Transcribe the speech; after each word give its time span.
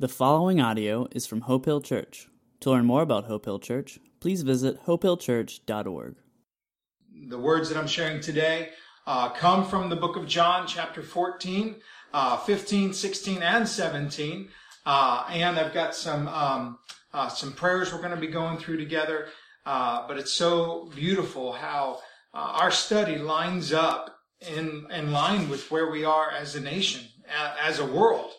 The 0.00 0.06
following 0.06 0.60
audio 0.60 1.08
is 1.10 1.26
from 1.26 1.40
Hope 1.40 1.64
Hill 1.64 1.80
Church. 1.80 2.28
To 2.60 2.70
learn 2.70 2.84
more 2.84 3.02
about 3.02 3.24
Hope 3.24 3.46
Hill 3.46 3.58
Church, 3.58 3.98
please 4.20 4.42
visit 4.42 4.84
hopehillchurch.org. 4.84 6.14
The 7.26 7.38
words 7.38 7.68
that 7.68 7.76
I'm 7.76 7.88
sharing 7.88 8.20
today 8.20 8.68
uh, 9.08 9.30
come 9.30 9.66
from 9.66 9.88
the 9.88 9.96
book 9.96 10.14
of 10.14 10.28
John, 10.28 10.68
chapter 10.68 11.02
14, 11.02 11.74
uh, 12.14 12.36
15, 12.36 12.92
16, 12.92 13.42
and 13.42 13.68
17. 13.68 14.48
Uh, 14.86 15.24
and 15.30 15.58
I've 15.58 15.74
got 15.74 15.96
some 15.96 16.28
um, 16.28 16.78
uh, 17.12 17.28
some 17.28 17.52
prayers 17.52 17.92
we're 17.92 17.98
going 17.98 18.12
to 18.12 18.16
be 18.16 18.28
going 18.28 18.58
through 18.58 18.76
together. 18.76 19.26
Uh, 19.66 20.06
but 20.06 20.16
it's 20.16 20.32
so 20.32 20.92
beautiful 20.94 21.50
how 21.50 21.98
uh, 22.32 22.36
our 22.60 22.70
study 22.70 23.18
lines 23.18 23.72
up 23.72 24.16
in 24.40 24.86
in 24.92 25.10
line 25.10 25.48
with 25.48 25.72
where 25.72 25.90
we 25.90 26.04
are 26.04 26.30
as 26.30 26.54
a 26.54 26.60
nation, 26.60 27.02
as 27.60 27.80
a 27.80 27.84
world. 27.84 28.30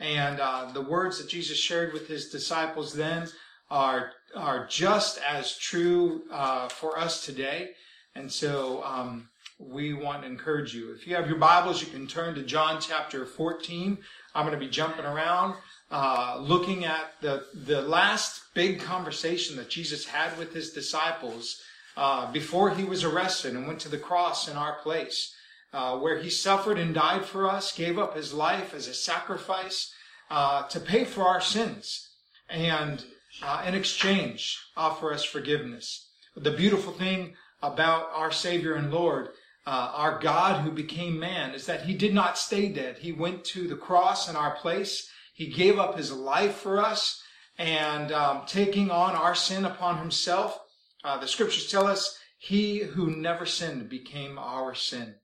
And 0.00 0.40
uh, 0.40 0.70
the 0.72 0.80
words 0.80 1.18
that 1.18 1.28
Jesus 1.28 1.58
shared 1.58 1.92
with 1.92 2.08
his 2.08 2.30
disciples 2.30 2.94
then 2.94 3.28
are 3.70 4.12
are 4.34 4.66
just 4.66 5.18
as 5.28 5.56
true 5.58 6.22
uh, 6.30 6.68
for 6.68 6.98
us 6.98 7.24
today. 7.24 7.70
And 8.14 8.30
so 8.32 8.82
um, 8.84 9.28
we 9.58 9.92
want 9.92 10.22
to 10.22 10.28
encourage 10.28 10.74
you. 10.74 10.92
If 10.92 11.06
you 11.06 11.14
have 11.16 11.28
your 11.28 11.38
Bibles, 11.38 11.82
you 11.82 11.88
can 11.88 12.06
turn 12.06 12.34
to 12.36 12.42
John 12.42 12.80
chapter 12.80 13.26
14. 13.26 13.98
I'm 14.34 14.46
going 14.46 14.58
to 14.58 14.64
be 14.64 14.70
jumping 14.70 15.04
around, 15.04 15.56
uh, 15.90 16.38
looking 16.40 16.84
at 16.84 17.12
the 17.20 17.44
the 17.52 17.82
last 17.82 18.42
big 18.54 18.80
conversation 18.80 19.56
that 19.56 19.68
Jesus 19.68 20.06
had 20.06 20.36
with 20.38 20.54
his 20.54 20.72
disciples 20.72 21.60
uh, 21.96 22.30
before 22.32 22.70
he 22.70 22.84
was 22.84 23.04
arrested 23.04 23.54
and 23.54 23.66
went 23.66 23.80
to 23.80 23.90
the 23.90 23.98
cross 23.98 24.48
in 24.48 24.56
our 24.56 24.74
place 24.76 25.34
uh, 25.72 25.96
where 25.98 26.18
he 26.18 26.30
suffered 26.30 26.78
and 26.78 26.94
died 26.94 27.24
for 27.24 27.48
us, 27.48 27.72
gave 27.72 27.98
up 27.98 28.16
his 28.16 28.32
life 28.32 28.74
as 28.74 28.88
a 28.88 28.94
sacrifice 28.94 29.92
uh, 30.30 30.64
to 30.68 30.80
pay 30.80 31.04
for 31.04 31.22
our 31.22 31.40
sins, 31.40 32.08
and 32.48 33.04
uh, 33.42 33.64
in 33.66 33.74
exchange, 33.74 34.58
offer 34.76 35.12
us 35.12 35.24
forgiveness. 35.24 36.08
The 36.36 36.50
beautiful 36.50 36.92
thing 36.92 37.34
about 37.62 38.10
our 38.12 38.32
Savior 38.32 38.74
and 38.74 38.92
Lord, 38.92 39.28
uh, 39.66 39.92
our 39.94 40.18
God 40.18 40.62
who 40.62 40.70
became 40.70 41.18
man, 41.18 41.54
is 41.54 41.66
that 41.66 41.82
he 41.82 41.94
did 41.94 42.14
not 42.14 42.38
stay 42.38 42.68
dead. 42.68 42.98
He 42.98 43.12
went 43.12 43.44
to 43.46 43.68
the 43.68 43.76
cross 43.76 44.28
in 44.28 44.36
our 44.36 44.56
place. 44.56 45.08
He 45.34 45.48
gave 45.48 45.78
up 45.78 45.96
his 45.96 46.12
life 46.12 46.56
for 46.56 46.80
us, 46.80 47.22
and 47.58 48.10
um, 48.12 48.42
taking 48.46 48.90
on 48.90 49.14
our 49.14 49.34
sin 49.34 49.64
upon 49.64 49.98
himself. 49.98 50.58
Uh, 51.04 51.18
the 51.18 51.28
scriptures 51.28 51.70
tell 51.70 51.86
us 51.86 52.18
he 52.38 52.78
who 52.78 53.10
never 53.10 53.46
sinned 53.46 53.88
became 53.88 54.38
our 54.38 54.74
sin 54.74 55.14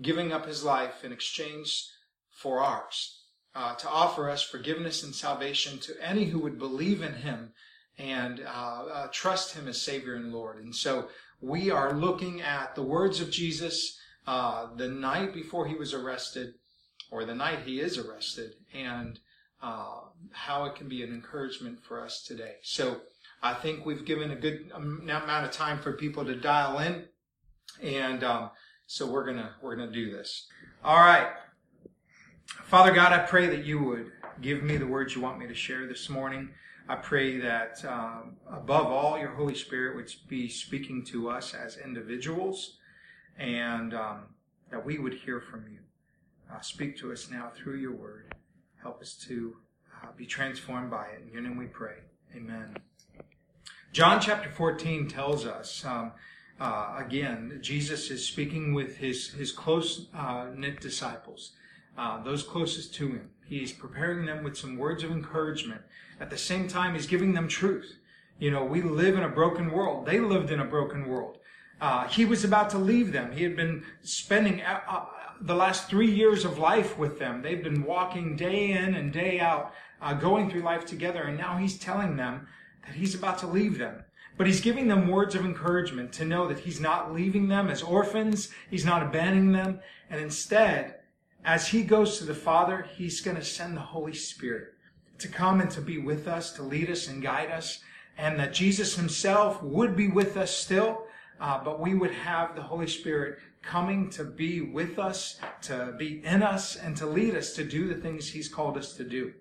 giving 0.00 0.32
up 0.32 0.46
his 0.46 0.64
life 0.64 1.04
in 1.04 1.12
exchange 1.12 1.88
for 2.30 2.60
ours, 2.60 3.22
uh, 3.54 3.74
to 3.76 3.88
offer 3.88 4.28
us 4.28 4.42
forgiveness 4.42 5.02
and 5.02 5.14
salvation 5.14 5.78
to 5.78 5.94
any 6.02 6.24
who 6.24 6.38
would 6.38 6.58
believe 6.58 7.02
in 7.02 7.14
him 7.14 7.52
and 7.98 8.40
uh, 8.40 8.84
uh, 8.92 9.08
trust 9.10 9.54
him 9.54 9.68
as 9.68 9.80
Savior 9.80 10.14
and 10.14 10.32
Lord. 10.32 10.62
And 10.62 10.74
so 10.74 11.08
we 11.40 11.70
are 11.70 11.94
looking 11.94 12.42
at 12.42 12.74
the 12.74 12.82
words 12.82 13.20
of 13.20 13.30
Jesus 13.30 13.98
uh, 14.26 14.68
the 14.76 14.88
night 14.88 15.32
before 15.32 15.66
he 15.66 15.74
was 15.74 15.94
arrested, 15.94 16.54
or 17.10 17.24
the 17.24 17.34
night 17.34 17.60
he 17.64 17.80
is 17.80 17.96
arrested, 17.96 18.54
and 18.74 19.18
uh, 19.62 20.00
how 20.32 20.64
it 20.64 20.74
can 20.74 20.88
be 20.88 21.02
an 21.02 21.14
encouragement 21.14 21.82
for 21.82 22.02
us 22.02 22.22
today. 22.22 22.56
So 22.62 23.00
I 23.42 23.54
think 23.54 23.86
we've 23.86 24.04
given 24.04 24.30
a 24.30 24.36
good 24.36 24.70
amount 24.74 25.46
of 25.46 25.52
time 25.52 25.78
for 25.78 25.92
people 25.92 26.24
to 26.24 26.34
dial 26.34 26.78
in. 26.80 27.04
And 27.82 28.24
um, 28.24 28.50
so 28.86 29.06
we're 29.06 29.24
gonna 29.24 29.52
we're 29.62 29.76
gonna 29.76 29.90
do 29.90 30.10
this. 30.10 30.46
All 30.84 30.98
right. 30.98 31.28
Father 32.64 32.92
God, 32.92 33.12
I 33.12 33.18
pray 33.18 33.48
that 33.48 33.64
you 33.64 33.82
would 33.82 34.12
give 34.40 34.62
me 34.62 34.76
the 34.76 34.86
words 34.86 35.14
you 35.14 35.20
want 35.20 35.38
me 35.38 35.46
to 35.46 35.54
share 35.54 35.86
this 35.86 36.08
morning. 36.08 36.50
I 36.88 36.94
pray 36.94 37.38
that 37.38 37.84
um, 37.84 38.36
above 38.48 38.86
all, 38.86 39.18
your 39.18 39.30
Holy 39.30 39.54
Spirit 39.54 39.96
would 39.96 40.12
be 40.28 40.48
speaking 40.48 41.04
to 41.06 41.28
us 41.28 41.52
as 41.54 41.76
individuals, 41.78 42.78
and 43.36 43.92
um, 43.94 44.26
that 44.70 44.84
we 44.84 44.98
would 44.98 45.14
hear 45.14 45.40
from 45.40 45.64
you. 45.68 45.78
Uh, 46.52 46.60
speak 46.60 46.96
to 46.98 47.12
us 47.12 47.28
now 47.28 47.50
through 47.56 47.76
your 47.76 47.92
word. 47.92 48.34
Help 48.80 49.00
us 49.00 49.14
to 49.14 49.56
uh, 50.02 50.08
be 50.16 50.26
transformed 50.26 50.90
by 50.90 51.06
it. 51.06 51.22
In 51.26 51.32
your 51.32 51.42
name 51.42 51.56
we 51.56 51.66
pray. 51.66 51.96
Amen. 52.36 52.76
John 53.92 54.20
chapter 54.20 54.48
14 54.48 55.08
tells 55.08 55.44
us. 55.44 55.84
Um, 55.84 56.12
uh, 56.60 56.94
again, 56.96 57.58
Jesus 57.60 58.10
is 58.10 58.24
speaking 58.24 58.72
with 58.72 58.96
his, 58.96 59.28
his 59.28 59.52
close 59.52 60.06
uh, 60.14 60.46
knit 60.54 60.80
disciples, 60.80 61.52
uh, 61.98 62.22
those 62.22 62.42
closest 62.42 62.94
to 62.94 63.08
him. 63.08 63.30
He's 63.44 63.72
preparing 63.72 64.26
them 64.26 64.42
with 64.42 64.56
some 64.56 64.76
words 64.76 65.04
of 65.04 65.10
encouragement. 65.10 65.82
At 66.18 66.30
the 66.30 66.38
same 66.38 66.66
time, 66.66 66.94
he's 66.94 67.06
giving 67.06 67.34
them 67.34 67.46
truth. 67.46 67.98
You 68.38 68.50
know, 68.50 68.64
we 68.64 68.82
live 68.82 69.16
in 69.16 69.22
a 69.22 69.28
broken 69.28 69.70
world. 69.70 70.06
They 70.06 70.18
lived 70.18 70.50
in 70.50 70.60
a 70.60 70.64
broken 70.64 71.08
world. 71.08 71.38
Uh, 71.80 72.08
he 72.08 72.24
was 72.24 72.42
about 72.42 72.70
to 72.70 72.78
leave 72.78 73.12
them. 73.12 73.32
He 73.32 73.42
had 73.42 73.54
been 73.54 73.84
spending 74.02 74.62
uh, 74.62 74.80
uh, 74.88 75.04
the 75.42 75.54
last 75.54 75.88
three 75.88 76.10
years 76.10 76.46
of 76.46 76.58
life 76.58 76.96
with 76.96 77.18
them. 77.18 77.42
They've 77.42 77.62
been 77.62 77.84
walking 77.84 78.34
day 78.34 78.70
in 78.70 78.94
and 78.94 79.12
day 79.12 79.40
out, 79.40 79.74
going 80.20 80.50
through 80.50 80.62
life 80.62 80.86
together, 80.86 81.24
and 81.24 81.36
now 81.36 81.58
he's 81.58 81.78
telling 81.78 82.16
them 82.16 82.48
that 82.86 82.94
he's 82.94 83.14
about 83.14 83.38
to 83.38 83.46
leave 83.46 83.76
them. 83.76 84.04
But 84.36 84.46
he's 84.46 84.60
giving 84.60 84.88
them 84.88 85.08
words 85.08 85.34
of 85.34 85.44
encouragement 85.44 86.12
to 86.14 86.24
know 86.24 86.46
that 86.48 86.60
he's 86.60 86.80
not 86.80 87.14
leaving 87.14 87.48
them 87.48 87.68
as 87.68 87.82
orphans, 87.82 88.50
he's 88.70 88.84
not 88.84 89.02
abandoning 89.02 89.52
them, 89.52 89.80
and 90.10 90.20
instead, 90.20 90.96
as 91.44 91.68
he 91.68 91.82
goes 91.82 92.18
to 92.18 92.24
the 92.24 92.34
Father, 92.34 92.86
he's 92.96 93.20
going 93.20 93.36
to 93.36 93.44
send 93.44 93.76
the 93.76 93.80
Holy 93.80 94.12
Spirit 94.12 94.74
to 95.18 95.28
come 95.28 95.60
and 95.60 95.70
to 95.70 95.80
be 95.80 95.98
with 95.98 96.28
us, 96.28 96.52
to 96.52 96.62
lead 96.62 96.90
us 96.90 97.08
and 97.08 97.22
guide 97.22 97.50
us, 97.50 97.80
and 98.18 98.38
that 98.38 98.52
Jesus 98.52 98.96
himself 98.96 99.62
would 99.62 99.96
be 99.96 100.08
with 100.08 100.36
us 100.36 100.50
still, 100.50 101.04
uh, 101.40 101.62
but 101.62 101.80
we 101.80 101.94
would 101.94 102.12
have 102.12 102.54
the 102.54 102.62
Holy 102.62 102.86
Spirit 102.86 103.38
coming 103.62 104.10
to 104.10 104.24
be 104.24 104.60
with 104.60 104.98
us, 104.98 105.40
to 105.62 105.94
be 105.98 106.22
in 106.24 106.42
us, 106.42 106.76
and 106.76 106.96
to 106.96 107.06
lead 107.06 107.34
us 107.34 107.54
to 107.54 107.64
do 107.64 107.88
the 107.88 108.00
things 108.00 108.28
he's 108.28 108.48
called 108.48 108.76
us 108.76 108.94
to 108.94 109.04
do. 109.04 109.32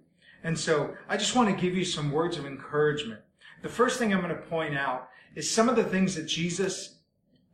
And 0.43 0.57
so 0.57 0.95
I 1.09 1.17
just 1.17 1.35
want 1.35 1.49
to 1.49 1.61
give 1.61 1.75
you 1.75 1.85
some 1.85 2.11
words 2.11 2.37
of 2.37 2.45
encouragement 2.45 3.21
the 3.65 3.71
first 3.71 3.97
thing 3.97 4.13
I'm 4.13 4.21
going 4.21 4.29
to 4.29 4.39
point 4.43 4.77
out 4.77 5.09
is 5.33 5.49
some 5.49 5.69
of 5.69 5.75
the 5.75 5.83
things 5.83 6.13
that 6.13 6.27
Jesus 6.27 6.99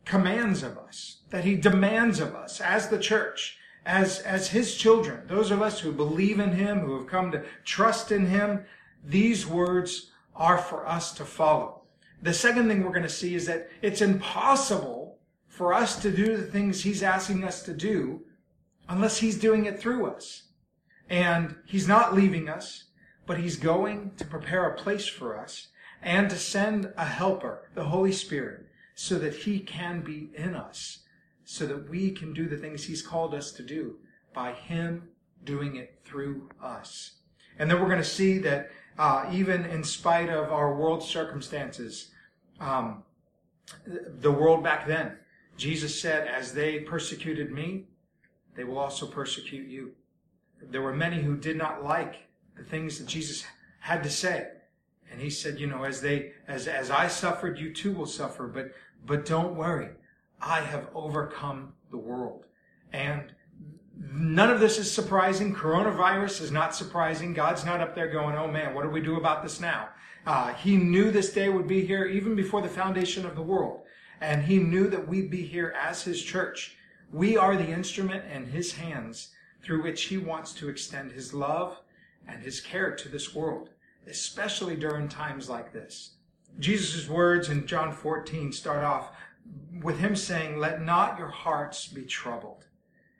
commands 0.03 0.61
of 0.61 0.77
us, 0.77 1.21
that 1.29 1.45
he 1.45 1.55
demands 1.55 2.19
of 2.19 2.35
us 2.35 2.59
as 2.59 2.89
the 2.89 2.99
church, 2.99 3.57
as, 3.85 4.19
as 4.19 4.49
his 4.49 4.75
children, 4.75 5.21
those 5.27 5.51
of 5.51 5.61
us 5.61 5.79
who 5.79 5.93
believe 5.93 6.41
in 6.41 6.51
him, 6.51 6.81
who 6.81 6.97
have 6.97 7.07
come 7.07 7.31
to 7.31 7.45
trust 7.63 8.11
in 8.11 8.25
him. 8.25 8.65
These 9.05 9.47
words 9.47 10.11
are 10.35 10.57
for 10.57 10.85
us 10.85 11.13
to 11.13 11.23
follow. 11.23 11.83
The 12.21 12.33
second 12.33 12.67
thing 12.67 12.83
we're 12.83 12.89
going 12.89 13.03
to 13.03 13.09
see 13.09 13.33
is 13.33 13.45
that 13.45 13.69
it's 13.81 14.01
impossible 14.01 15.17
for 15.47 15.73
us 15.73 16.01
to 16.01 16.11
do 16.11 16.35
the 16.35 16.43
things 16.43 16.83
he's 16.83 17.03
asking 17.03 17.45
us 17.45 17.63
to 17.63 17.73
do 17.73 18.19
unless 18.89 19.19
he's 19.19 19.39
doing 19.39 19.63
it 19.63 19.79
through 19.79 20.07
us. 20.07 20.49
And 21.09 21.55
he's 21.65 21.87
not 21.87 22.13
leaving 22.13 22.49
us, 22.49 22.87
but 23.25 23.37
he's 23.37 23.55
going 23.55 24.11
to 24.17 24.25
prepare 24.25 24.65
a 24.65 24.75
place 24.75 25.07
for 25.07 25.39
us 25.39 25.69
and 26.01 26.29
to 26.29 26.37
send 26.37 26.91
a 26.97 27.05
helper, 27.05 27.69
the 27.75 27.85
Holy 27.85 28.11
Spirit, 28.11 28.65
so 28.95 29.17
that 29.19 29.35
he 29.35 29.59
can 29.59 30.01
be 30.01 30.31
in 30.35 30.55
us, 30.55 30.99
so 31.43 31.65
that 31.65 31.89
we 31.89 32.11
can 32.11 32.33
do 32.33 32.47
the 32.47 32.57
things 32.57 32.83
he's 32.83 33.01
called 33.01 33.33
us 33.33 33.51
to 33.51 33.63
do 33.63 33.95
by 34.33 34.53
him 34.53 35.09
doing 35.43 35.75
it 35.75 35.99
through 36.05 36.49
us. 36.61 37.13
And 37.59 37.69
then 37.69 37.79
we're 37.79 37.87
going 37.87 37.99
to 37.99 38.03
see 38.03 38.37
that 38.39 38.71
uh, 38.97 39.25
even 39.31 39.65
in 39.65 39.83
spite 39.83 40.29
of 40.29 40.51
our 40.51 40.75
world 40.75 41.03
circumstances, 41.03 42.11
um, 42.59 43.03
the 43.85 44.31
world 44.31 44.63
back 44.63 44.87
then, 44.87 45.17
Jesus 45.57 45.99
said, 45.99 46.27
as 46.27 46.53
they 46.53 46.79
persecuted 46.79 47.51
me, 47.51 47.85
they 48.55 48.63
will 48.63 48.79
also 48.79 49.05
persecute 49.05 49.67
you. 49.67 49.91
There 50.61 50.81
were 50.81 50.93
many 50.93 51.21
who 51.21 51.37
did 51.37 51.57
not 51.57 51.83
like 51.83 52.27
the 52.57 52.63
things 52.63 52.99
that 52.99 53.07
Jesus 53.07 53.45
had 53.79 54.03
to 54.03 54.09
say. 54.09 54.47
And 55.11 55.19
he 55.19 55.29
said, 55.29 55.59
you 55.59 55.67
know, 55.67 55.83
as 55.83 56.01
they, 56.01 56.31
as, 56.47 56.67
as 56.67 56.89
I 56.89 57.07
suffered, 57.07 57.59
you 57.59 57.73
too 57.73 57.91
will 57.91 58.05
suffer, 58.05 58.47
but, 58.47 58.71
but 59.05 59.25
don't 59.25 59.55
worry. 59.55 59.89
I 60.41 60.61
have 60.61 60.87
overcome 60.95 61.73
the 61.91 61.97
world. 61.97 62.45
And 62.93 63.33
none 63.97 64.49
of 64.49 64.61
this 64.61 64.79
is 64.79 64.91
surprising. 64.91 65.53
Coronavirus 65.53 66.41
is 66.41 66.51
not 66.51 66.73
surprising. 66.73 67.33
God's 67.33 67.65
not 67.65 67.81
up 67.81 67.93
there 67.93 68.07
going, 68.07 68.35
oh 68.35 68.47
man, 68.47 68.73
what 68.73 68.83
do 68.83 68.89
we 68.89 69.01
do 69.01 69.17
about 69.17 69.43
this 69.43 69.59
now? 69.59 69.89
Uh, 70.25 70.53
he 70.53 70.77
knew 70.77 71.11
this 71.11 71.33
day 71.33 71.49
would 71.49 71.67
be 71.67 71.85
here 71.85 72.05
even 72.05 72.33
before 72.33 72.61
the 72.61 72.69
foundation 72.69 73.25
of 73.25 73.35
the 73.35 73.41
world. 73.41 73.81
And 74.21 74.43
he 74.43 74.59
knew 74.59 74.87
that 74.87 75.07
we'd 75.07 75.29
be 75.29 75.43
here 75.43 75.75
as 75.77 76.03
his 76.03 76.23
church. 76.23 76.77
We 77.11 77.35
are 77.35 77.57
the 77.57 77.67
instrument 77.67 78.23
in 78.31 78.45
his 78.45 78.73
hands 78.73 79.29
through 79.61 79.83
which 79.83 80.03
he 80.03 80.17
wants 80.17 80.53
to 80.53 80.69
extend 80.69 81.11
his 81.11 81.33
love 81.33 81.81
and 82.27 82.41
his 82.41 82.61
care 82.61 82.95
to 82.95 83.09
this 83.09 83.35
world 83.35 83.70
especially 84.07 84.75
during 84.75 85.07
times 85.07 85.49
like 85.49 85.73
this. 85.73 86.15
Jesus' 86.59 87.07
words 87.07 87.49
in 87.49 87.65
John 87.65 87.91
14 87.91 88.51
start 88.51 88.83
off 88.83 89.11
with 89.81 89.99
him 89.99 90.15
saying, 90.15 90.57
Let 90.57 90.81
not 90.81 91.17
your 91.17 91.29
hearts 91.29 91.87
be 91.87 92.03
troubled. 92.03 92.65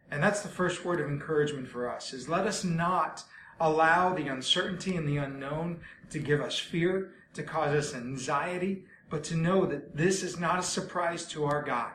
And 0.09 0.21
that's 0.21 0.41
the 0.41 0.49
first 0.49 0.83
word 0.83 0.99
of 0.99 1.07
encouragement 1.07 1.69
for 1.69 1.89
us 1.89 2.13
is 2.13 2.27
let 2.27 2.45
us 2.45 2.63
not 2.63 3.23
allow 3.59 4.13
the 4.13 4.27
uncertainty 4.27 4.95
and 4.97 5.07
the 5.07 5.17
unknown 5.17 5.79
to 6.09 6.19
give 6.19 6.41
us 6.41 6.59
fear, 6.59 7.13
to 7.33 7.43
cause 7.43 7.73
us 7.73 7.95
anxiety, 7.95 8.85
but 9.09 9.23
to 9.23 9.35
know 9.35 9.65
that 9.65 9.95
this 9.95 10.23
is 10.23 10.39
not 10.39 10.59
a 10.59 10.63
surprise 10.63 11.25
to 11.27 11.45
our 11.45 11.61
God. 11.61 11.91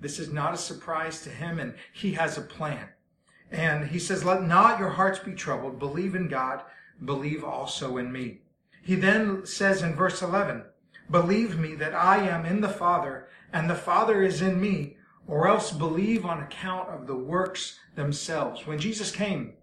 This 0.00 0.18
is 0.18 0.32
not 0.32 0.54
a 0.54 0.58
surprise 0.58 1.20
to 1.22 1.30
him 1.30 1.58
and 1.58 1.74
he 1.92 2.12
has 2.12 2.38
a 2.38 2.42
plan. 2.42 2.88
And 3.50 3.88
he 3.88 3.98
says, 3.98 4.24
let 4.24 4.42
not 4.42 4.78
your 4.78 4.90
hearts 4.90 5.18
be 5.18 5.34
troubled. 5.34 5.78
Believe 5.78 6.14
in 6.14 6.28
God. 6.28 6.62
Believe 7.04 7.44
also 7.44 7.96
in 7.96 8.12
me. 8.12 8.40
He 8.82 8.94
then 8.94 9.46
says 9.46 9.82
in 9.82 9.94
verse 9.94 10.22
11, 10.22 10.64
believe 11.10 11.58
me 11.58 11.74
that 11.74 11.94
I 11.94 12.26
am 12.26 12.46
in 12.46 12.60
the 12.60 12.68
Father 12.68 13.28
and 13.52 13.68
the 13.68 13.74
Father 13.74 14.22
is 14.22 14.40
in 14.40 14.60
me, 14.60 14.96
or 15.26 15.48
else 15.48 15.72
believe 15.72 16.24
on 16.24 16.40
account 16.40 16.88
of 16.88 17.06
the 17.06 17.16
works 17.16 17.78
themselves. 17.94 18.66
When 18.66 18.78
Jesus 18.78 19.10
came, 19.10 19.54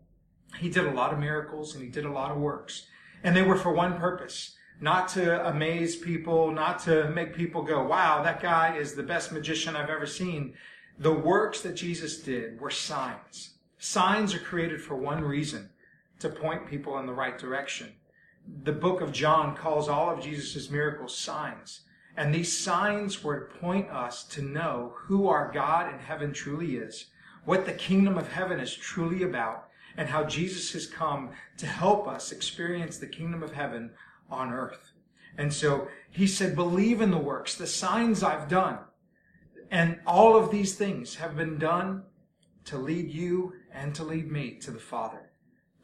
he 0.60 0.70
did 0.70 0.86
a 0.86 0.92
lot 0.92 1.14
of 1.14 1.20
miracles 1.20 1.74
and 1.74 1.84
he 1.84 1.90
did 1.90 2.06
a 2.06 2.12
lot 2.12 2.32
of 2.32 2.38
works. 2.38 2.88
And 3.24 3.36
they 3.36 3.42
were 3.42 3.58
for 3.58 3.72
one 3.72 3.98
purpose 3.98 4.56
not 4.80 5.08
to 5.10 5.48
amaze 5.48 5.96
people, 5.96 6.52
not 6.52 6.80
to 6.80 7.10
make 7.10 7.36
people 7.36 7.64
go, 7.64 7.84
wow, 7.84 8.22
that 8.24 8.42
guy 8.42 8.78
is 8.78 8.94
the 8.94 9.04
best 9.04 9.32
magician 9.32 9.76
I've 9.76 9.90
ever 9.90 10.06
seen. 10.06 10.54
The 11.00 11.14
works 11.14 11.62
that 11.62 11.76
Jesus 11.76 12.22
did 12.22 12.60
were 12.60 12.70
signs. 12.70 13.56
Signs 13.80 14.34
are 14.34 14.40
created 14.40 14.82
for 14.82 14.96
one 14.96 15.24
reason, 15.24 15.70
to 16.20 16.30
point 16.30 16.68
people 16.68 16.98
in 17.00 17.06
the 17.06 17.14
right 17.14 17.38
direction. 17.38 17.94
The 18.64 18.72
book 18.72 19.02
of 19.02 19.12
John 19.12 19.56
calls 19.56 19.90
all 19.90 20.10
of 20.10 20.24
Jesus' 20.24 20.70
miracles 20.70 21.18
signs. 21.18 21.82
And 22.16 22.34
these 22.34 22.58
signs 22.58 23.24
were 23.24 23.42
to 23.42 23.60
point 23.60 23.90
us 23.90 24.24
to 24.26 24.42
know 24.42 24.94
who 24.96 25.28
our 25.28 25.52
God 25.52 25.94
in 25.94 26.00
heaven 26.00 26.34
truly 26.34 26.78
is, 26.78 27.08
what 27.46 27.66
the 27.66 27.74
kingdom 27.74 28.18
of 28.18 28.32
heaven 28.32 28.60
is 28.60 28.74
truly 28.74 29.24
about, 29.24 29.68
and 29.96 30.10
how 30.10 30.24
Jesus 30.24 30.72
has 30.74 30.88
come 30.88 31.32
to 31.58 31.68
help 31.68 32.08
us 32.08 32.32
experience 32.32 32.98
the 32.98 33.08
kingdom 33.08 33.44
of 33.44 33.54
heaven 33.54 33.92
on 34.30 34.52
earth. 34.52 34.92
And 35.38 35.54
so 35.54 35.88
he 36.10 36.26
said, 36.26 36.56
believe 36.56 37.02
in 37.02 37.12
the 37.12 37.18
works, 37.18 37.56
the 37.56 37.68
signs 37.68 38.24
I've 38.24 38.48
done. 38.48 38.80
And 39.70 40.00
all 40.08 40.36
of 40.36 40.50
these 40.50 40.76
things 40.76 41.16
have 41.16 41.36
been 41.36 41.60
done 41.60 42.04
to 42.66 42.78
lead 42.78 43.12
you 43.12 43.54
and 43.72 43.94
to 43.96 44.04
lead 44.04 44.32
me 44.32 44.58
to 44.62 44.72
the 44.72 44.80
Father, 44.80 45.27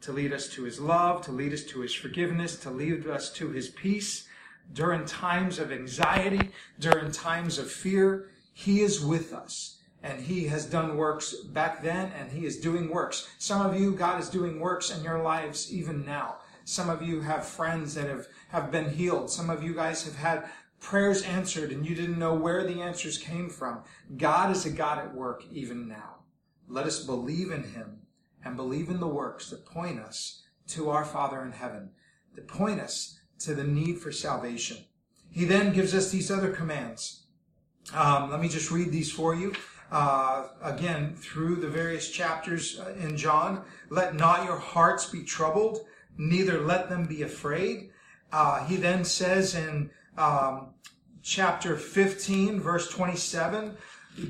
to 0.04 0.12
lead 0.12 0.34
us 0.34 0.48
to 0.50 0.64
his 0.64 0.78
love, 0.78 1.22
to 1.22 1.32
lead 1.32 1.52
us 1.54 1.64
to 1.64 1.80
his 1.80 1.94
forgiveness, 1.94 2.58
to 2.58 2.70
lead 2.70 3.06
us 3.06 3.32
to 3.32 3.50
his 3.50 3.70
peace 3.70 4.28
during 4.74 5.06
times 5.06 5.58
of 5.58 5.72
anxiety, 5.72 6.50
during 6.78 7.10
times 7.10 7.58
of 7.58 7.70
fear. 7.70 8.28
He 8.52 8.82
is 8.82 9.02
with 9.02 9.32
us 9.32 9.78
and 10.02 10.20
he 10.20 10.46
has 10.48 10.66
done 10.66 10.98
works 10.98 11.32
back 11.34 11.82
then 11.82 12.12
and 12.18 12.30
he 12.30 12.44
is 12.44 12.60
doing 12.60 12.90
works. 12.90 13.30
Some 13.38 13.64
of 13.64 13.80
you, 13.80 13.92
God 13.92 14.20
is 14.20 14.28
doing 14.28 14.60
works 14.60 14.90
in 14.90 15.02
your 15.02 15.22
lives 15.22 15.72
even 15.72 16.04
now. 16.04 16.36
Some 16.66 16.90
of 16.90 17.02
you 17.02 17.22
have 17.22 17.46
friends 17.46 17.94
that 17.94 18.06
have, 18.06 18.26
have 18.48 18.70
been 18.70 18.90
healed. 18.90 19.30
Some 19.30 19.48
of 19.48 19.62
you 19.62 19.74
guys 19.74 20.04
have 20.04 20.16
had 20.16 20.48
prayers 20.80 21.22
answered 21.22 21.72
and 21.72 21.86
you 21.86 21.94
didn't 21.94 22.18
know 22.18 22.34
where 22.34 22.62
the 22.66 22.82
answers 22.82 23.16
came 23.16 23.48
from. 23.48 23.80
God 24.18 24.54
is 24.54 24.66
a 24.66 24.70
God 24.70 24.98
at 24.98 25.14
work 25.14 25.44
even 25.50 25.88
now. 25.88 26.16
Let 26.68 26.86
us 26.86 27.04
believe 27.04 27.50
in 27.50 27.62
him 27.62 28.00
and 28.44 28.56
believe 28.56 28.88
in 28.88 29.00
the 29.00 29.08
works 29.08 29.50
that 29.50 29.66
point 29.66 29.98
us 29.98 30.42
to 30.68 30.90
our 30.90 31.04
Father 31.04 31.42
in 31.42 31.52
heaven, 31.52 31.90
that 32.34 32.48
point 32.48 32.80
us 32.80 33.18
to 33.40 33.54
the 33.54 33.64
need 33.64 33.98
for 33.98 34.12
salvation. 34.12 34.78
He 35.30 35.44
then 35.44 35.72
gives 35.72 35.94
us 35.94 36.10
these 36.10 36.30
other 36.30 36.52
commands. 36.52 37.24
Um, 37.92 38.30
let 38.30 38.40
me 38.40 38.48
just 38.48 38.70
read 38.70 38.92
these 38.92 39.10
for 39.10 39.34
you. 39.34 39.54
Uh, 39.90 40.48
again, 40.62 41.14
through 41.14 41.56
the 41.56 41.68
various 41.68 42.10
chapters 42.10 42.80
uh, 42.80 42.94
in 43.00 43.16
John, 43.16 43.64
let 43.90 44.14
not 44.14 44.44
your 44.44 44.58
hearts 44.58 45.10
be 45.10 45.22
troubled 45.22 45.84
neither 46.16 46.60
let 46.60 46.88
them 46.88 47.06
be 47.06 47.22
afraid. 47.22 47.90
Uh, 48.32 48.64
he 48.66 48.76
then 48.76 49.04
says 49.04 49.54
in 49.54 49.90
um, 50.18 50.74
chapter 51.22 51.76
15, 51.76 52.60
verse 52.60 52.88
27, 52.90 53.76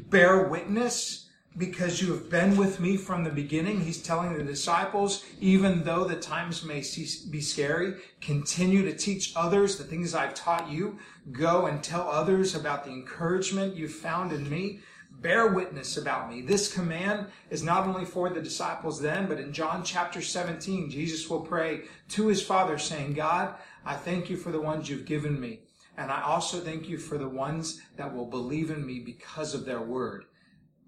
bear 0.08 0.49
witness 0.49 1.24
because 1.56 2.03
you 2.03 2.12
have 2.12 2.29
been 2.29 2.56
with 2.56 2.81
me 2.81 2.97
from 2.97 3.23
the 3.23 3.31
beginning. 3.31 3.81
He's 3.81 4.03
telling 4.03 4.37
the 4.37 4.43
disciples, 4.43 5.25
even 5.41 5.85
though 5.85 6.05
the 6.05 6.17
times 6.17 6.65
may 6.65 6.83
be 7.31 7.41
scary, 7.41 7.95
continue 8.21 8.83
to 8.83 8.97
teach 8.97 9.33
others 9.37 9.77
the 9.77 9.85
things 9.85 10.15
I've 10.15 10.35
taught 10.35 10.71
you. 10.71 10.99
Go 11.33 11.67
and 11.67 11.83
tell 11.83 12.09
others 12.09 12.55
about 12.55 12.85
the 12.85 12.91
encouragement 12.91 13.77
you've 13.77 13.93
found 13.93 14.33
in 14.33 14.49
me 14.49 14.81
bear 15.21 15.47
witness 15.49 15.97
about 15.97 16.31
me. 16.31 16.43
This 16.43 16.73
command 16.73 17.27
is 17.51 17.62
not 17.62 17.87
only 17.87 18.05
for 18.05 18.29
the 18.29 18.43
disciples 18.43 19.01
then, 19.01 19.27
but 19.27 19.41
in 19.41 19.53
John 19.53 19.83
chapter 19.83 20.21
17, 20.21 20.91
Jesus 20.91 21.29
will 21.29 21.41
pray 21.41 21.83
to 22.11 22.27
his 22.27 22.43
Father 22.43 22.79
saying, 22.79 23.15
God, 23.15 23.55
I 23.85 23.95
thank 23.95 24.29
you 24.29 24.37
for 24.37 24.51
the 24.53 24.61
ones 24.61 24.89
you've 24.89 25.06
given 25.06 25.41
me. 25.41 25.61
And 25.97 26.11
I 26.11 26.23
also 26.23 26.61
thank 26.61 26.89
you 26.89 26.99
for 26.99 27.19
the 27.19 27.29
ones 27.29 27.81
that 27.97 28.15
will 28.15 28.27
believe 28.27 28.71
in 28.71 28.85
me 28.85 28.99
because 28.99 29.55
of 29.55 29.65
their 29.65 29.81
word. 29.81 30.25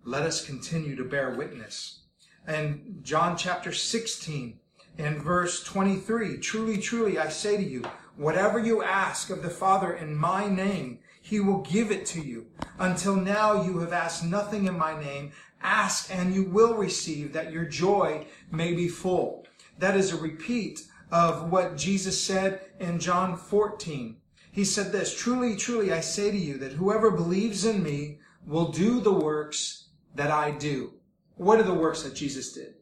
Let 0.08 0.22
us 0.22 0.46
continue 0.46 0.94
to 0.94 1.02
bear 1.02 1.30
witness. 1.30 2.02
And 2.46 3.00
John 3.02 3.36
chapter 3.36 3.72
16 3.72 4.56
in 4.98 5.20
verse 5.20 5.64
23, 5.64 6.38
truly, 6.38 6.78
truly, 6.78 7.18
I 7.18 7.28
say 7.28 7.56
to 7.56 7.64
you, 7.64 7.82
whatever 8.14 8.60
you 8.60 8.84
ask 8.84 9.30
of 9.30 9.42
the 9.42 9.50
Father 9.50 9.92
in 9.92 10.14
my 10.14 10.48
name, 10.48 11.00
he 11.20 11.40
will 11.40 11.62
give 11.62 11.90
it 11.90 12.06
to 12.06 12.20
you. 12.20 12.46
Until 12.78 13.16
now 13.16 13.64
you 13.64 13.80
have 13.80 13.92
asked 13.92 14.22
nothing 14.22 14.66
in 14.66 14.78
my 14.78 14.96
name. 14.96 15.32
Ask 15.60 16.08
and 16.14 16.32
you 16.32 16.44
will 16.44 16.74
receive 16.74 17.32
that 17.32 17.50
your 17.50 17.64
joy 17.64 18.28
may 18.52 18.74
be 18.74 18.86
full. 18.86 19.44
That 19.80 19.96
is 19.96 20.12
a 20.12 20.16
repeat 20.16 20.82
of 21.10 21.50
what 21.50 21.76
Jesus 21.76 22.22
said 22.22 22.60
in 22.78 23.00
John 23.00 23.36
14. 23.36 24.18
He 24.52 24.64
said 24.64 24.92
this, 24.92 25.12
truly, 25.12 25.56
truly, 25.56 25.92
I 25.92 25.98
say 25.98 26.30
to 26.30 26.38
you 26.38 26.58
that 26.58 26.74
whoever 26.74 27.10
believes 27.10 27.64
in 27.64 27.82
me 27.82 28.20
will 28.46 28.68
do 28.68 29.00
the 29.00 29.12
works 29.12 29.85
that 30.16 30.30
I 30.30 30.50
do. 30.50 30.94
What 31.36 31.60
are 31.60 31.64
the 31.64 31.74
works 31.74 32.02
that 32.02 32.14
Jesus 32.14 32.52
did? 32.52 32.74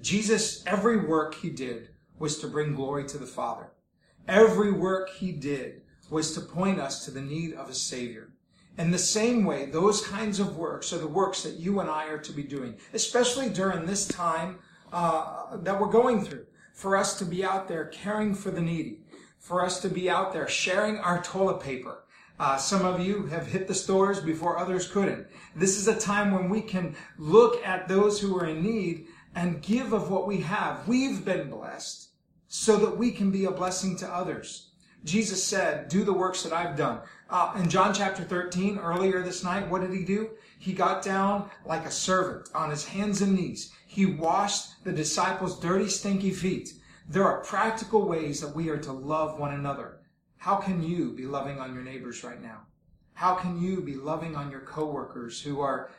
Jesus, 0.00 0.62
every 0.66 0.98
work 1.06 1.34
he 1.34 1.50
did 1.50 1.90
was 2.18 2.38
to 2.38 2.48
bring 2.48 2.74
glory 2.74 3.04
to 3.06 3.18
the 3.18 3.26
Father. 3.26 3.72
Every 4.28 4.72
work 4.72 5.10
he 5.10 5.32
did 5.32 5.82
was 6.10 6.32
to 6.32 6.40
point 6.40 6.80
us 6.80 7.04
to 7.04 7.10
the 7.10 7.20
need 7.20 7.54
of 7.54 7.68
a 7.68 7.74
Savior. 7.74 8.32
In 8.78 8.90
the 8.90 8.98
same 8.98 9.44
way, 9.44 9.66
those 9.66 10.06
kinds 10.06 10.38
of 10.38 10.56
works 10.56 10.92
are 10.92 10.98
the 10.98 11.06
works 11.06 11.42
that 11.42 11.56
you 11.56 11.80
and 11.80 11.88
I 11.88 12.06
are 12.08 12.18
to 12.18 12.32
be 12.32 12.42
doing, 12.42 12.74
especially 12.92 13.48
during 13.48 13.86
this 13.86 14.06
time 14.06 14.58
uh, 14.92 15.56
that 15.56 15.80
we're 15.80 15.88
going 15.88 16.22
through. 16.22 16.46
For 16.74 16.94
us 16.96 17.18
to 17.18 17.24
be 17.24 17.42
out 17.42 17.68
there 17.68 17.86
caring 17.86 18.34
for 18.34 18.50
the 18.50 18.60
needy, 18.60 19.00
for 19.38 19.64
us 19.64 19.80
to 19.80 19.88
be 19.88 20.10
out 20.10 20.34
there 20.34 20.46
sharing 20.46 20.98
our 20.98 21.22
toilet 21.22 21.60
paper. 21.60 22.04
Uh, 22.38 22.56
some 22.58 22.84
of 22.84 23.00
you 23.00 23.26
have 23.26 23.46
hit 23.46 23.66
the 23.66 23.74
stores 23.74 24.20
before 24.20 24.58
others 24.58 24.88
couldn't. 24.88 25.26
This 25.54 25.78
is 25.78 25.88
a 25.88 25.98
time 25.98 26.32
when 26.32 26.50
we 26.50 26.60
can 26.60 26.94
look 27.16 27.64
at 27.64 27.88
those 27.88 28.20
who 28.20 28.38
are 28.38 28.46
in 28.46 28.62
need 28.62 29.06
and 29.34 29.62
give 29.62 29.94
of 29.94 30.10
what 30.10 30.26
we 30.26 30.40
have. 30.42 30.86
We've 30.86 31.24
been 31.24 31.48
blessed 31.48 32.10
so 32.48 32.76
that 32.76 32.96
we 32.96 33.10
can 33.10 33.30
be 33.30 33.46
a 33.46 33.50
blessing 33.50 33.96
to 33.98 34.08
others. 34.08 34.70
Jesus 35.04 35.42
said, 35.42 35.88
do 35.88 36.04
the 36.04 36.12
works 36.12 36.42
that 36.42 36.52
I've 36.52 36.76
done. 36.76 37.00
Uh, 37.30 37.54
in 37.56 37.70
John 37.70 37.94
chapter 37.94 38.22
13, 38.22 38.78
earlier 38.78 39.22
this 39.22 39.44
night, 39.44 39.68
what 39.68 39.80
did 39.80 39.92
he 39.92 40.04
do? 40.04 40.30
He 40.58 40.72
got 40.72 41.02
down 41.02 41.48
like 41.64 41.86
a 41.86 41.90
servant 41.90 42.48
on 42.54 42.70
his 42.70 42.84
hands 42.84 43.22
and 43.22 43.34
knees. 43.34 43.72
He 43.86 44.04
washed 44.04 44.84
the 44.84 44.92
disciples' 44.92 45.60
dirty, 45.60 45.88
stinky 45.88 46.32
feet. 46.32 46.74
There 47.08 47.24
are 47.24 47.44
practical 47.44 48.06
ways 48.06 48.40
that 48.40 48.54
we 48.54 48.68
are 48.68 48.78
to 48.78 48.92
love 48.92 49.38
one 49.38 49.54
another. 49.54 49.95
How 50.38 50.56
can 50.56 50.82
you 50.82 51.12
be 51.12 51.26
loving 51.26 51.58
on 51.58 51.74
your 51.74 51.82
neighbors 51.82 52.22
right 52.22 52.40
now? 52.40 52.62
How 53.14 53.34
can 53.34 53.60
you 53.60 53.80
be 53.80 53.94
loving 53.94 54.36
on 54.36 54.50
your 54.50 54.60
coworkers 54.60 55.40
who 55.40 55.60
are 55.60 55.90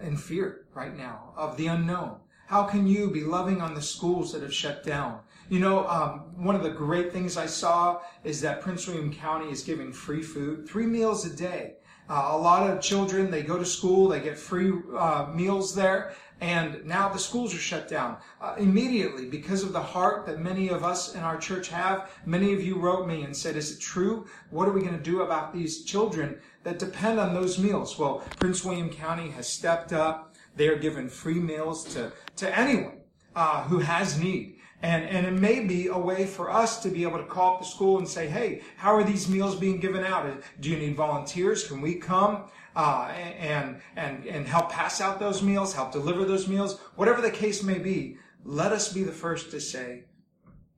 in 0.00 0.16
fear 0.16 0.66
right 0.74 0.96
now 0.96 1.32
of 1.36 1.56
the 1.56 1.68
unknown? 1.68 2.18
How 2.46 2.62
can 2.62 2.86
you 2.86 3.10
be 3.10 3.24
loving 3.24 3.60
on 3.60 3.74
the 3.74 3.82
schools 3.82 4.32
that 4.32 4.42
have 4.42 4.54
shut 4.54 4.84
down? 4.84 5.20
You 5.48 5.58
know, 5.58 5.86
um, 5.88 6.32
one 6.36 6.54
of 6.54 6.62
the 6.62 6.70
great 6.70 7.12
things 7.12 7.36
I 7.36 7.46
saw 7.46 8.02
is 8.22 8.40
that 8.42 8.60
Prince 8.60 8.86
William 8.86 9.12
County 9.12 9.50
is 9.50 9.62
giving 9.62 9.92
free 9.92 10.22
food, 10.22 10.68
three 10.68 10.86
meals 10.86 11.24
a 11.24 11.34
day. 11.34 11.74
Uh, 12.08 12.28
a 12.30 12.36
lot 12.36 12.70
of 12.70 12.80
children, 12.80 13.30
they 13.30 13.42
go 13.42 13.58
to 13.58 13.64
school, 13.64 14.08
they 14.08 14.20
get 14.20 14.38
free 14.38 14.72
uh, 14.96 15.26
meals 15.34 15.74
there, 15.74 16.14
and 16.40 16.84
now 16.84 17.08
the 17.08 17.18
schools 17.18 17.54
are 17.54 17.58
shut 17.58 17.88
down 17.88 18.18
uh, 18.40 18.54
immediately 18.58 19.24
because 19.26 19.62
of 19.62 19.72
the 19.72 19.82
heart 19.82 20.26
that 20.26 20.38
many 20.38 20.68
of 20.68 20.84
us 20.84 21.14
in 21.14 21.20
our 21.20 21.38
church 21.38 21.68
have. 21.68 22.10
Many 22.26 22.52
of 22.52 22.62
you 22.62 22.78
wrote 22.78 23.06
me 23.06 23.22
and 23.22 23.34
said, 23.34 23.56
is 23.56 23.72
it 23.72 23.80
true? 23.80 24.26
What 24.50 24.68
are 24.68 24.72
we 24.72 24.82
going 24.82 24.96
to 24.96 25.02
do 25.02 25.22
about 25.22 25.54
these 25.54 25.84
children 25.84 26.38
that 26.62 26.78
depend 26.78 27.18
on 27.18 27.32
those 27.32 27.58
meals? 27.58 27.98
Well, 27.98 28.22
Prince 28.38 28.64
William 28.64 28.90
County 28.90 29.30
has 29.30 29.48
stepped 29.48 29.94
up. 29.94 30.34
They 30.56 30.68
are 30.68 30.76
giving 30.76 31.08
free 31.08 31.40
meals 31.40 31.84
to, 31.94 32.12
to 32.36 32.58
anyone 32.58 33.00
uh, 33.34 33.64
who 33.64 33.78
has 33.78 34.18
need. 34.18 34.56
And, 34.82 35.04
and 35.04 35.26
it 35.26 35.40
may 35.40 35.60
be 35.60 35.86
a 35.86 35.96
way 35.96 36.26
for 36.26 36.50
us 36.50 36.82
to 36.82 36.90
be 36.90 37.02
able 37.02 37.18
to 37.18 37.24
call 37.24 37.54
up 37.54 37.60
the 37.60 37.66
school 37.66 37.96
and 37.98 38.06
say, 38.06 38.28
hey, 38.28 38.60
how 38.76 38.94
are 38.94 39.04
these 39.04 39.26
meals 39.26 39.56
being 39.56 39.80
given 39.80 40.04
out? 40.04 40.30
Do 40.60 40.68
you 40.68 40.76
need 40.76 40.96
volunteers? 40.96 41.66
Can 41.66 41.80
we 41.80 41.94
come 41.94 42.44
uh, 42.76 43.08
and, 43.08 43.80
and, 43.96 44.24
and 44.26 44.46
help 44.46 44.70
pass 44.70 45.00
out 45.00 45.18
those 45.18 45.42
meals, 45.42 45.74
help 45.74 45.90
deliver 45.90 46.24
those 46.24 46.46
meals? 46.46 46.78
Whatever 46.94 47.20
the 47.20 47.30
case 47.30 47.62
may 47.62 47.78
be, 47.78 48.18
let 48.44 48.70
us 48.70 48.92
be 48.92 49.02
the 49.02 49.10
first 49.10 49.50
to 49.50 49.60
say, 49.60 50.04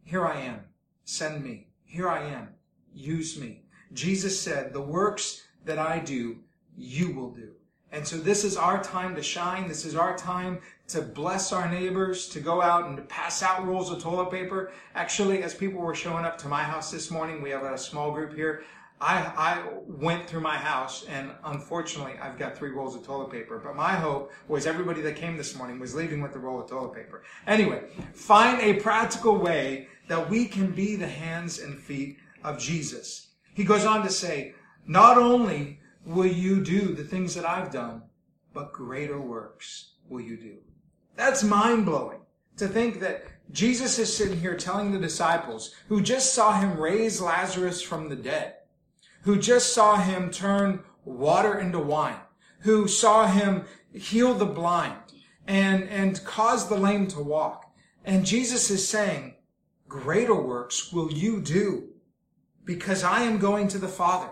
Here 0.05 0.26
I 0.26 0.40
am. 0.40 0.61
Send 1.05 1.45
me. 1.45 1.69
Here 1.85 2.09
I 2.09 2.25
am. 2.25 2.49
Use 2.93 3.38
me. 3.38 3.62
Jesus 3.93 4.38
said, 4.38 4.73
the 4.73 4.81
works 4.81 5.47
that 5.64 5.78
I 5.78 5.99
do, 5.99 6.38
you 6.76 7.12
will 7.12 7.31
do. 7.31 7.52
And 7.90 8.07
so 8.07 8.19
this 8.19 8.45
is 8.45 8.59
our 8.59 8.83
time 8.83 9.14
to 9.14 9.23
shine. 9.23 9.67
This 9.67 9.87
is 9.87 9.95
our 9.97 10.17
time 10.17 10.61
to 10.88 11.00
bless 11.00 11.52
our 11.52 11.71
neighbors, 11.71 12.28
to 12.28 12.40
go 12.40 12.61
out 12.61 12.87
and 12.87 12.97
to 12.99 13.02
pass 13.05 13.43
out 13.43 13.67
rolls 13.67 13.90
of 13.90 14.02
toilet 14.02 14.31
paper. 14.31 14.73
Actually, 14.95 15.43
as 15.43 15.55
people 15.55 15.81
were 15.81 15.95
showing 15.95 16.26
up 16.26 16.37
to 16.38 16.49
my 16.49 16.62
house 16.62 16.90
this 16.90 17.11
morning, 17.11 17.40
we 17.40 17.49
have 17.50 17.62
a 17.62 17.78
small 17.78 18.12
group 18.12 18.35
here. 18.35 18.64
I, 19.00 19.19
I 19.37 19.64
went 19.87 20.26
through 20.26 20.40
my 20.40 20.57
house 20.57 21.05
and 21.09 21.31
unfortunately 21.45 22.14
I've 22.21 22.38
got 22.38 22.57
three 22.57 22.71
rolls 22.71 22.97
of 22.97 23.05
toilet 23.05 23.31
paper, 23.31 23.61
but 23.62 23.76
my 23.76 23.93
hope 23.93 24.33
was 24.49 24.67
everybody 24.67 25.00
that 25.02 25.17
came 25.17 25.37
this 25.37 25.55
morning 25.55 25.78
was 25.78 25.95
leaving 25.95 26.21
with 26.21 26.35
a 26.35 26.38
roll 26.38 26.61
of 26.61 26.69
toilet 26.69 26.95
paper. 26.95 27.23
Anyway, 27.47 27.85
find 28.12 28.61
a 28.61 28.75
practical 28.75 29.37
way 29.37 29.88
that 30.09 30.28
we 30.28 30.47
can 30.47 30.73
be 30.73 30.97
the 30.97 31.07
hands 31.07 31.59
and 31.59 31.78
feet 31.78 32.19
of 32.43 32.59
Jesus. 32.59 33.28
He 33.55 33.64
goes 33.64 33.85
on 33.85 34.02
to 34.02 34.11
say, 34.11 34.55
not 34.87 35.19
only 35.19 35.81
will 36.05 36.26
you 36.26 36.64
do 36.64 36.95
the 36.95 37.05
things 37.05 37.35
that 37.35 37.49
I've 37.49 37.71
done, 37.71 38.02
but 38.52 38.73
greater 38.73 39.21
works 39.21 39.93
will 40.09 40.21
you 40.21 40.37
do. 40.37 40.59
That's 41.17 41.45
mind 41.45 41.85
blowing 41.85 42.21
to 42.57 42.67
think 42.67 43.00
that 43.00 43.25
Jesus 43.50 43.99
is 43.99 44.14
sitting 44.14 44.40
here 44.40 44.57
telling 44.57 44.93
the 44.93 44.99
disciples 44.99 45.75
who 45.88 46.02
just 46.02 46.35
saw 46.35 46.61
him 46.61 46.78
raise 46.78 47.21
Lazarus 47.21 47.81
from 47.81 48.09
the 48.09 48.17
dead, 48.17 48.55
who 49.29 49.39
just 49.39 49.75
saw 49.75 49.97
him 49.97 50.31
turn 50.31 50.83
water 51.05 51.59
into 51.59 51.79
wine, 51.79 52.17
who 52.61 52.89
saw 52.89 53.27
him 53.27 53.63
heal 53.93 54.33
the 54.33 54.47
blind 54.47 54.97
and, 55.47 55.87
and 55.91 56.25
cause 56.25 56.67
the 56.67 56.79
lame 56.79 57.07
to 57.07 57.21
walk. 57.21 57.71
And 58.07 58.25
Jesus 58.25 58.71
is 58.71 58.89
saying, 58.89 59.35
greater 59.87 60.35
works 60.35 60.95
will 60.95 61.13
you 61.13 61.43
do 61.43 61.91
because 62.65 63.05
I 63.05 63.21
am 63.25 63.37
going 63.37 63.69
to 63.69 63.79
the 63.79 63.87
Father. 63.87 64.31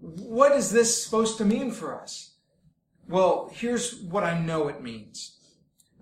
What 0.00 0.52
is 0.52 0.70
this 0.70 1.02
supposed 1.02 1.38
to 1.38 1.46
mean 1.46 1.70
for 1.70 1.98
us? 1.98 2.34
Well, 3.08 3.50
here's 3.54 4.02
what 4.02 4.22
I 4.22 4.38
know 4.38 4.68
it 4.68 4.82
means. 4.82 5.38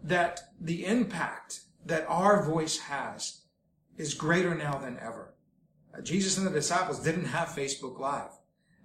That 0.03 0.41
the 0.61 0.85
impact 0.87 1.61
that 1.87 2.05
our 2.09 2.45
voice 2.45 2.81
has 2.81 3.43
is 3.97 4.13
greater 4.13 4.57
now 4.57 4.77
than 4.79 4.99
ever. 4.99 5.34
Jesus 6.03 6.39
and 6.39 6.47
the 6.47 6.51
disciples 6.51 7.01
didn't 7.01 7.27
have 7.27 7.49
Facebook 7.49 7.99
Live. 7.99 8.31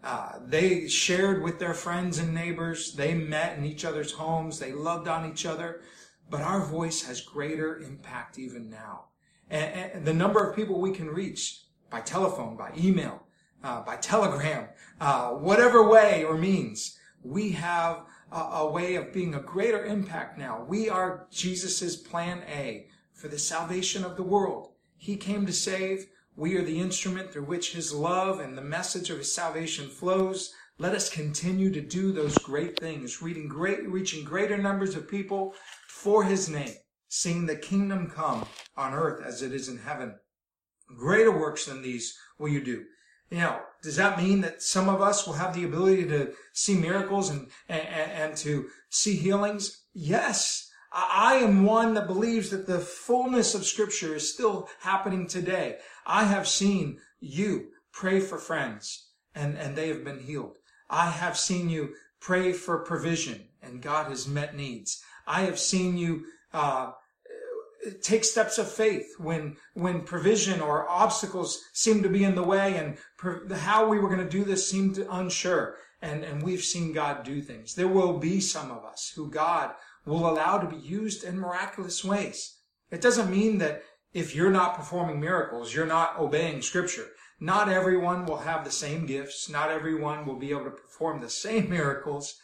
Uh, 0.03 0.39
they 0.45 0.87
shared 0.87 1.43
with 1.43 1.59
their 1.59 1.73
friends 1.73 2.19
and 2.19 2.33
neighbors. 2.33 2.93
They 2.93 3.13
met 3.13 3.57
in 3.57 3.65
each 3.65 3.83
other's 3.83 4.13
homes. 4.13 4.59
They 4.59 4.71
loved 4.71 5.07
on 5.07 5.29
each 5.29 5.45
other. 5.45 5.81
But 6.29 6.41
our 6.41 6.63
voice 6.63 7.03
has 7.03 7.21
greater 7.21 7.79
impact 7.79 8.39
even 8.39 8.69
now. 8.69 9.05
And, 9.49 9.91
and 9.93 10.05
the 10.05 10.13
number 10.13 10.39
of 10.39 10.55
people 10.55 10.79
we 10.79 10.91
can 10.91 11.09
reach 11.09 11.63
by 11.89 12.01
telephone, 12.01 12.55
by 12.55 12.71
email, 12.77 13.23
uh, 13.63 13.81
by 13.81 13.97
telegram, 13.97 14.67
uh, 15.01 15.31
whatever 15.31 15.89
way 15.89 16.23
or 16.23 16.37
means, 16.37 16.97
we 17.23 17.51
have 17.51 18.03
a, 18.31 18.37
a, 18.37 18.71
way 18.71 18.95
of 18.95 19.11
being 19.11 19.35
a 19.35 19.41
greater 19.41 19.83
impact 19.85 20.37
now. 20.37 20.63
We 20.67 20.89
are 20.89 21.27
Jesus's 21.31 21.97
plan 21.97 22.43
A 22.47 22.87
for 23.13 23.27
the 23.27 23.39
salvation 23.39 24.05
of 24.05 24.15
the 24.15 24.23
world. 24.23 24.69
He 24.95 25.17
came 25.17 25.45
to 25.45 25.53
save. 25.53 26.07
We 26.39 26.55
are 26.55 26.63
the 26.63 26.79
instrument 26.79 27.33
through 27.33 27.43
which 27.43 27.73
his 27.73 27.93
love 27.93 28.39
and 28.39 28.57
the 28.57 28.61
message 28.61 29.09
of 29.09 29.17
his 29.17 29.35
salvation 29.35 29.89
flows. 29.89 30.53
Let 30.77 30.95
us 30.95 31.09
continue 31.09 31.69
to 31.69 31.81
do 31.81 32.13
those 32.13 32.37
great 32.37 32.79
things, 32.79 33.21
reading 33.21 33.49
great, 33.49 33.85
reaching 33.85 34.23
greater 34.23 34.57
numbers 34.57 34.95
of 34.95 35.09
people 35.09 35.53
for 35.89 36.23
his 36.23 36.47
name, 36.47 36.75
seeing 37.09 37.45
the 37.45 37.57
kingdom 37.57 38.09
come 38.09 38.45
on 38.77 38.93
earth 38.93 39.21
as 39.21 39.41
it 39.41 39.53
is 39.53 39.67
in 39.67 39.79
heaven. 39.79 40.15
Greater 40.95 41.37
works 41.37 41.65
than 41.65 41.81
these 41.81 42.17
will 42.37 42.47
you 42.47 42.63
do. 42.63 42.85
Now, 43.29 43.63
does 43.83 43.97
that 43.97 44.17
mean 44.17 44.39
that 44.39 44.61
some 44.63 44.87
of 44.87 45.01
us 45.01 45.27
will 45.27 45.33
have 45.33 45.53
the 45.53 45.65
ability 45.65 46.05
to 46.05 46.31
see 46.53 46.75
miracles 46.75 47.29
and, 47.31 47.49
and, 47.67 47.81
and 47.81 48.37
to 48.37 48.69
see 48.89 49.17
healings? 49.17 49.83
Yes. 49.93 50.69
I 50.91 51.35
am 51.35 51.65
one 51.65 51.93
that 51.93 52.07
believes 52.07 52.49
that 52.49 52.65
the 52.65 52.79
fullness 52.79 53.53
of 53.53 53.65
scripture 53.65 54.15
is 54.15 54.33
still 54.33 54.69
happening 54.79 55.27
today. 55.27 55.77
I 56.09 56.23
have 56.23 56.47
seen 56.47 56.97
you 57.19 57.67
pray 57.93 58.19
for 58.19 58.39
friends 58.39 59.09
and, 59.35 59.57
and 59.57 59.75
they 59.75 59.89
have 59.89 60.03
been 60.03 60.19
healed. 60.19 60.57
I 60.89 61.11
have 61.11 61.37
seen 61.37 61.69
you 61.69 61.93
pray 62.19 62.51
for 62.51 62.79
provision 62.79 63.47
and 63.61 63.81
God 63.81 64.07
has 64.07 64.27
met 64.27 64.55
needs. 64.55 65.03
I 65.27 65.41
have 65.41 65.59
seen 65.59 65.97
you 65.97 66.25
uh, 66.51 66.93
take 68.01 68.23
steps 68.23 68.57
of 68.57 68.69
faith 68.69 69.13
when 69.19 69.55
when 69.73 70.01
provision 70.01 70.61
or 70.61 70.89
obstacles 70.89 71.61
seem 71.73 72.01
to 72.01 72.09
be 72.09 72.23
in 72.23 72.35
the 72.35 72.43
way 72.43 72.75
and 72.75 72.97
how 73.59 73.87
we 73.87 73.99
were 73.99 74.09
going 74.09 74.27
to 74.27 74.37
do 74.37 74.43
this 74.43 74.69
seemed 74.69 74.97
unsure 75.11 75.75
and 76.01 76.23
and 76.23 76.43
we've 76.43 76.63
seen 76.63 76.91
God 76.91 77.23
do 77.23 77.41
things 77.41 77.75
there 77.75 77.87
will 77.87 78.17
be 78.17 78.41
some 78.41 78.69
of 78.71 78.83
us 78.83 79.13
who 79.15 79.29
God 79.29 79.71
will 80.05 80.29
allow 80.29 80.57
to 80.57 80.67
be 80.67 80.81
used 80.81 81.23
in 81.23 81.39
miraculous 81.39 82.03
ways 82.03 82.57
it 82.91 83.01
doesn't 83.01 83.31
mean 83.31 83.59
that 83.59 83.83
if 84.13 84.35
you're 84.35 84.51
not 84.51 84.75
performing 84.75 85.19
miracles 85.19 85.73
you're 85.73 85.85
not 85.85 86.17
obeying 86.19 86.61
scripture 86.61 87.07
not 87.39 87.69
everyone 87.69 88.25
will 88.25 88.37
have 88.37 88.63
the 88.63 88.71
same 88.71 89.05
gifts 89.05 89.49
not 89.49 89.69
everyone 89.71 90.25
will 90.25 90.37
be 90.37 90.51
able 90.51 90.65
to 90.65 90.71
perform 90.71 91.21
the 91.21 91.29
same 91.29 91.69
miracles 91.77 92.35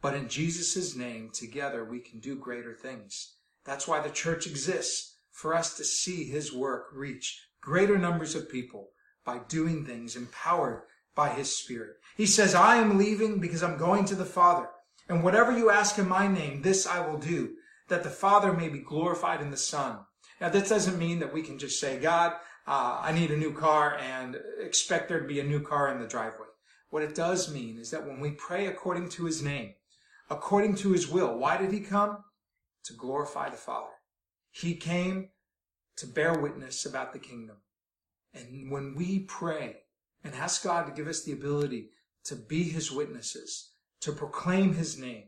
but 0.00 0.14
in 0.14 0.28
Jesus' 0.28 0.96
name 0.96 1.30
together 1.32 1.84
we 1.84 2.00
can 2.00 2.18
do 2.20 2.36
greater 2.36 2.74
things 2.74 3.36
that's 3.64 3.86
why 3.86 4.00
the 4.00 4.10
church 4.10 4.46
exists, 4.46 5.18
for 5.30 5.54
us 5.54 5.76
to 5.76 5.84
see 5.84 6.24
his 6.24 6.52
work 6.52 6.88
reach 6.92 7.48
greater 7.60 7.96
numbers 7.96 8.34
of 8.34 8.50
people 8.50 8.90
by 9.24 9.38
doing 9.38 9.84
things 9.84 10.16
empowered 10.16 10.82
by 11.14 11.28
his 11.30 11.56
spirit. 11.56 11.96
He 12.16 12.26
says, 12.26 12.54
I 12.54 12.76
am 12.76 12.98
leaving 12.98 13.38
because 13.38 13.62
I'm 13.62 13.78
going 13.78 14.04
to 14.06 14.16
the 14.16 14.24
Father. 14.24 14.68
And 15.08 15.22
whatever 15.22 15.56
you 15.56 15.70
ask 15.70 15.96
in 15.98 16.08
my 16.08 16.26
name, 16.26 16.62
this 16.62 16.86
I 16.86 17.06
will 17.06 17.18
do, 17.18 17.54
that 17.88 18.02
the 18.02 18.10
Father 18.10 18.52
may 18.52 18.68
be 18.68 18.80
glorified 18.80 19.40
in 19.40 19.50
the 19.50 19.56
Son. 19.56 20.00
Now, 20.42 20.48
this 20.48 20.68
doesn't 20.68 20.98
mean 20.98 21.20
that 21.20 21.32
we 21.32 21.40
can 21.40 21.56
just 21.56 21.78
say, 21.78 22.00
God, 22.00 22.32
uh, 22.66 22.98
I 23.00 23.12
need 23.12 23.30
a 23.30 23.36
new 23.36 23.52
car 23.52 23.96
and 23.96 24.36
expect 24.60 25.08
there 25.08 25.20
to 25.20 25.26
be 25.26 25.38
a 25.38 25.44
new 25.44 25.60
car 25.60 25.88
in 25.94 26.00
the 26.00 26.08
driveway. 26.08 26.48
What 26.90 27.04
it 27.04 27.14
does 27.14 27.54
mean 27.54 27.78
is 27.78 27.92
that 27.92 28.04
when 28.04 28.18
we 28.18 28.32
pray 28.32 28.66
according 28.66 29.10
to 29.10 29.24
his 29.24 29.40
name, 29.40 29.74
according 30.28 30.74
to 30.78 30.90
his 30.90 31.08
will, 31.08 31.38
why 31.38 31.56
did 31.56 31.70
he 31.70 31.78
come? 31.78 32.24
to 32.84 32.92
glorify 32.92 33.48
the 33.48 33.56
Father. 33.56 33.92
He 34.50 34.74
came 34.74 35.28
to 35.96 36.06
bear 36.08 36.36
witness 36.36 36.84
about 36.84 37.12
the 37.12 37.20
kingdom. 37.20 37.58
And 38.34 38.68
when 38.68 38.96
we 38.96 39.20
pray 39.20 39.76
and 40.24 40.34
ask 40.34 40.64
God 40.64 40.86
to 40.86 40.92
give 40.92 41.06
us 41.06 41.22
the 41.22 41.30
ability 41.30 41.90
to 42.24 42.34
be 42.34 42.64
his 42.64 42.90
witnesses, 42.90 43.70
to 44.00 44.10
proclaim 44.10 44.74
his 44.74 44.98
name, 44.98 45.26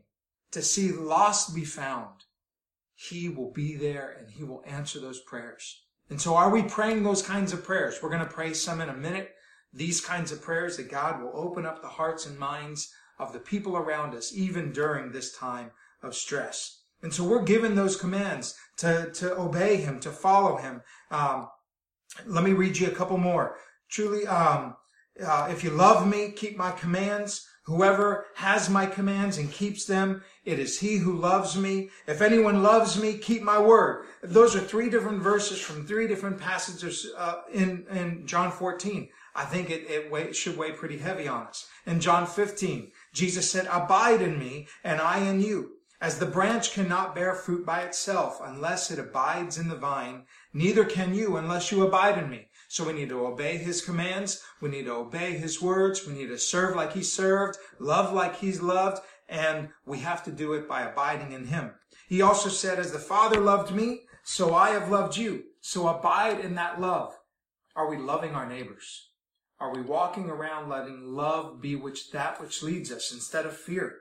to 0.51 0.61
see 0.61 0.91
lost 0.91 1.55
be 1.55 1.63
found, 1.63 2.24
he 2.95 3.29
will 3.29 3.51
be 3.51 3.75
there 3.75 4.15
and 4.17 4.29
he 4.31 4.43
will 4.43 4.63
answer 4.65 4.99
those 4.99 5.19
prayers. 5.19 5.83
And 6.09 6.21
so 6.21 6.35
are 6.35 6.49
we 6.49 6.63
praying 6.63 7.03
those 7.03 7.21
kinds 7.21 7.51
of 7.51 7.63
prayers? 7.63 7.99
We're 8.01 8.09
going 8.09 8.21
to 8.21 8.25
pray 8.25 8.53
some 8.53 8.81
in 8.81 8.89
a 8.89 8.93
minute. 8.93 9.31
These 9.73 10.01
kinds 10.01 10.31
of 10.31 10.41
prayers 10.41 10.77
that 10.77 10.89
God 10.89 11.21
will 11.21 11.31
open 11.33 11.65
up 11.65 11.81
the 11.81 11.87
hearts 11.87 12.25
and 12.25 12.39
minds 12.39 12.93
of 13.19 13.33
the 13.33 13.39
people 13.39 13.75
around 13.75 14.15
us, 14.15 14.33
even 14.33 14.71
during 14.71 15.11
this 15.11 15.35
time 15.35 15.71
of 16.01 16.15
stress. 16.15 16.81
And 17.01 17.13
so 17.13 17.23
we're 17.23 17.43
given 17.43 17.75
those 17.75 17.97
commands 17.97 18.55
to, 18.77 19.11
to 19.13 19.37
obey 19.37 19.77
him, 19.77 19.99
to 20.01 20.11
follow 20.11 20.57
him. 20.57 20.81
Um, 21.11 21.49
let 22.25 22.43
me 22.43 22.53
read 22.53 22.77
you 22.77 22.87
a 22.87 22.91
couple 22.91 23.17
more. 23.17 23.57
Truly, 23.89 24.25
um, 24.27 24.75
uh, 25.23 25.47
if 25.51 25.63
you 25.63 25.69
love 25.71 26.07
me, 26.07 26.31
keep 26.31 26.57
my 26.57 26.71
commands. 26.71 27.45
Whoever 27.65 28.27
has 28.35 28.69
my 28.69 28.85
commands 28.85 29.39
and 29.39 29.51
keeps 29.51 29.85
them, 29.85 30.23
it 30.43 30.59
is 30.59 30.79
he 30.79 30.97
who 30.97 31.17
loves 31.17 31.57
me. 31.57 31.89
If 32.05 32.21
anyone 32.21 32.61
loves 32.61 33.01
me, 33.01 33.17
keep 33.17 33.41
my 33.41 33.59
word. 33.59 34.05
Those 34.21 34.55
are 34.55 34.59
three 34.59 34.87
different 34.87 35.23
verses 35.23 35.59
from 35.59 35.85
three 35.85 36.07
different 36.07 36.39
passages 36.39 37.07
uh, 37.17 37.41
in, 37.51 37.87
in 37.89 38.27
John 38.27 38.51
14. 38.51 39.09
I 39.33 39.45
think 39.45 39.71
it, 39.71 39.89
it 39.89 40.11
weigh, 40.11 40.31
should 40.31 40.57
weigh 40.57 40.73
pretty 40.73 40.99
heavy 40.99 41.27
on 41.27 41.47
us. 41.47 41.67
In 41.87 41.99
John 41.99 42.27
15, 42.27 42.91
Jesus 43.13 43.49
said, 43.49 43.67
abide 43.71 44.21
in 44.21 44.37
me 44.37 44.67
and 44.83 45.01
I 45.01 45.19
in 45.19 45.41
you. 45.41 45.71
As 45.99 46.19
the 46.19 46.27
branch 46.27 46.71
cannot 46.71 47.15
bear 47.15 47.33
fruit 47.33 47.65
by 47.65 47.81
itself 47.81 48.39
unless 48.43 48.91
it 48.91 48.99
abides 48.99 49.57
in 49.57 49.69
the 49.69 49.75
vine, 49.75 50.25
neither 50.53 50.85
can 50.85 51.15
you 51.15 51.35
unless 51.35 51.71
you 51.71 51.85
abide 51.85 52.19
in 52.19 52.29
me. 52.29 52.47
So 52.75 52.83
we 52.83 52.91
need 52.91 53.07
to 53.07 53.25
obey 53.25 53.55
his 53.55 53.79
commands. 53.79 54.43
We 54.59 54.67
need 54.67 54.87
to 54.87 54.95
obey 54.95 55.37
his 55.37 55.61
words. 55.61 56.05
We 56.05 56.11
need 56.11 56.27
to 56.27 56.37
serve 56.37 56.75
like 56.75 56.91
he 56.91 57.03
served, 57.03 57.57
love 57.79 58.11
like 58.11 58.35
he's 58.35 58.59
loved, 58.59 59.01
and 59.29 59.69
we 59.85 59.99
have 59.99 60.25
to 60.25 60.31
do 60.33 60.51
it 60.51 60.67
by 60.67 60.81
abiding 60.81 61.31
in 61.31 61.45
him. 61.45 61.71
He 62.09 62.21
also 62.21 62.49
said, 62.49 62.77
as 62.77 62.91
the 62.91 62.99
Father 62.99 63.39
loved 63.39 63.73
me, 63.73 64.01
so 64.25 64.53
I 64.53 64.71
have 64.71 64.91
loved 64.91 65.15
you. 65.15 65.43
So 65.61 65.87
abide 65.87 66.41
in 66.41 66.55
that 66.55 66.81
love. 66.81 67.13
Are 67.77 67.89
we 67.89 67.95
loving 67.95 68.31
our 68.31 68.45
neighbors? 68.45 69.07
Are 69.57 69.73
we 69.73 69.79
walking 69.79 70.29
around 70.29 70.67
letting 70.67 71.01
love 71.01 71.61
be 71.61 71.77
which 71.77 72.11
that 72.11 72.41
which 72.41 72.61
leads 72.61 72.91
us 72.91 73.09
instead 73.13 73.45
of 73.45 73.55
fear? 73.55 73.99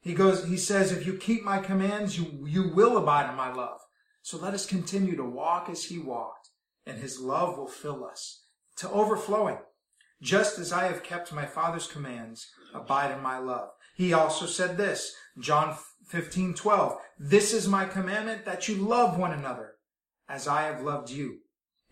He 0.00 0.14
goes, 0.14 0.44
he 0.46 0.56
says, 0.56 0.90
if 0.90 1.06
you 1.06 1.14
keep 1.14 1.44
my 1.44 1.60
commands, 1.60 2.18
you, 2.18 2.44
you 2.44 2.72
will 2.74 2.98
abide 2.98 3.30
in 3.30 3.36
my 3.36 3.52
love. 3.52 3.78
So 4.20 4.36
let 4.36 4.52
us 4.52 4.66
continue 4.66 5.14
to 5.14 5.24
walk 5.24 5.68
as 5.70 5.84
he 5.84 6.00
walked 6.00 6.40
and 6.86 6.98
his 6.98 7.20
love 7.20 7.56
will 7.56 7.68
fill 7.68 8.04
us 8.04 8.44
to 8.76 8.90
overflowing. 8.90 9.58
Just 10.22 10.58
as 10.58 10.72
I 10.72 10.84
have 10.84 11.02
kept 11.02 11.32
my 11.32 11.46
Father's 11.46 11.86
commands, 11.86 12.50
abide 12.74 13.10
in 13.10 13.22
my 13.22 13.38
love. 13.38 13.70
He 13.96 14.12
also 14.12 14.46
said 14.46 14.76
this, 14.76 15.14
John 15.38 15.76
15, 16.06 16.54
12, 16.54 16.98
This 17.18 17.52
is 17.54 17.68
my 17.68 17.84
commandment 17.84 18.44
that 18.44 18.68
you 18.68 18.76
love 18.76 19.18
one 19.18 19.32
another 19.32 19.74
as 20.28 20.46
I 20.46 20.62
have 20.62 20.82
loved 20.82 21.10
you. 21.10 21.38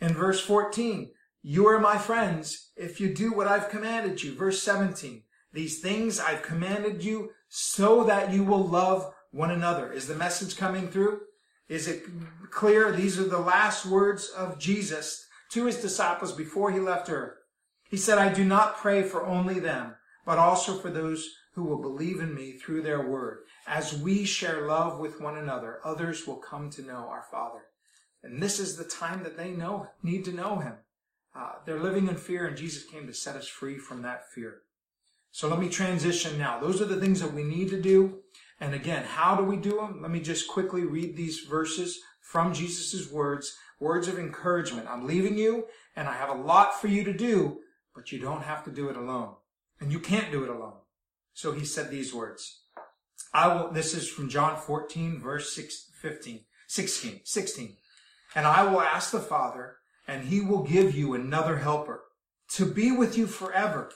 In 0.00 0.14
verse 0.14 0.40
14, 0.40 1.10
you 1.42 1.66
are 1.68 1.78
my 1.78 1.98
friends 1.98 2.70
if 2.76 3.00
you 3.00 3.14
do 3.14 3.32
what 3.32 3.48
I've 3.48 3.68
commanded 3.68 4.22
you. 4.22 4.34
Verse 4.34 4.62
17, 4.62 5.22
these 5.52 5.80
things 5.80 6.20
I've 6.20 6.42
commanded 6.42 7.02
you 7.02 7.30
so 7.48 8.04
that 8.04 8.32
you 8.32 8.44
will 8.44 8.66
love 8.66 9.12
one 9.30 9.50
another. 9.50 9.92
Is 9.92 10.06
the 10.06 10.14
message 10.14 10.56
coming 10.56 10.88
through? 10.88 11.20
Is 11.68 11.86
it 11.86 12.04
clear? 12.50 12.92
These 12.92 13.18
are 13.18 13.28
the 13.28 13.38
last 13.38 13.84
words 13.84 14.28
of 14.28 14.58
Jesus 14.58 15.26
to 15.50 15.66
his 15.66 15.76
disciples 15.80 16.32
before 16.32 16.70
he 16.70 16.80
left 16.80 17.10
earth. 17.10 17.34
He 17.88 17.96
said, 17.96 18.18
I 18.18 18.32
do 18.32 18.44
not 18.44 18.76
pray 18.76 19.02
for 19.02 19.26
only 19.26 19.58
them, 19.58 19.94
but 20.26 20.38
also 20.38 20.78
for 20.78 20.90
those 20.90 21.28
who 21.54 21.64
will 21.64 21.80
believe 21.80 22.20
in 22.20 22.34
me 22.34 22.52
through 22.52 22.82
their 22.82 23.06
word. 23.06 23.40
As 23.66 23.98
we 23.98 24.24
share 24.24 24.66
love 24.66 24.98
with 24.98 25.20
one 25.20 25.36
another, 25.36 25.80
others 25.84 26.26
will 26.26 26.36
come 26.36 26.70
to 26.70 26.82
know 26.82 27.08
our 27.08 27.24
Father. 27.30 27.62
And 28.22 28.42
this 28.42 28.58
is 28.58 28.76
the 28.76 28.84
time 28.84 29.22
that 29.22 29.36
they 29.36 29.50
know, 29.50 29.88
need 30.02 30.24
to 30.26 30.32
know 30.32 30.58
him. 30.58 30.74
Uh, 31.34 31.52
they're 31.64 31.80
living 31.80 32.08
in 32.08 32.16
fear 32.16 32.46
and 32.46 32.56
Jesus 32.56 32.84
came 32.84 33.06
to 33.06 33.14
set 33.14 33.36
us 33.36 33.46
free 33.46 33.78
from 33.78 34.02
that 34.02 34.30
fear. 34.34 34.62
So 35.30 35.48
let 35.48 35.60
me 35.60 35.68
transition 35.68 36.38
now. 36.38 36.58
Those 36.58 36.80
are 36.80 36.86
the 36.86 37.00
things 37.00 37.20
that 37.20 37.32
we 37.32 37.44
need 37.44 37.70
to 37.70 37.80
do. 37.80 38.20
And 38.60 38.74
again, 38.74 39.04
how 39.04 39.36
do 39.36 39.44
we 39.44 39.56
do 39.56 39.76
them? 39.76 40.02
Let 40.02 40.10
me 40.10 40.20
just 40.20 40.48
quickly 40.48 40.84
read 40.84 41.16
these 41.16 41.40
verses 41.40 42.00
from 42.20 42.52
Jesus' 42.52 43.10
words, 43.10 43.56
words 43.80 44.08
of 44.08 44.18
encouragement. 44.18 44.88
I'm 44.88 45.06
leaving 45.06 45.38
you 45.38 45.66
and 45.94 46.08
I 46.08 46.14
have 46.14 46.30
a 46.30 46.40
lot 46.40 46.80
for 46.80 46.88
you 46.88 47.04
to 47.04 47.12
do, 47.12 47.60
but 47.94 48.12
you 48.12 48.18
don't 48.18 48.42
have 48.42 48.64
to 48.64 48.70
do 48.70 48.88
it 48.88 48.96
alone. 48.96 49.34
And 49.80 49.92
you 49.92 50.00
can't 50.00 50.32
do 50.32 50.42
it 50.42 50.50
alone. 50.50 50.78
So 51.34 51.52
he 51.52 51.64
said 51.64 51.90
these 51.90 52.12
words. 52.12 52.62
I 53.32 53.48
will, 53.48 53.70
this 53.70 53.94
is 53.94 54.08
from 54.08 54.28
John 54.28 54.56
14, 54.56 55.20
verse 55.20 55.54
6, 55.54 55.90
15, 56.00 56.40
16, 56.66 57.20
16. 57.24 57.76
And 58.34 58.46
I 58.46 58.64
will 58.64 58.80
ask 58.80 59.12
the 59.12 59.20
Father, 59.20 59.76
and 60.06 60.24
he 60.24 60.40
will 60.40 60.62
give 60.62 60.96
you 60.96 61.14
another 61.14 61.58
helper 61.58 62.02
to 62.54 62.66
be 62.66 62.90
with 62.90 63.16
you 63.16 63.26
forever, 63.26 63.90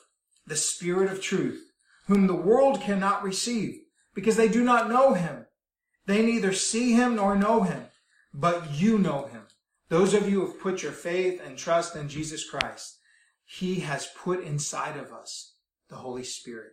the 0.47 0.57
Spirit 0.57 1.11
of 1.11 1.21
truth, 1.21 1.73
whom 2.07 2.27
the 2.27 2.35
world 2.35 2.81
cannot 2.81 3.23
receive 3.23 3.82
because 4.15 4.37
they 4.37 4.49
do 4.49 4.63
not 4.63 4.89
know 4.89 5.15
him. 5.15 5.47
They 6.07 6.23
neither 6.25 6.53
see 6.53 6.93
him 6.93 7.17
nor 7.17 7.37
know 7.37 7.63
him, 7.63 7.85
but 8.35 8.73
you 8.73 8.99
know 8.99 9.27
him. 9.27 9.43
Those 9.89 10.15
of 10.15 10.29
you 10.29 10.41
who 10.41 10.47
have 10.47 10.61
put 10.61 10.83
your 10.83 10.93
faith 10.93 11.41
and 11.45 11.57
trust 11.57 11.95
in 11.97 12.09
Jesus 12.09 12.49
Christ, 12.49 12.99
he 13.45 13.81
has 13.81 14.09
put 14.17 14.43
inside 14.43 14.97
of 14.97 15.13
us 15.13 15.55
the 15.89 15.97
Holy 15.97 16.25
Spirit. 16.25 16.73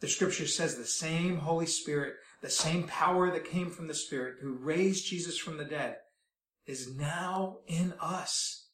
The 0.00 0.08
scripture 0.08 0.46
says 0.46 0.76
the 0.76 0.86
same 0.86 1.38
Holy 1.38 1.66
Spirit, 1.66 2.14
the 2.40 2.48
same 2.48 2.84
power 2.84 3.30
that 3.30 3.44
came 3.44 3.70
from 3.70 3.86
the 3.86 3.94
Spirit 3.94 4.36
who 4.40 4.54
raised 4.54 5.06
Jesus 5.06 5.36
from 5.36 5.58
the 5.58 5.64
dead 5.64 5.96
is 6.66 6.96
now 6.96 7.58
in 7.66 7.92
us. 8.00 8.68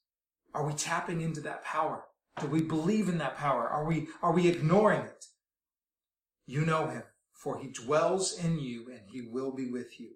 Are 0.54 0.64
we 0.64 0.74
tapping 0.74 1.20
into 1.20 1.40
that 1.40 1.64
power? 1.64 2.04
Do 2.40 2.46
we 2.46 2.62
believe 2.62 3.08
in 3.08 3.18
that 3.18 3.36
power? 3.36 3.66
Are 3.66 3.84
we, 3.84 4.08
are 4.22 4.32
we 4.32 4.48
ignoring 4.48 5.00
it? 5.00 5.24
You 6.46 6.64
know 6.64 6.88
him, 6.88 7.02
for 7.46 7.60
he 7.60 7.68
dwells 7.68 8.36
in 8.36 8.58
you 8.58 8.88
and 8.90 9.02
he 9.12 9.20
will 9.20 9.52
be 9.52 9.70
with 9.70 10.00
you. 10.00 10.08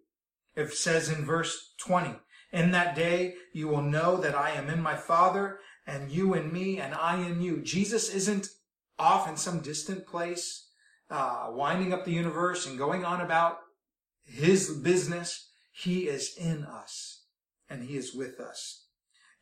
It 0.57 0.73
says 0.73 1.09
in 1.09 1.25
verse 1.25 1.75
20, 1.79 2.17
in 2.53 2.73
that 2.73 2.97
day 2.97 3.35
you 3.53 3.69
will 3.69 3.83
know 3.83 4.17
that 4.17 4.35
I 4.35 4.51
am 4.51 4.69
in 4.69 4.83
my 4.83 4.97
Father 4.97 5.61
and 5.87 6.11
you 6.11 6.35
in 6.35 6.53
me 6.53 6.81
and 6.81 6.93
I 6.93 7.25
in 7.25 7.41
you. 7.41 7.63
Jesus 7.63 8.13
isn't 8.13 8.49
off 8.99 9.29
in 9.29 9.37
some 9.37 9.61
distant 9.61 10.09
place, 10.09 10.71
uh, 11.09 11.47
winding 11.51 11.93
up 11.93 12.05
the 12.05 12.11
universe 12.11 12.67
and 12.67 12.77
going 12.77 13.05
on 13.05 13.21
about 13.21 13.59
his 14.25 14.69
business. 14.69 15.53
He 15.71 16.09
is 16.09 16.35
in 16.37 16.65
us 16.65 17.27
and 17.69 17.85
he 17.85 17.97
is 17.97 18.13
with 18.13 18.41
us. 18.41 18.87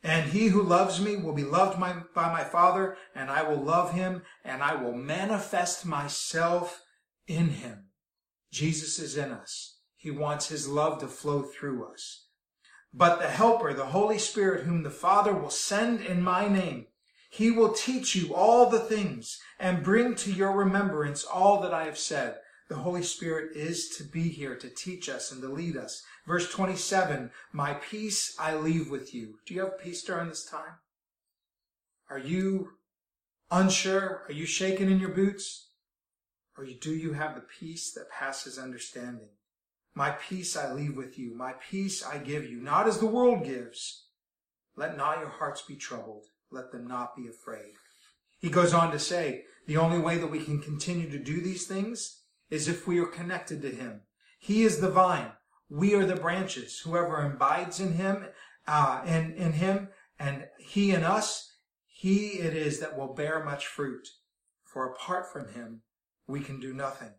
And 0.02 0.30
he 0.30 0.48
who 0.48 0.62
loves 0.62 1.00
me 1.00 1.16
will 1.16 1.32
be 1.32 1.42
loved 1.42 1.80
by, 1.80 2.02
by 2.14 2.30
my 2.30 2.44
Father, 2.44 2.98
and 3.14 3.30
I 3.30 3.44
will 3.44 3.60
love 3.64 3.94
him, 3.94 4.22
and 4.44 4.62
I 4.62 4.74
will 4.74 4.92
manifest 4.92 5.86
myself 5.86 6.82
in 7.28 7.50
him. 7.50 7.84
Jesus 8.50 8.98
is 8.98 9.16
in 9.16 9.30
us. 9.30 9.78
He 9.96 10.10
wants 10.10 10.48
his 10.48 10.68
love 10.68 10.98
to 11.00 11.06
flow 11.06 11.42
through 11.42 11.86
us. 11.86 12.26
But 12.92 13.20
the 13.20 13.28
Helper, 13.28 13.74
the 13.74 13.86
Holy 13.86 14.18
Spirit, 14.18 14.64
whom 14.64 14.82
the 14.82 14.90
Father 14.90 15.34
will 15.34 15.50
send 15.50 16.00
in 16.00 16.22
my 16.22 16.48
name, 16.48 16.86
he 17.30 17.50
will 17.50 17.72
teach 17.72 18.16
you 18.16 18.34
all 18.34 18.70
the 18.70 18.80
things 18.80 19.38
and 19.60 19.84
bring 19.84 20.14
to 20.16 20.32
your 20.32 20.52
remembrance 20.52 21.24
all 21.24 21.60
that 21.60 21.74
I 21.74 21.84
have 21.84 21.98
said. 21.98 22.36
The 22.68 22.76
Holy 22.76 23.02
Spirit 23.02 23.54
is 23.54 23.90
to 23.96 24.04
be 24.04 24.28
here 24.28 24.56
to 24.56 24.68
teach 24.70 25.08
us 25.08 25.30
and 25.30 25.42
to 25.42 25.48
lead 25.48 25.76
us. 25.76 26.02
Verse 26.26 26.50
27, 26.50 27.30
my 27.52 27.74
peace 27.74 28.34
I 28.38 28.54
leave 28.54 28.90
with 28.90 29.14
you. 29.14 29.38
Do 29.46 29.54
you 29.54 29.60
have 29.60 29.78
peace 29.78 30.02
during 30.02 30.28
this 30.28 30.44
time? 30.44 30.76
Are 32.10 32.18
you 32.18 32.70
unsure? 33.50 34.24
Are 34.28 34.32
you 34.32 34.46
shaking 34.46 34.90
in 34.90 34.98
your 34.98 35.10
boots? 35.10 35.67
Or 36.58 36.66
do 36.66 36.92
you 36.92 37.12
have 37.12 37.36
the 37.36 37.46
peace 37.60 37.92
that 37.92 38.10
passes 38.10 38.58
understanding? 38.58 39.28
My 39.94 40.10
peace 40.10 40.56
I 40.56 40.72
leave 40.72 40.96
with 40.96 41.16
you. 41.16 41.32
My 41.36 41.52
peace 41.70 42.04
I 42.04 42.18
give 42.18 42.50
you, 42.50 42.60
not 42.60 42.88
as 42.88 42.98
the 42.98 43.06
world 43.06 43.44
gives. 43.44 44.06
Let 44.74 44.96
not 44.96 45.20
your 45.20 45.28
hearts 45.28 45.62
be 45.62 45.76
troubled. 45.76 46.24
Let 46.50 46.72
them 46.72 46.88
not 46.88 47.14
be 47.16 47.28
afraid. 47.28 47.74
He 48.40 48.50
goes 48.50 48.74
on 48.74 48.90
to 48.90 48.98
say, 48.98 49.44
the 49.68 49.76
only 49.76 50.00
way 50.00 50.18
that 50.18 50.32
we 50.32 50.42
can 50.42 50.60
continue 50.60 51.08
to 51.10 51.18
do 51.18 51.40
these 51.40 51.66
things 51.66 52.22
is 52.50 52.66
if 52.66 52.88
we 52.88 52.98
are 52.98 53.06
connected 53.06 53.62
to 53.62 53.70
Him. 53.70 54.02
He 54.40 54.64
is 54.64 54.80
the 54.80 54.90
vine. 54.90 55.32
We 55.70 55.94
are 55.94 56.06
the 56.06 56.16
branches. 56.16 56.80
Whoever 56.80 57.24
abides 57.24 57.78
in 57.78 57.92
him, 57.92 58.26
uh, 58.66 59.02
in, 59.06 59.34
in 59.34 59.52
him, 59.52 59.88
and 60.18 60.46
he 60.58 60.92
in 60.92 61.04
us, 61.04 61.56
he 61.86 62.38
it 62.38 62.56
is 62.56 62.80
that 62.80 62.96
will 62.96 63.14
bear 63.14 63.44
much 63.44 63.66
fruit. 63.66 64.08
For 64.64 64.86
apart 64.86 65.30
from 65.32 65.52
him, 65.52 65.82
we 66.28 66.40
can 66.40 66.60
do 66.60 66.72
nothing. 66.72 67.10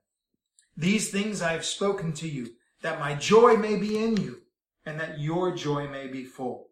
These 0.78 1.10
things 1.10 1.42
I 1.42 1.52
have 1.52 1.66
spoken 1.66 2.14
to 2.14 2.30
you, 2.30 2.52
that 2.82 3.00
my 3.00 3.16
joy 3.16 3.58
may 3.58 3.76
be 3.76 3.98
in 3.98 4.16
you, 4.16 4.44
and 4.86 4.98
that 5.00 5.20
your 5.20 5.54
joy 5.54 5.88
may 5.88 6.08
be 6.08 6.24
full. 6.24 6.70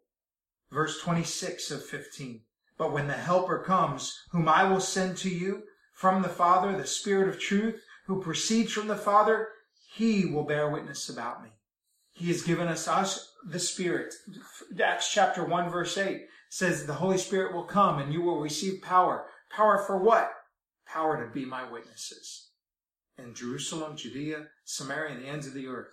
Verse 0.72 1.02
26 1.02 1.72
of 1.72 1.84
15. 1.84 2.42
But 2.78 2.94
when 2.94 3.08
the 3.08 3.14
Helper 3.14 3.60
comes, 3.60 4.18
whom 4.32 4.48
I 4.48 4.64
will 4.64 4.80
send 4.80 5.18
to 5.18 5.30
you 5.30 5.64
from 5.94 6.22
the 6.22 6.30
Father, 6.30 6.78
the 6.78 6.88
Spirit 6.88 7.28
of 7.28 7.40
truth, 7.40 7.84
who 8.06 8.22
proceeds 8.22 8.72
from 8.72 8.88
the 8.88 8.96
Father, 8.96 9.50
he 9.94 10.26
will 10.26 10.44
bear 10.44 10.70
witness 10.70 11.10
about 11.10 11.44
me. 11.44 11.50
He 12.14 12.28
has 12.28 12.44
given 12.44 12.68
us, 12.68 12.88
us 12.88 13.34
the 13.46 13.60
Spirit. 13.60 14.14
Acts 14.82 15.12
chapter 15.12 15.44
1 15.44 15.70
verse 15.70 15.98
8 15.98 16.28
says 16.50 16.86
the 16.86 16.94
Holy 16.94 17.18
Spirit 17.18 17.54
will 17.54 17.64
come 17.64 18.00
and 18.00 18.14
you 18.14 18.22
will 18.22 18.40
receive 18.40 18.82
power. 18.82 19.26
Power 19.50 19.84
for 19.86 19.98
what? 19.98 20.32
Power 20.92 21.24
to 21.24 21.32
be 21.32 21.46
my 21.46 21.70
witnesses. 21.70 22.50
In 23.18 23.34
Jerusalem, 23.34 23.98
Judea, 23.98 24.48
Samaria, 24.64 25.16
and 25.16 25.24
the 25.24 25.28
ends 25.28 25.48
of 25.48 25.54
the 25.54 25.68
earth. 25.68 25.88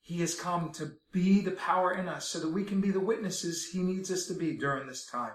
He 0.00 0.20
has 0.20 0.34
come 0.34 0.70
to 0.72 0.92
be 1.12 1.40
the 1.40 1.52
power 1.52 1.92
in 1.92 2.08
us 2.08 2.28
so 2.28 2.38
that 2.40 2.52
we 2.52 2.64
can 2.64 2.80
be 2.80 2.90
the 2.90 3.00
witnesses 3.00 3.70
he 3.72 3.82
needs 3.82 4.10
us 4.10 4.26
to 4.26 4.34
be 4.34 4.56
during 4.56 4.86
this 4.86 5.06
time. 5.06 5.32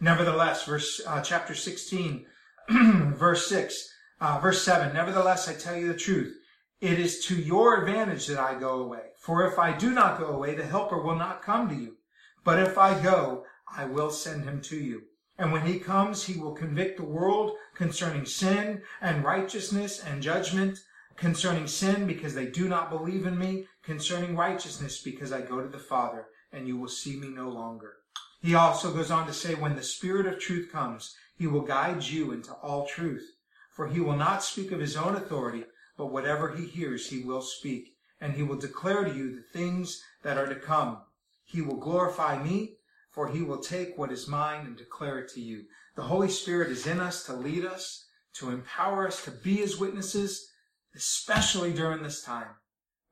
Nevertheless, 0.00 0.64
verse, 0.64 1.00
uh, 1.06 1.20
chapter 1.20 1.54
16, 1.54 2.24
verse 2.70 3.46
6, 3.48 3.92
uh, 4.20 4.38
verse 4.38 4.62
7, 4.62 4.94
nevertheless, 4.94 5.46
I 5.46 5.54
tell 5.54 5.76
you 5.76 5.88
the 5.88 5.98
truth. 5.98 6.34
It 6.80 6.98
is 6.98 7.26
to 7.26 7.34
your 7.34 7.80
advantage 7.80 8.26
that 8.28 8.38
I 8.38 8.58
go 8.58 8.80
away. 8.80 9.10
For 9.18 9.46
if 9.46 9.58
I 9.58 9.76
do 9.76 9.90
not 9.90 10.18
go 10.18 10.28
away, 10.28 10.54
the 10.54 10.64
helper 10.64 11.02
will 11.02 11.16
not 11.16 11.42
come 11.42 11.68
to 11.68 11.74
you. 11.74 11.96
But 12.42 12.58
if 12.58 12.78
I 12.78 13.00
go, 13.02 13.44
I 13.68 13.84
will 13.84 14.10
send 14.10 14.44
him 14.44 14.62
to 14.62 14.76
you. 14.76 15.02
And 15.40 15.52
when 15.52 15.64
he 15.64 15.78
comes, 15.78 16.24
he 16.24 16.38
will 16.38 16.52
convict 16.52 16.98
the 16.98 17.02
world 17.02 17.52
concerning 17.74 18.26
sin 18.26 18.82
and 19.00 19.24
righteousness 19.24 19.98
and 19.98 20.22
judgment, 20.22 20.80
concerning 21.16 21.66
sin 21.66 22.06
because 22.06 22.34
they 22.34 22.44
do 22.44 22.68
not 22.68 22.90
believe 22.90 23.24
in 23.24 23.38
me, 23.38 23.66
concerning 23.82 24.36
righteousness 24.36 25.00
because 25.02 25.32
I 25.32 25.40
go 25.40 25.62
to 25.62 25.68
the 25.68 25.78
Father 25.78 26.26
and 26.52 26.68
you 26.68 26.76
will 26.76 26.90
see 26.90 27.16
me 27.16 27.28
no 27.28 27.48
longer. 27.48 27.94
He 28.42 28.54
also 28.54 28.92
goes 28.92 29.10
on 29.10 29.26
to 29.28 29.32
say, 29.32 29.54
when 29.54 29.76
the 29.76 29.82
Spirit 29.82 30.26
of 30.26 30.38
truth 30.38 30.70
comes, 30.70 31.16
he 31.38 31.46
will 31.46 31.62
guide 31.62 32.04
you 32.04 32.32
into 32.32 32.52
all 32.52 32.86
truth. 32.86 33.26
For 33.70 33.88
he 33.88 33.98
will 34.00 34.16
not 34.16 34.44
speak 34.44 34.72
of 34.72 34.80
his 34.80 34.94
own 34.94 35.16
authority, 35.16 35.64
but 35.96 36.12
whatever 36.12 36.54
he 36.54 36.66
hears, 36.66 37.08
he 37.08 37.22
will 37.22 37.40
speak, 37.40 37.94
and 38.20 38.34
he 38.34 38.42
will 38.42 38.58
declare 38.58 39.04
to 39.04 39.16
you 39.16 39.34
the 39.34 39.58
things 39.58 40.02
that 40.22 40.36
are 40.36 40.48
to 40.48 40.54
come. 40.56 40.98
He 41.46 41.62
will 41.62 41.78
glorify 41.78 42.42
me, 42.42 42.76
for 43.10 43.28
he 43.28 43.42
will 43.42 43.58
take 43.58 43.98
what 43.98 44.12
is 44.12 44.28
mine 44.28 44.66
and 44.66 44.76
declare 44.76 45.18
it 45.18 45.28
to 45.34 45.40
you. 45.40 45.64
The 45.96 46.02
Holy 46.02 46.28
Spirit 46.28 46.70
is 46.70 46.86
in 46.86 47.00
us 47.00 47.24
to 47.24 47.34
lead 47.34 47.64
us, 47.64 48.06
to 48.34 48.50
empower 48.50 49.06
us 49.06 49.24
to 49.24 49.30
be 49.30 49.56
his 49.56 49.78
witnesses, 49.78 50.48
especially 50.94 51.72
during 51.72 52.02
this 52.02 52.22
time. 52.22 52.54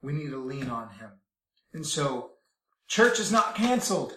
We 0.03 0.13
need 0.13 0.31
to 0.31 0.39
lean 0.39 0.71
on 0.71 0.91
him. 0.91 1.11
And 1.73 1.85
so, 1.85 2.31
church 2.87 3.19
is 3.19 3.33
not 3.33 3.57
canceled. 3.57 4.15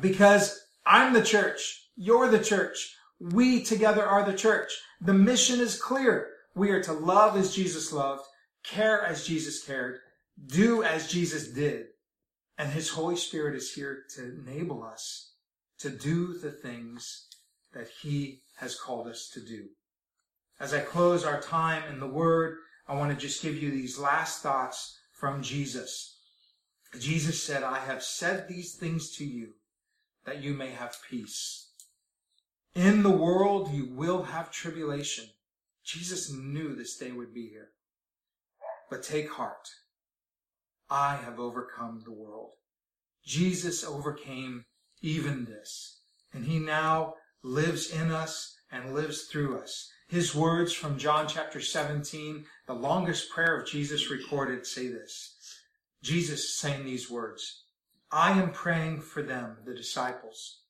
Because 0.00 0.60
I'm 0.86 1.12
the 1.12 1.22
church. 1.22 1.88
You're 1.96 2.28
the 2.28 2.42
church. 2.42 2.94
We 3.20 3.62
together 3.62 4.04
are 4.04 4.24
the 4.24 4.36
church. 4.36 4.72
The 5.00 5.14
mission 5.14 5.60
is 5.60 5.80
clear. 5.80 6.28
We 6.54 6.70
are 6.70 6.82
to 6.82 6.92
love 6.92 7.36
as 7.36 7.54
Jesus 7.54 7.92
loved, 7.92 8.24
care 8.62 9.02
as 9.02 9.26
Jesus 9.26 9.64
cared, 9.64 10.00
do 10.46 10.82
as 10.82 11.10
Jesus 11.10 11.48
did. 11.48 11.86
And 12.62 12.70
his 12.70 12.90
Holy 12.90 13.16
Spirit 13.16 13.56
is 13.56 13.72
here 13.72 14.04
to 14.14 14.36
enable 14.38 14.84
us 14.84 15.32
to 15.80 15.90
do 15.90 16.38
the 16.38 16.52
things 16.52 17.26
that 17.74 17.88
he 18.02 18.42
has 18.58 18.78
called 18.78 19.08
us 19.08 19.28
to 19.34 19.40
do. 19.40 19.70
As 20.60 20.72
I 20.72 20.78
close 20.78 21.24
our 21.24 21.40
time 21.40 21.82
in 21.92 21.98
the 21.98 22.06
Word, 22.06 22.58
I 22.86 22.94
want 22.94 23.10
to 23.10 23.16
just 23.16 23.42
give 23.42 23.60
you 23.60 23.72
these 23.72 23.98
last 23.98 24.44
thoughts 24.44 24.96
from 25.12 25.42
Jesus. 25.42 26.20
Jesus 27.00 27.42
said, 27.42 27.64
I 27.64 27.80
have 27.80 28.00
said 28.00 28.46
these 28.46 28.76
things 28.76 29.10
to 29.16 29.24
you 29.24 29.54
that 30.24 30.40
you 30.40 30.54
may 30.54 30.70
have 30.70 31.02
peace. 31.10 31.66
In 32.76 33.02
the 33.02 33.10
world 33.10 33.72
you 33.72 33.92
will 33.92 34.22
have 34.22 34.52
tribulation. 34.52 35.24
Jesus 35.82 36.32
knew 36.32 36.76
this 36.76 36.96
day 36.96 37.10
would 37.10 37.34
be 37.34 37.48
here. 37.48 37.70
But 38.88 39.02
take 39.02 39.30
heart. 39.30 39.68
I 40.90 41.16
have 41.16 41.40
overcome 41.40 42.02
the 42.04 42.12
world. 42.12 42.50
Jesus 43.24 43.84
overcame 43.84 44.64
even 45.00 45.44
this. 45.44 46.00
And 46.32 46.44
he 46.46 46.58
now 46.58 47.14
lives 47.42 47.90
in 47.90 48.10
us 48.10 48.56
and 48.70 48.94
lives 48.94 49.24
through 49.24 49.58
us. 49.58 49.90
His 50.08 50.34
words 50.34 50.72
from 50.72 50.98
John 50.98 51.26
chapter 51.26 51.60
17, 51.60 52.44
the 52.66 52.74
longest 52.74 53.30
prayer 53.30 53.58
of 53.58 53.66
Jesus 53.66 54.10
recorded, 54.10 54.66
say 54.66 54.88
this. 54.88 55.36
Jesus 56.02 56.56
saying 56.58 56.84
these 56.84 57.10
words. 57.10 57.64
I 58.10 58.32
am 58.32 58.50
praying 58.52 59.00
for 59.00 59.22
them, 59.22 59.58
the 59.64 59.74
disciples. 59.74 60.60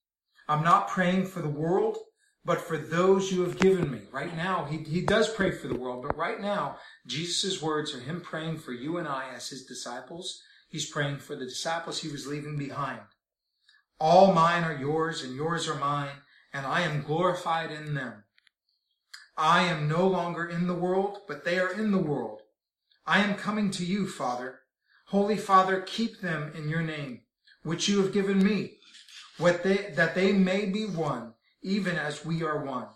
I'm 0.48 0.62
not 0.62 0.88
praying 0.88 1.26
for 1.26 1.40
the 1.40 1.48
world, 1.48 1.98
but 2.44 2.60
for 2.60 2.76
those 2.76 3.30
you 3.30 3.42
have 3.42 3.58
given 3.58 3.90
me. 3.90 4.00
Right 4.10 4.34
now, 4.36 4.64
he, 4.64 4.78
he 4.78 5.00
does 5.00 5.32
pray 5.32 5.50
for 5.50 5.68
the 5.68 5.78
world, 5.78 6.02
but 6.02 6.16
right 6.16 6.40
now, 6.40 6.76
Jesus' 7.06 7.62
words 7.62 7.94
are 7.94 8.00
him 8.00 8.20
praying 8.20 8.58
for 8.58 8.72
you 8.72 8.98
and 8.98 9.06
I 9.06 9.28
as 9.34 9.48
his 9.48 9.64
disciples. 9.64 10.42
He's 10.68 10.90
praying 10.90 11.18
for 11.18 11.36
the 11.36 11.44
disciples 11.44 12.00
he 12.00 12.08
was 12.08 12.26
leaving 12.26 12.56
behind. 12.56 13.00
All 14.00 14.32
mine 14.32 14.64
are 14.64 14.76
yours 14.76 15.22
and 15.22 15.36
yours 15.36 15.68
are 15.68 15.78
mine, 15.78 16.16
and 16.52 16.66
I 16.66 16.80
am 16.80 17.02
glorified 17.02 17.70
in 17.70 17.94
them. 17.94 18.24
I 19.36 19.62
am 19.62 19.88
no 19.88 20.06
longer 20.06 20.48
in 20.48 20.66
the 20.66 20.74
world, 20.74 21.20
but 21.28 21.44
they 21.44 21.58
are 21.58 21.72
in 21.72 21.92
the 21.92 21.98
world. 21.98 22.42
I 23.06 23.20
am 23.20 23.36
coming 23.36 23.70
to 23.72 23.84
you, 23.84 24.08
Father. 24.08 24.60
Holy 25.06 25.36
Father, 25.36 25.80
keep 25.80 26.20
them 26.20 26.52
in 26.56 26.68
your 26.68 26.82
name 26.82 27.22
which 27.62 27.88
you 27.88 28.02
have 28.02 28.12
given 28.12 28.42
me, 28.42 28.78
what 29.38 29.62
they, 29.62 29.92
that 29.94 30.14
they 30.14 30.32
may 30.32 30.66
be 30.66 30.84
one, 30.84 31.31
even 31.62 31.96
as 31.96 32.24
we 32.24 32.42
are 32.42 32.64
one. 32.64 32.88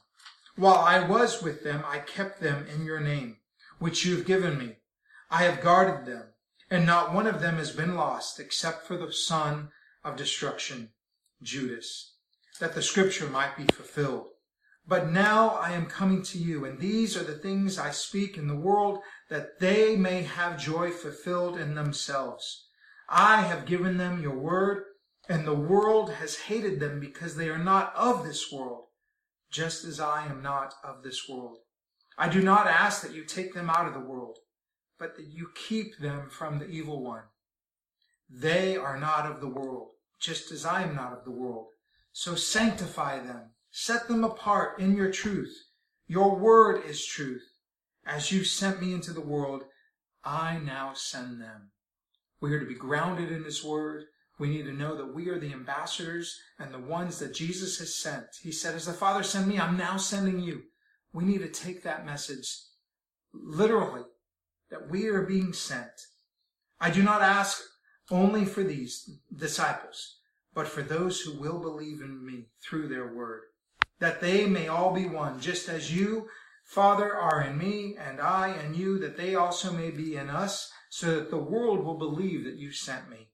While 0.56 0.78
I 0.78 1.06
was 1.06 1.42
with 1.42 1.62
them, 1.64 1.84
I 1.86 1.98
kept 1.98 2.40
them 2.40 2.66
in 2.66 2.84
your 2.84 3.00
name, 3.00 3.38
which 3.78 4.04
you 4.04 4.16
have 4.16 4.26
given 4.26 4.58
me. 4.58 4.76
I 5.30 5.44
have 5.44 5.60
guarded 5.60 6.06
them, 6.06 6.28
and 6.70 6.86
not 6.86 7.12
one 7.12 7.26
of 7.26 7.40
them 7.40 7.56
has 7.56 7.70
been 7.70 7.94
lost, 7.94 8.40
except 8.40 8.86
for 8.86 8.96
the 8.96 9.12
son 9.12 9.70
of 10.02 10.16
destruction, 10.16 10.90
Judas, 11.42 12.14
that 12.60 12.74
the 12.74 12.82
scripture 12.82 13.28
might 13.28 13.56
be 13.56 13.64
fulfilled. 13.64 14.28
But 14.88 15.10
now 15.10 15.50
I 15.50 15.72
am 15.72 15.86
coming 15.86 16.22
to 16.22 16.38
you, 16.38 16.64
and 16.64 16.78
these 16.78 17.16
are 17.16 17.24
the 17.24 17.38
things 17.38 17.78
I 17.78 17.90
speak 17.90 18.38
in 18.38 18.46
the 18.46 18.56
world, 18.56 19.00
that 19.28 19.58
they 19.58 19.96
may 19.96 20.22
have 20.22 20.62
joy 20.62 20.90
fulfilled 20.90 21.58
in 21.58 21.74
themselves. 21.74 22.68
I 23.08 23.42
have 23.42 23.66
given 23.66 23.96
them 23.96 24.22
your 24.22 24.36
word, 24.36 24.84
and 25.28 25.46
the 25.46 25.54
world 25.54 26.12
has 26.12 26.36
hated 26.36 26.80
them 26.80 27.00
because 27.00 27.36
they 27.36 27.48
are 27.48 27.58
not 27.58 27.94
of 27.96 28.24
this 28.24 28.50
world, 28.52 28.84
just 29.50 29.84
as 29.84 30.00
I 30.00 30.26
am 30.26 30.42
not 30.42 30.74
of 30.84 31.02
this 31.02 31.28
world. 31.28 31.58
I 32.18 32.28
do 32.28 32.40
not 32.40 32.66
ask 32.66 33.02
that 33.02 33.14
you 33.14 33.24
take 33.24 33.54
them 33.54 33.68
out 33.68 33.86
of 33.86 33.94
the 33.94 34.00
world, 34.00 34.38
but 34.98 35.16
that 35.16 35.26
you 35.26 35.48
keep 35.54 35.98
them 35.98 36.28
from 36.30 36.58
the 36.58 36.68
evil 36.68 37.02
one. 37.02 37.24
They 38.30 38.76
are 38.76 38.98
not 38.98 39.30
of 39.30 39.40
the 39.40 39.48
world, 39.48 39.90
just 40.20 40.50
as 40.50 40.64
I 40.64 40.82
am 40.82 40.94
not 40.94 41.12
of 41.12 41.24
the 41.24 41.30
world. 41.30 41.66
So 42.12 42.34
sanctify 42.34 43.18
them, 43.20 43.50
set 43.70 44.08
them 44.08 44.24
apart 44.24 44.80
in 44.80 44.96
your 44.96 45.10
truth. 45.10 45.54
Your 46.08 46.36
word 46.36 46.84
is 46.86 47.04
truth. 47.04 47.42
As 48.06 48.30
you 48.30 48.44
sent 48.44 48.80
me 48.80 48.94
into 48.94 49.12
the 49.12 49.20
world, 49.20 49.64
I 50.24 50.58
now 50.58 50.92
send 50.94 51.40
them. 51.40 51.72
We 52.40 52.52
are 52.52 52.60
to 52.60 52.66
be 52.66 52.74
grounded 52.74 53.30
in 53.30 53.44
His 53.44 53.64
Word. 53.64 54.04
We 54.38 54.48
need 54.48 54.64
to 54.64 54.72
know 54.72 54.96
that 54.96 55.14
we 55.14 55.28
are 55.28 55.38
the 55.38 55.52
ambassadors 55.52 56.38
and 56.58 56.72
the 56.72 56.78
ones 56.78 57.18
that 57.18 57.34
Jesus 57.34 57.78
has 57.78 57.94
sent. 57.94 58.26
He 58.42 58.52
said, 58.52 58.74
As 58.74 58.86
the 58.86 58.92
Father 58.92 59.22
sent 59.22 59.46
me, 59.46 59.58
I'm 59.58 59.76
now 59.76 59.96
sending 59.96 60.40
you. 60.40 60.64
We 61.12 61.24
need 61.24 61.38
to 61.38 61.48
take 61.48 61.82
that 61.82 62.04
message 62.04 62.46
literally, 63.32 64.02
that 64.70 64.90
we 64.90 65.06
are 65.08 65.22
being 65.22 65.52
sent. 65.52 65.90
I 66.80 66.90
do 66.90 67.02
not 67.02 67.22
ask 67.22 67.62
only 68.10 68.44
for 68.44 68.62
these 68.62 69.18
disciples, 69.34 70.18
but 70.54 70.68
for 70.68 70.82
those 70.82 71.20
who 71.20 71.38
will 71.38 71.58
believe 71.58 72.00
in 72.00 72.24
me 72.24 72.46
through 72.62 72.88
their 72.88 73.14
word, 73.14 73.42
that 73.98 74.20
they 74.20 74.46
may 74.46 74.68
all 74.68 74.94
be 74.94 75.06
one, 75.06 75.40
just 75.40 75.68
as 75.68 75.94
you, 75.94 76.28
Father, 76.64 77.14
are 77.14 77.42
in 77.42 77.56
me, 77.56 77.96
and 77.96 78.20
I 78.20 78.52
in 78.52 78.74
you, 78.74 78.98
that 78.98 79.16
they 79.16 79.34
also 79.34 79.72
may 79.72 79.90
be 79.90 80.16
in 80.16 80.28
us 80.28 80.70
so 80.90 81.14
that 81.16 81.30
the 81.30 81.38
world 81.38 81.84
will 81.84 81.98
believe 81.98 82.44
that 82.44 82.56
you 82.56 82.72
sent 82.72 83.08
me. 83.08 83.28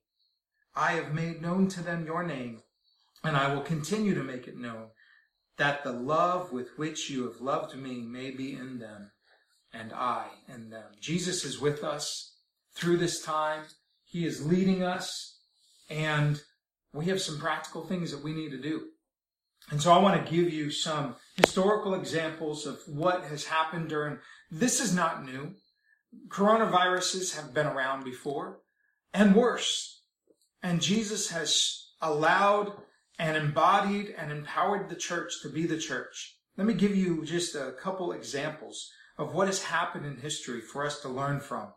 I 0.75 0.93
have 0.93 1.13
made 1.13 1.41
known 1.41 1.67
to 1.69 1.81
them 1.81 2.05
your 2.05 2.23
name, 2.23 2.61
and 3.23 3.37
I 3.37 3.53
will 3.53 3.61
continue 3.61 4.13
to 4.15 4.23
make 4.23 4.47
it 4.47 4.57
known, 4.57 4.87
that 5.57 5.83
the 5.83 5.91
love 5.91 6.51
with 6.51 6.77
which 6.77 7.09
you 7.09 7.25
have 7.25 7.41
loved 7.41 7.75
me 7.75 8.01
may 8.01 8.31
be 8.31 8.53
in 8.53 8.79
them, 8.79 9.11
and 9.71 9.93
I 9.93 10.27
in 10.47 10.69
them. 10.69 10.91
Jesus 10.99 11.45
is 11.45 11.59
with 11.59 11.83
us 11.83 12.35
through 12.75 12.97
this 12.97 13.21
time. 13.21 13.65
He 14.03 14.25
is 14.25 14.45
leading 14.45 14.83
us, 14.83 15.39
and 15.89 16.41
we 16.93 17.05
have 17.05 17.21
some 17.21 17.39
practical 17.39 17.85
things 17.85 18.11
that 18.11 18.23
we 18.23 18.33
need 18.33 18.51
to 18.51 18.61
do. 18.61 18.87
And 19.71 19.81
so 19.81 19.93
I 19.93 19.99
want 19.99 20.23
to 20.23 20.31
give 20.31 20.51
you 20.51 20.71
some 20.71 21.15
historical 21.35 21.93
examples 21.93 22.65
of 22.65 22.79
what 22.87 23.23
has 23.25 23.45
happened 23.45 23.89
during, 23.89 24.19
this 24.51 24.79
is 24.79 24.93
not 24.93 25.25
new 25.25 25.53
coronaviruses 26.27 27.35
have 27.35 27.53
been 27.53 27.67
around 27.67 28.03
before 28.03 28.59
and 29.13 29.35
worse. 29.35 29.92
And 30.63 30.81
Jesus 30.81 31.29
has 31.29 31.89
allowed 32.01 32.71
and 33.19 33.35
embodied 33.35 34.15
and 34.17 34.31
empowered 34.31 34.89
the 34.89 34.95
church 34.95 35.41
to 35.41 35.49
be 35.49 35.65
the 35.65 35.77
church. 35.77 36.37
Let 36.57 36.65
me 36.65 36.73
give 36.73 36.95
you 36.95 37.25
just 37.25 37.53
a 37.53 37.73
couple 37.73 38.13
examples 38.13 38.89
of 39.17 39.33
what 39.33 39.47
has 39.47 39.63
happened 39.63 40.05
in 40.05 40.17
history 40.17 40.61
for 40.61 40.85
us 40.85 41.01
to 41.01 41.09
learn 41.09 41.41
from. 41.41 41.73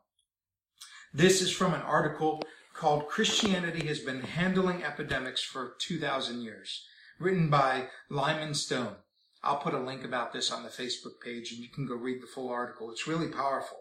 This 1.12 1.42
is 1.42 1.50
from 1.50 1.74
an 1.74 1.82
article 1.82 2.42
called 2.74 3.08
Christianity 3.08 3.86
Has 3.88 4.00
Been 4.00 4.20
Handling 4.20 4.84
Epidemics 4.84 5.42
for 5.42 5.74
2,000 5.80 6.42
Years, 6.42 6.84
written 7.18 7.48
by 7.48 7.88
Lyman 8.08 8.54
Stone. 8.54 8.96
I'll 9.42 9.58
put 9.58 9.74
a 9.74 9.80
link 9.80 10.04
about 10.04 10.32
this 10.32 10.50
on 10.50 10.62
the 10.62 10.68
Facebook 10.68 11.20
page 11.24 11.52
and 11.52 11.60
you 11.60 11.68
can 11.68 11.86
go 11.86 11.94
read 11.94 12.22
the 12.22 12.26
full 12.26 12.48
article. 12.48 12.90
It's 12.90 13.06
really 13.06 13.28
powerful. 13.28 13.78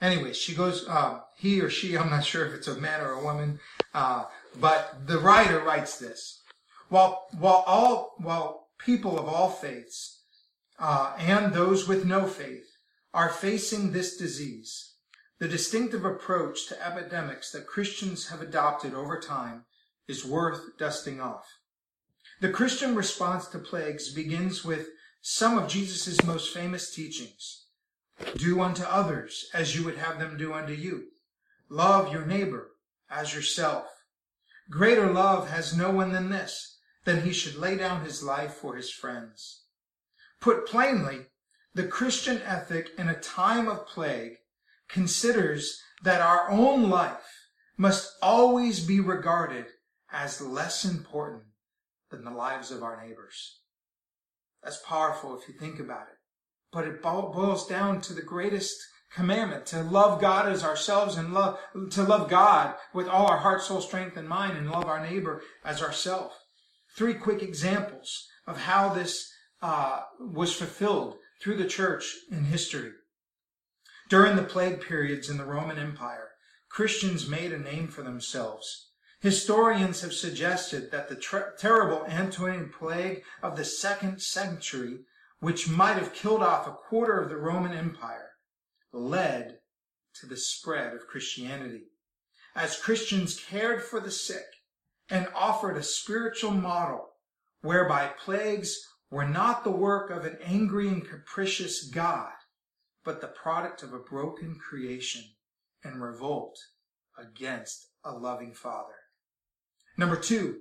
Anyway, 0.00 0.32
she 0.32 0.54
goes, 0.54 0.86
uh, 0.88 1.20
he 1.36 1.60
or 1.60 1.70
she, 1.70 1.96
I'm 1.96 2.10
not 2.10 2.24
sure 2.24 2.44
if 2.44 2.52
it's 2.52 2.68
a 2.68 2.74
man 2.74 3.00
or 3.00 3.12
a 3.12 3.24
woman, 3.24 3.60
uh, 3.94 4.24
but 4.60 5.06
the 5.06 5.18
writer 5.18 5.60
writes 5.60 5.98
this. 5.98 6.42
While, 6.88 7.26
while 7.38 7.64
all, 7.66 8.14
while 8.18 8.68
people 8.78 9.18
of 9.18 9.26
all 9.26 9.50
faiths, 9.50 10.22
uh, 10.78 11.14
and 11.18 11.52
those 11.52 11.88
with 11.88 12.04
no 12.04 12.26
faith 12.26 12.76
are 13.12 13.28
facing 13.28 13.92
this 13.92 14.16
disease, 14.16 14.94
the 15.38 15.48
distinctive 15.48 16.04
approach 16.04 16.66
to 16.68 16.86
epidemics 16.86 17.50
that 17.52 17.66
Christians 17.66 18.28
have 18.28 18.40
adopted 18.40 18.94
over 18.94 19.18
time 19.18 19.64
is 20.06 20.24
worth 20.24 20.78
dusting 20.78 21.20
off. 21.20 21.46
The 22.40 22.50
Christian 22.50 22.94
response 22.94 23.46
to 23.48 23.58
plagues 23.58 24.12
begins 24.12 24.64
with 24.64 24.88
some 25.20 25.56
of 25.56 25.68
Jesus' 25.68 26.22
most 26.24 26.52
famous 26.52 26.94
teachings. 26.94 27.66
Do 28.36 28.60
unto 28.60 28.82
others 28.82 29.48
as 29.54 29.76
you 29.76 29.84
would 29.84 29.96
have 29.96 30.18
them 30.18 30.36
do 30.36 30.52
unto 30.52 30.72
you. 30.72 31.08
Love 31.68 32.12
your 32.12 32.26
neighbor 32.26 32.72
as 33.10 33.34
yourself. 33.34 33.93
Greater 34.70 35.12
love 35.12 35.50
has 35.50 35.76
no 35.76 35.90
one 35.90 36.12
than 36.12 36.30
this, 36.30 36.78
than 37.04 37.22
he 37.22 37.32
should 37.32 37.56
lay 37.56 37.76
down 37.76 38.04
his 38.04 38.22
life 38.22 38.54
for 38.54 38.76
his 38.76 38.90
friends. 38.90 39.64
Put 40.40 40.66
plainly, 40.66 41.26
the 41.74 41.86
Christian 41.86 42.40
ethic 42.42 42.90
in 42.96 43.08
a 43.08 43.20
time 43.20 43.68
of 43.68 43.86
plague 43.86 44.36
considers 44.88 45.80
that 46.02 46.20
our 46.20 46.50
own 46.50 46.88
life 46.88 47.48
must 47.76 48.16
always 48.22 48.84
be 48.84 49.00
regarded 49.00 49.66
as 50.12 50.40
less 50.40 50.84
important 50.84 51.44
than 52.10 52.24
the 52.24 52.30
lives 52.30 52.70
of 52.70 52.82
our 52.82 53.04
neighbors. 53.04 53.60
That's 54.62 54.80
powerful 54.86 55.38
if 55.38 55.48
you 55.48 55.54
think 55.54 55.80
about 55.80 56.02
it. 56.02 56.18
But 56.72 56.86
it 56.86 57.02
boils 57.02 57.66
down 57.66 58.00
to 58.02 58.14
the 58.14 58.22
greatest 58.22 58.76
commandment 59.14 59.66
to 59.66 59.82
love 59.82 60.20
God 60.20 60.48
as 60.48 60.64
ourselves 60.64 61.16
and 61.16 61.32
love 61.32 61.58
to 61.90 62.02
love 62.02 62.28
God 62.28 62.74
with 62.92 63.08
all 63.08 63.26
our 63.26 63.38
heart, 63.38 63.62
soul, 63.62 63.80
strength, 63.80 64.16
and 64.16 64.28
mind, 64.28 64.56
and 64.58 64.70
love 64.70 64.86
our 64.86 65.04
neighbor 65.04 65.42
as 65.64 65.82
ourselves. 65.82 66.34
three 66.96 67.14
quick 67.14 67.42
examples 67.42 68.28
of 68.46 68.62
how 68.62 68.88
this 68.88 69.32
uh, 69.62 70.02
was 70.20 70.54
fulfilled 70.54 71.16
through 71.42 71.56
the 71.56 71.66
church 71.66 72.14
in 72.30 72.44
history. 72.44 72.92
During 74.08 74.36
the 74.36 74.42
plague 74.42 74.80
periods 74.80 75.28
in 75.28 75.38
the 75.38 75.44
Roman 75.44 75.78
Empire, 75.78 76.30
Christians 76.68 77.28
made 77.28 77.52
a 77.52 77.58
name 77.58 77.88
for 77.88 78.02
themselves. 78.02 78.90
Historians 79.20 80.02
have 80.02 80.12
suggested 80.12 80.90
that 80.90 81.08
the 81.08 81.16
ter- 81.16 81.54
terrible 81.58 82.04
Antonine 82.06 82.70
plague 82.78 83.22
of 83.42 83.56
the 83.56 83.64
second 83.64 84.20
century, 84.20 84.98
which 85.40 85.68
might 85.68 85.94
have 85.94 86.12
killed 86.12 86.42
off 86.42 86.66
a 86.66 86.72
quarter 86.72 87.18
of 87.18 87.30
the 87.30 87.36
Roman 87.36 87.72
Empire, 87.72 88.33
led 88.94 89.58
to 90.20 90.26
the 90.26 90.36
spread 90.36 90.94
of 90.94 91.06
Christianity. 91.06 91.88
As 92.54 92.80
Christians 92.80 93.40
cared 93.40 93.82
for 93.82 94.00
the 94.00 94.10
sick 94.10 94.46
and 95.10 95.28
offered 95.34 95.76
a 95.76 95.82
spiritual 95.82 96.52
model 96.52 97.10
whereby 97.62 98.12
plagues 98.18 98.78
were 99.10 99.26
not 99.26 99.64
the 99.64 99.70
work 99.70 100.10
of 100.10 100.24
an 100.24 100.38
angry 100.44 100.88
and 100.88 101.06
capricious 101.06 101.84
God, 101.84 102.32
but 103.04 103.20
the 103.20 103.26
product 103.28 103.82
of 103.82 103.92
a 103.92 103.98
broken 103.98 104.56
creation 104.56 105.22
and 105.82 106.02
revolt 106.02 106.58
against 107.18 107.88
a 108.04 108.12
loving 108.12 108.54
Father. 108.54 108.94
Number 109.96 110.16
two, 110.16 110.58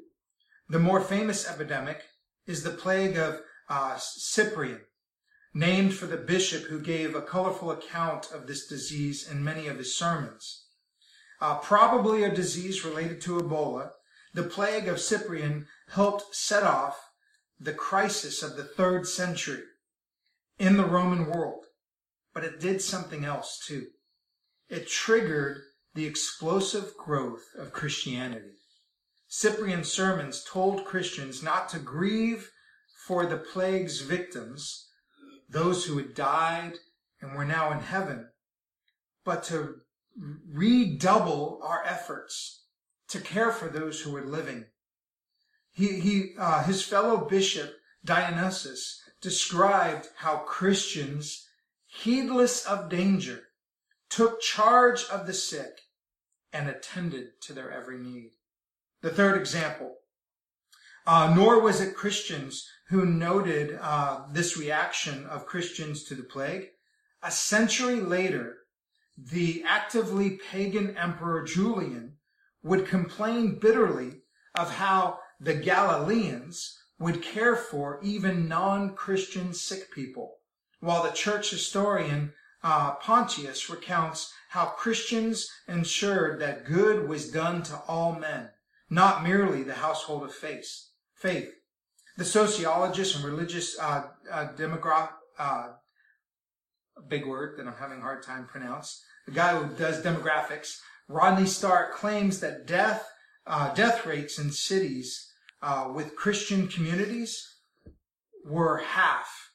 the 0.69 0.79
more 0.79 1.01
famous 1.01 1.49
epidemic 1.49 2.03
is 2.45 2.63
the 2.63 2.71
plague 2.71 3.17
of 3.17 3.41
uh, 3.69 3.97
Cyprian, 3.97 4.81
named 5.53 5.93
for 5.93 6.07
the 6.07 6.17
bishop 6.17 6.63
who 6.63 6.79
gave 6.79 7.15
a 7.15 7.21
colorful 7.21 7.71
account 7.71 8.31
of 8.31 8.47
this 8.47 8.67
disease 8.67 9.29
in 9.29 9.43
many 9.43 9.67
of 9.67 9.77
his 9.77 9.95
sermons. 9.95 10.65
Uh, 11.39 11.55
probably 11.55 12.23
a 12.23 12.33
disease 12.33 12.85
related 12.85 13.21
to 13.21 13.39
Ebola, 13.39 13.91
the 14.33 14.43
plague 14.43 14.87
of 14.87 14.99
Cyprian 14.99 15.67
helped 15.89 16.35
set 16.35 16.63
off 16.63 16.99
the 17.59 17.73
crisis 17.73 18.41
of 18.41 18.55
the 18.55 18.63
third 18.63 19.07
century 19.07 19.63
in 20.57 20.77
the 20.77 20.85
Roman 20.85 21.27
world. 21.27 21.65
But 22.33 22.43
it 22.43 22.59
did 22.59 22.81
something 22.81 23.25
else 23.25 23.59
too. 23.65 23.87
It 24.69 24.87
triggered 24.87 25.61
the 25.93 26.05
explosive 26.05 26.97
growth 26.97 27.43
of 27.57 27.73
Christianity. 27.73 28.55
Cyprian's 29.27 29.91
sermons 29.91 30.43
told 30.43 30.85
Christians 30.85 31.43
not 31.43 31.69
to 31.69 31.79
grieve 31.79 32.49
for 33.05 33.25
the 33.25 33.37
plague's 33.37 34.01
victims, 34.01 34.89
those 35.53 35.85
who 35.85 35.97
had 35.97 36.13
died 36.13 36.73
and 37.21 37.33
were 37.33 37.45
now 37.45 37.71
in 37.71 37.79
heaven, 37.79 38.29
but 39.23 39.43
to 39.45 39.75
redouble 40.15 41.59
our 41.63 41.83
efforts 41.85 42.65
to 43.07 43.19
care 43.19 43.51
for 43.51 43.67
those 43.67 44.01
who 44.01 44.11
were 44.11 44.25
living. 44.25 44.65
He, 45.71 45.99
he, 45.99 46.33
uh, 46.37 46.63
his 46.63 46.83
fellow 46.83 47.17
bishop 47.17 47.75
Dionysius 48.03 49.01
described 49.21 50.09
how 50.17 50.37
Christians, 50.37 51.47
heedless 51.85 52.65
of 52.65 52.89
danger, 52.89 53.43
took 54.09 54.41
charge 54.41 55.05
of 55.05 55.25
the 55.25 55.33
sick 55.33 55.81
and 56.51 56.69
attended 56.69 57.41
to 57.41 57.53
their 57.53 57.71
every 57.71 57.97
need. 57.97 58.31
The 59.01 59.09
third 59.09 59.39
example, 59.39 59.95
uh, 61.05 61.33
nor 61.35 61.59
was 61.59 61.81
it 61.81 61.95
Christians 61.95 62.67
who 62.89 63.05
noted 63.05 63.77
uh, 63.81 64.21
this 64.31 64.57
reaction 64.57 65.25
of 65.25 65.45
Christians 65.45 66.03
to 66.05 66.15
the 66.15 66.23
plague. 66.23 66.69
A 67.21 67.31
century 67.31 67.99
later, 67.99 68.57
the 69.17 69.63
actively 69.65 70.39
pagan 70.51 70.97
emperor 70.97 71.43
Julian 71.43 72.17
would 72.63 72.87
complain 72.87 73.59
bitterly 73.59 74.21
of 74.55 74.75
how 74.75 75.19
the 75.39 75.53
Galileans 75.53 76.79
would 76.99 77.21
care 77.21 77.55
for 77.55 77.99
even 78.01 78.47
non-Christian 78.47 79.53
sick 79.53 79.91
people, 79.91 80.37
while 80.79 81.03
the 81.03 81.11
church 81.11 81.51
historian 81.51 82.33
uh, 82.63 82.95
Pontius 82.95 83.69
recounts 83.69 84.33
how 84.49 84.65
Christians 84.67 85.49
ensured 85.67 86.39
that 86.39 86.65
good 86.65 87.09
was 87.09 87.29
done 87.29 87.61
to 87.63 87.75
all 87.87 88.13
men, 88.13 88.49
not 88.89 89.23
merely 89.23 89.63
the 89.63 89.73
household 89.73 90.23
of 90.23 90.33
faith. 90.33 90.87
Faith. 91.23 91.53
The 92.17 92.25
sociologist 92.25 93.15
and 93.15 93.23
religious 93.23 93.79
uh, 93.79 94.07
uh, 94.29 94.49
demograph, 94.57 95.11
uh, 95.39 95.69
big 97.07 97.25
word 97.25 97.57
that 97.57 97.65
I'm 97.65 97.77
having 97.79 97.99
a 97.99 98.01
hard 98.01 98.23
time 98.23 98.45
pronounce. 98.45 99.01
The 99.25 99.31
guy 99.31 99.57
who 99.57 99.73
does 99.75 100.03
demographics, 100.03 100.79
Rodney 101.07 101.45
Stark, 101.45 101.93
claims 101.93 102.41
that 102.41 102.67
death 102.67 103.07
uh, 103.47 103.73
death 103.73 104.05
rates 104.05 104.37
in 104.37 104.51
cities 104.51 105.31
uh, 105.61 105.91
with 105.95 106.17
Christian 106.17 106.67
communities 106.67 107.55
were 108.45 108.79
half 108.79 109.51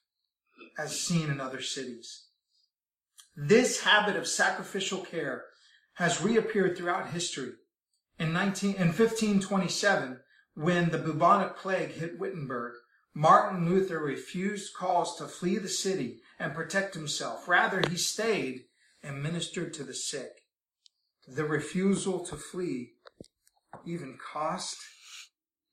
as 0.79 0.99
seen 0.99 1.29
in 1.29 1.39
other 1.39 1.61
cities. 1.61 2.29
This 3.37 3.83
habit 3.83 4.17
of 4.17 4.27
sacrificial 4.27 5.01
care 5.01 5.45
has 5.95 6.23
reappeared 6.23 6.79
throughout 6.79 7.11
history. 7.11 7.53
In, 8.19 8.33
19, 8.33 8.71
in 8.71 8.87
1527, 8.89 10.21
when 10.59 10.91
the 10.91 10.99
bubonic 10.99 11.57
plague 11.57 11.93
hit 11.93 12.19
Wittenberg, 12.19 12.73
Martin 13.15 13.71
Luther 13.71 14.01
refused 14.01 14.75
calls 14.75 15.17
to 15.17 15.29
flee 15.29 15.57
the 15.57 15.69
city 15.69 16.19
and 16.37 16.53
protect 16.53 16.95
himself. 16.95 17.47
Rather, 17.47 17.81
he 17.89 17.97
stayed 17.97 18.65
and 19.01 19.23
ministered 19.23 19.73
to 19.75 19.85
the 19.85 19.95
sick. 19.95 20.43
The 21.29 21.45
refusal 21.45 22.27
to 22.27 22.35
flee 22.35 22.95
even 23.87 24.19
cost 24.19 24.79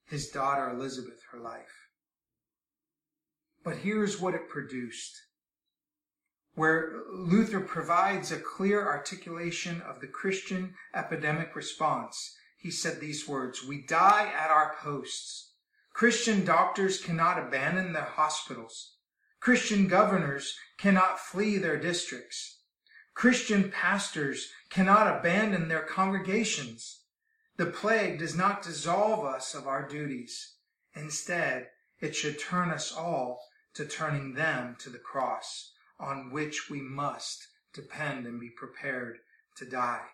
his 0.08 0.30
daughter 0.30 0.70
Elizabeth 0.70 1.20
her 1.32 1.40
life. 1.40 1.88
But 3.64 3.78
here's 3.78 4.22
what 4.22 4.36
it 4.36 4.50
produced. 4.50 5.20
Where 6.54 7.02
Luther 7.12 7.60
provides 7.60 8.32
a 8.32 8.38
clear 8.38 8.86
articulation 8.86 9.82
of 9.82 10.00
the 10.00 10.08
Christian 10.08 10.76
epidemic 10.94 11.56
response, 11.56 12.36
he 12.66 12.72
said 12.72 13.00
these 13.00 13.28
words, 13.28 13.64
We 13.64 13.84
die 13.84 14.28
at 14.36 14.50
our 14.50 14.76
posts. 14.82 15.52
Christian 15.94 16.44
doctors 16.44 17.00
cannot 17.00 17.38
abandon 17.38 17.94
their 17.94 18.02
hospitals. 18.02 18.96
Christian 19.40 19.88
governors 19.88 20.58
cannot 20.80 21.20
flee 21.20 21.60
their 21.60 21.80
districts. 21.80 22.62
Christian 23.14 23.70
pastors 23.70 24.52
cannot 24.72 25.20
abandon 25.20 25.68
their 25.68 25.84
congregations. 25.84 27.04
The 27.58 27.68
plague 27.68 28.18
does 28.18 28.36
not 28.36 28.64
dissolve 28.64 29.24
us 29.24 29.54
of 29.54 29.68
our 29.68 29.88
duties. 29.88 30.56
Instead, 30.96 31.68
it 32.00 32.16
should 32.16 32.40
turn 32.40 32.72
us 32.72 32.92
all 32.92 33.44
to 33.76 33.86
turning 33.86 34.34
them 34.34 34.76
to 34.80 34.90
the 34.90 34.98
cross, 34.98 35.72
on 36.00 36.32
which 36.32 36.68
we 36.68 36.82
must 36.82 37.48
depend 37.76 38.26
and 38.26 38.40
be 38.40 38.50
prepared 38.50 39.20
to 39.58 39.70
die. 39.70 40.08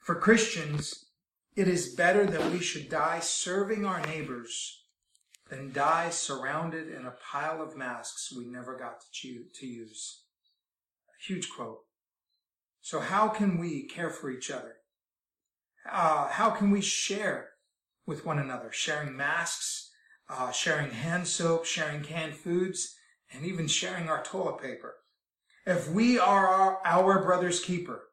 For 0.00 0.14
Christians, 0.14 1.04
it 1.56 1.68
is 1.68 1.94
better 1.94 2.26
that 2.26 2.50
we 2.50 2.60
should 2.60 2.88
die 2.88 3.20
serving 3.20 3.84
our 3.84 4.00
neighbors 4.00 4.84
than 5.50 5.72
die 5.72 6.10
surrounded 6.10 6.88
in 6.88 7.06
a 7.06 7.14
pile 7.30 7.62
of 7.62 7.76
masks 7.76 8.32
we 8.36 8.46
never 8.46 8.76
got 8.76 9.00
to, 9.22 9.44
to 9.54 9.66
use. 9.66 10.22
A 11.08 11.32
huge 11.32 11.48
quote. 11.50 11.80
So 12.80 13.00
how 13.00 13.28
can 13.28 13.58
we 13.58 13.86
care 13.86 14.10
for 14.10 14.30
each 14.30 14.50
other? 14.50 14.76
uh, 15.90 16.28
how 16.28 16.50
can 16.50 16.70
we 16.70 16.80
share 16.80 17.50
with 18.06 18.24
one 18.24 18.38
another? 18.38 18.70
Sharing 18.72 19.16
masks, 19.16 19.90
uh, 20.28 20.50
sharing 20.50 20.90
hand 20.90 21.26
soap, 21.26 21.64
sharing 21.64 22.02
canned 22.02 22.34
foods, 22.34 22.94
and 23.32 23.44
even 23.44 23.66
sharing 23.66 24.08
our 24.08 24.22
toilet 24.22 24.60
paper. 24.60 24.94
If 25.66 25.88
we 25.90 26.18
are 26.18 26.46
our, 26.48 26.80
our 26.84 27.22
brother's 27.22 27.60
keeper, 27.60 28.08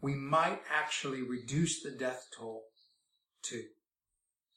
we 0.00 0.14
might 0.14 0.60
actually 0.70 1.22
reduce 1.22 1.82
the 1.82 1.90
death 1.90 2.26
toll 2.36 2.64
too. 3.42 3.64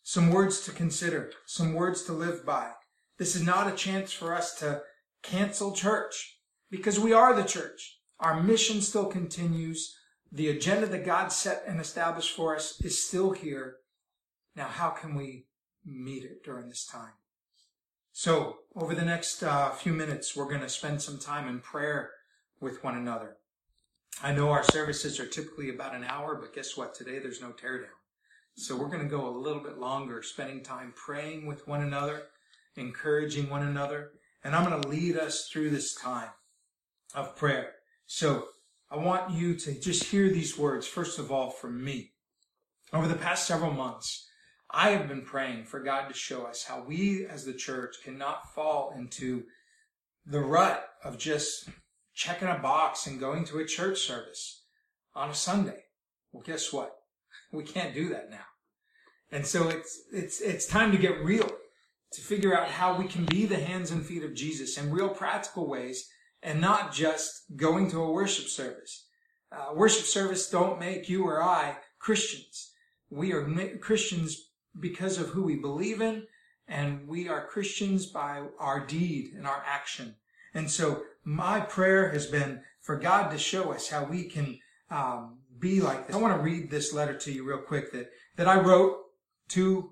Some 0.03 0.29
words 0.31 0.61
to 0.65 0.71
consider, 0.71 1.31
some 1.45 1.73
words 1.73 2.03
to 2.03 2.13
live 2.13 2.45
by. 2.45 2.71
This 3.17 3.35
is 3.35 3.43
not 3.43 3.71
a 3.71 3.75
chance 3.75 4.11
for 4.11 4.35
us 4.35 4.53
to 4.59 4.81
cancel 5.23 5.71
church 5.71 6.37
because 6.69 6.99
we 6.99 7.13
are 7.13 7.33
the 7.33 7.43
church. 7.43 7.99
Our 8.19 8.41
mission 8.41 8.81
still 8.81 9.05
continues. 9.05 9.95
The 10.31 10.49
agenda 10.49 10.85
that 10.87 11.05
God 11.05 11.31
set 11.31 11.63
and 11.67 11.79
established 11.79 12.35
for 12.35 12.55
us 12.55 12.79
is 12.81 13.03
still 13.03 13.31
here. 13.31 13.77
Now, 14.55 14.67
how 14.67 14.89
can 14.89 15.15
we 15.15 15.47
meet 15.85 16.23
it 16.23 16.43
during 16.43 16.69
this 16.69 16.85
time? 16.85 17.13
So, 18.11 18.59
over 18.75 18.95
the 18.95 19.03
next 19.03 19.43
uh, 19.43 19.71
few 19.71 19.91
minutes, 19.91 20.35
we're 20.35 20.47
going 20.47 20.61
to 20.61 20.69
spend 20.69 21.01
some 21.01 21.19
time 21.19 21.47
in 21.47 21.59
prayer 21.59 22.11
with 22.59 22.83
one 22.83 22.95
another. 22.95 23.37
I 24.23 24.33
know 24.33 24.51
our 24.51 24.63
services 24.63 25.19
are 25.19 25.27
typically 25.27 25.69
about 25.69 25.95
an 25.95 26.05
hour, 26.05 26.35
but 26.35 26.53
guess 26.53 26.77
what? 26.77 26.95
Today 26.95 27.19
there's 27.19 27.41
no 27.41 27.49
teardown. 27.49 27.89
So 28.57 28.77
we're 28.77 28.87
going 28.87 29.03
to 29.03 29.09
go 29.09 29.27
a 29.27 29.37
little 29.37 29.61
bit 29.61 29.79
longer, 29.79 30.23
spending 30.23 30.63
time 30.63 30.93
praying 30.95 31.45
with 31.45 31.67
one 31.67 31.81
another, 31.81 32.23
encouraging 32.77 33.49
one 33.49 33.63
another, 33.63 34.11
and 34.43 34.55
I'm 34.55 34.69
going 34.69 34.81
to 34.81 34.87
lead 34.87 35.17
us 35.17 35.49
through 35.51 35.71
this 35.71 35.93
time 35.93 36.29
of 37.13 37.35
prayer. 37.35 37.73
So 38.05 38.45
I 38.89 38.97
want 38.97 39.31
you 39.31 39.55
to 39.55 39.79
just 39.79 40.05
hear 40.05 40.29
these 40.29 40.57
words, 40.57 40.87
first 40.87 41.19
of 41.19 41.31
all, 41.31 41.49
from 41.49 41.83
me. 41.83 42.13
Over 42.93 43.09
the 43.09 43.15
past 43.15 43.45
several 43.45 43.71
months, 43.71 44.25
I 44.71 44.91
have 44.91 45.09
been 45.09 45.23
praying 45.23 45.65
for 45.65 45.81
God 45.81 46.07
to 46.07 46.13
show 46.13 46.43
us 46.43 46.63
how 46.63 46.81
we 46.81 47.25
as 47.25 47.43
the 47.43 47.53
church 47.53 47.97
cannot 48.03 48.53
fall 48.53 48.93
into 48.97 49.43
the 50.25 50.39
rut 50.39 50.87
of 51.03 51.17
just 51.17 51.69
checking 52.13 52.47
a 52.47 52.57
box 52.57 53.05
and 53.05 53.19
going 53.19 53.43
to 53.45 53.59
a 53.59 53.65
church 53.65 53.99
service 53.99 54.63
on 55.13 55.29
a 55.29 55.35
Sunday. 55.35 55.83
Well, 56.31 56.43
guess 56.43 56.71
what? 56.71 56.94
We 57.55 57.63
can't 57.63 57.93
do 57.93 58.09
that 58.09 58.29
now. 58.29 58.45
And 59.31 59.45
so 59.45 59.69
it's, 59.69 60.01
it's, 60.11 60.41
it's 60.41 60.65
time 60.65 60.91
to 60.91 60.97
get 60.97 61.23
real, 61.23 61.49
to 62.11 62.21
figure 62.21 62.57
out 62.57 62.69
how 62.69 62.97
we 62.97 63.07
can 63.07 63.25
be 63.25 63.45
the 63.45 63.59
hands 63.59 63.91
and 63.91 64.05
feet 64.05 64.23
of 64.23 64.35
Jesus 64.35 64.77
in 64.77 64.91
real 64.91 65.09
practical 65.09 65.67
ways 65.67 66.09
and 66.43 66.61
not 66.61 66.93
just 66.93 67.43
going 67.55 67.89
to 67.91 68.01
a 68.01 68.11
worship 68.11 68.45
service. 68.45 69.07
Uh, 69.51 69.73
worship 69.73 70.05
service 70.05 70.49
don't 70.49 70.79
make 70.79 71.09
you 71.09 71.25
or 71.25 71.41
I 71.41 71.77
Christians. 71.99 72.71
We 73.09 73.33
are 73.33 73.77
Christians 73.79 74.49
because 74.79 75.17
of 75.17 75.29
who 75.29 75.43
we 75.43 75.55
believe 75.55 76.01
in, 76.01 76.27
and 76.67 77.07
we 77.07 77.29
are 77.29 77.47
Christians 77.47 78.05
by 78.05 78.43
our 78.59 78.85
deed 78.85 79.33
and 79.35 79.47
our 79.47 79.63
action. 79.65 80.15
And 80.53 80.69
so 80.69 81.03
my 81.23 81.59
prayer 81.59 82.11
has 82.11 82.27
been 82.27 82.61
for 82.81 82.97
God 82.97 83.29
to 83.31 83.37
show 83.37 83.71
us 83.71 83.89
how 83.89 84.03
we 84.03 84.25
can 84.25 84.59
um, 84.89 85.39
be 85.65 85.81
like 85.81 86.05
this. 86.05 86.15
I 86.15 86.19
want 86.19 86.37
to 86.37 86.43
read 86.43 86.69
this 86.69 86.93
letter 86.93 87.17
to 87.17 87.31
you 87.31 87.43
real 87.43 87.57
quick 87.57 87.91
that, 87.91 88.11
that 88.35 88.47
I 88.47 88.59
wrote 88.59 88.97
to, 89.49 89.91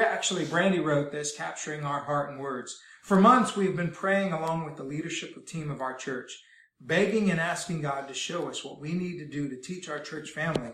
actually 0.00 0.44
Brandy 0.44 0.78
wrote 0.78 1.10
this, 1.10 1.36
capturing 1.36 1.82
our 1.82 2.04
heart 2.04 2.30
and 2.30 2.38
words. 2.38 2.78
For 3.02 3.20
months 3.20 3.56
we 3.56 3.66
have 3.66 3.76
been 3.76 3.90
praying 3.90 4.32
along 4.32 4.64
with 4.64 4.76
the 4.76 4.84
leadership 4.84 5.44
team 5.46 5.72
of 5.72 5.80
our 5.80 5.94
church, 5.94 6.40
begging 6.80 7.32
and 7.32 7.40
asking 7.40 7.82
God 7.82 8.06
to 8.06 8.14
show 8.14 8.48
us 8.48 8.64
what 8.64 8.80
we 8.80 8.92
need 8.92 9.18
to 9.18 9.28
do 9.28 9.48
to 9.48 9.60
teach 9.60 9.88
our 9.88 9.98
church 9.98 10.30
family 10.30 10.70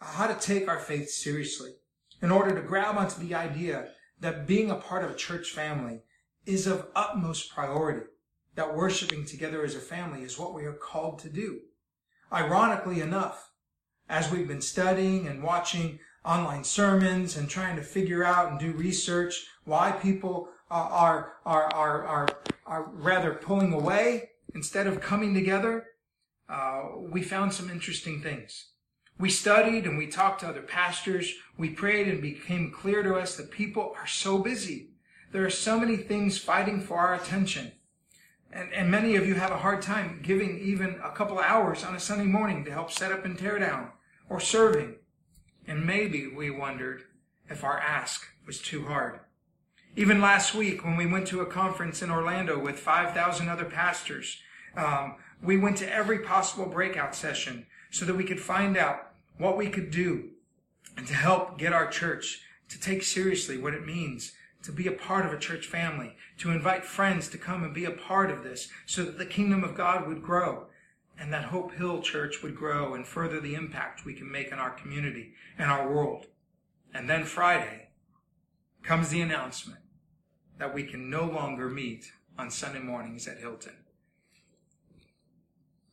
how 0.00 0.26
to 0.26 0.34
take 0.34 0.68
our 0.68 0.78
faith 0.78 1.08
seriously 1.08 1.70
in 2.20 2.30
order 2.30 2.54
to 2.54 2.66
grab 2.66 2.98
onto 2.98 3.20
the 3.20 3.34
idea 3.34 3.88
that 4.20 4.46
being 4.46 4.70
a 4.70 4.76
part 4.76 5.04
of 5.04 5.10
a 5.10 5.16
church 5.16 5.50
family 5.50 6.02
is 6.44 6.66
of 6.66 6.88
utmost 6.94 7.50
priority, 7.54 8.06
that 8.54 8.76
worshiping 8.76 9.24
together 9.24 9.64
as 9.64 9.74
a 9.74 9.80
family 9.80 10.22
is 10.22 10.38
what 10.38 10.52
we 10.52 10.64
are 10.64 10.74
called 10.74 11.18
to 11.18 11.30
do. 11.30 11.60
Ironically 12.30 13.00
enough, 13.00 13.50
as 14.08 14.30
we've 14.30 14.48
been 14.48 14.60
studying 14.60 15.26
and 15.26 15.42
watching 15.42 15.98
online 16.24 16.64
sermons 16.64 17.36
and 17.36 17.48
trying 17.48 17.76
to 17.76 17.82
figure 17.82 18.24
out 18.24 18.50
and 18.50 18.58
do 18.58 18.72
research 18.72 19.46
why 19.64 19.92
people 19.92 20.48
are, 20.70 21.34
are, 21.44 21.72
are, 21.74 22.04
are, 22.04 22.28
are 22.66 22.90
rather 22.92 23.34
pulling 23.34 23.72
away 23.72 24.30
instead 24.54 24.86
of 24.86 25.00
coming 25.00 25.34
together, 25.34 25.86
uh, 26.48 26.82
we 26.98 27.22
found 27.22 27.52
some 27.52 27.70
interesting 27.70 28.22
things. 28.22 28.70
We 29.18 29.30
studied 29.30 29.84
and 29.84 29.96
we 29.96 30.06
talked 30.08 30.40
to 30.40 30.48
other 30.48 30.62
pastors. 30.62 31.32
We 31.56 31.70
prayed 31.70 32.08
and 32.08 32.20
became 32.20 32.72
clear 32.72 33.02
to 33.02 33.14
us 33.14 33.36
that 33.36 33.50
people 33.50 33.94
are 33.96 34.06
so 34.06 34.38
busy. 34.38 34.90
There 35.32 35.44
are 35.44 35.50
so 35.50 35.78
many 35.78 35.96
things 35.96 36.38
fighting 36.38 36.80
for 36.80 36.98
our 36.98 37.14
attention. 37.14 37.72
And, 38.54 38.72
and 38.72 38.88
many 38.88 39.16
of 39.16 39.26
you 39.26 39.34
have 39.34 39.50
a 39.50 39.58
hard 39.58 39.82
time 39.82 40.20
giving 40.22 40.60
even 40.60 41.00
a 41.02 41.10
couple 41.10 41.40
of 41.40 41.44
hours 41.44 41.82
on 41.82 41.96
a 41.96 42.00
Sunday 42.00 42.24
morning 42.24 42.64
to 42.64 42.70
help 42.70 42.92
set 42.92 43.10
up 43.10 43.24
and 43.24 43.36
tear 43.36 43.58
down 43.58 43.90
or 44.30 44.38
serving. 44.38 44.94
And 45.66 45.84
maybe 45.84 46.28
we 46.28 46.50
wondered 46.50 47.02
if 47.50 47.64
our 47.64 47.80
ask 47.80 48.28
was 48.46 48.60
too 48.60 48.86
hard. 48.86 49.18
Even 49.96 50.20
last 50.20 50.54
week, 50.54 50.84
when 50.84 50.96
we 50.96 51.06
went 51.06 51.26
to 51.28 51.40
a 51.40 51.46
conference 51.46 52.00
in 52.00 52.10
Orlando 52.10 52.58
with 52.58 52.78
5,000 52.78 53.48
other 53.48 53.64
pastors, 53.64 54.40
um, 54.76 55.16
we 55.42 55.56
went 55.56 55.76
to 55.78 55.92
every 55.92 56.20
possible 56.20 56.66
breakout 56.66 57.14
session 57.14 57.66
so 57.90 58.04
that 58.04 58.16
we 58.16 58.24
could 58.24 58.40
find 58.40 58.76
out 58.76 59.10
what 59.36 59.56
we 59.56 59.68
could 59.68 59.90
do 59.90 60.30
and 60.96 61.06
to 61.08 61.14
help 61.14 61.58
get 61.58 61.72
our 61.72 61.88
church 61.88 62.42
to 62.68 62.80
take 62.80 63.02
seriously 63.02 63.58
what 63.58 63.74
it 63.74 63.84
means 63.84 64.32
to 64.64 64.72
be 64.72 64.86
a 64.86 64.92
part 64.92 65.26
of 65.26 65.32
a 65.32 65.38
church 65.38 65.66
family, 65.66 66.16
to 66.38 66.50
invite 66.50 66.84
friends 66.84 67.28
to 67.28 67.38
come 67.38 67.62
and 67.62 67.74
be 67.74 67.84
a 67.84 67.90
part 67.90 68.30
of 68.30 68.42
this 68.42 68.68
so 68.86 69.04
that 69.04 69.18
the 69.18 69.26
kingdom 69.26 69.62
of 69.62 69.76
God 69.76 70.08
would 70.08 70.22
grow 70.22 70.66
and 71.18 71.32
that 71.32 71.44
Hope 71.44 71.74
Hill 71.74 72.00
Church 72.00 72.42
would 72.42 72.56
grow 72.56 72.94
and 72.94 73.06
further 73.06 73.40
the 73.40 73.54
impact 73.54 74.04
we 74.04 74.14
can 74.14 74.30
make 74.30 74.48
in 74.48 74.58
our 74.58 74.70
community 74.70 75.34
and 75.58 75.70
our 75.70 75.92
world. 75.92 76.26
And 76.92 77.08
then 77.08 77.24
Friday 77.24 77.90
comes 78.82 79.10
the 79.10 79.20
announcement 79.20 79.80
that 80.58 80.74
we 80.74 80.84
can 80.84 81.10
no 81.10 81.24
longer 81.24 81.68
meet 81.68 82.12
on 82.38 82.50
Sunday 82.50 82.80
mornings 82.80 83.28
at 83.28 83.38
Hilton. 83.38 83.76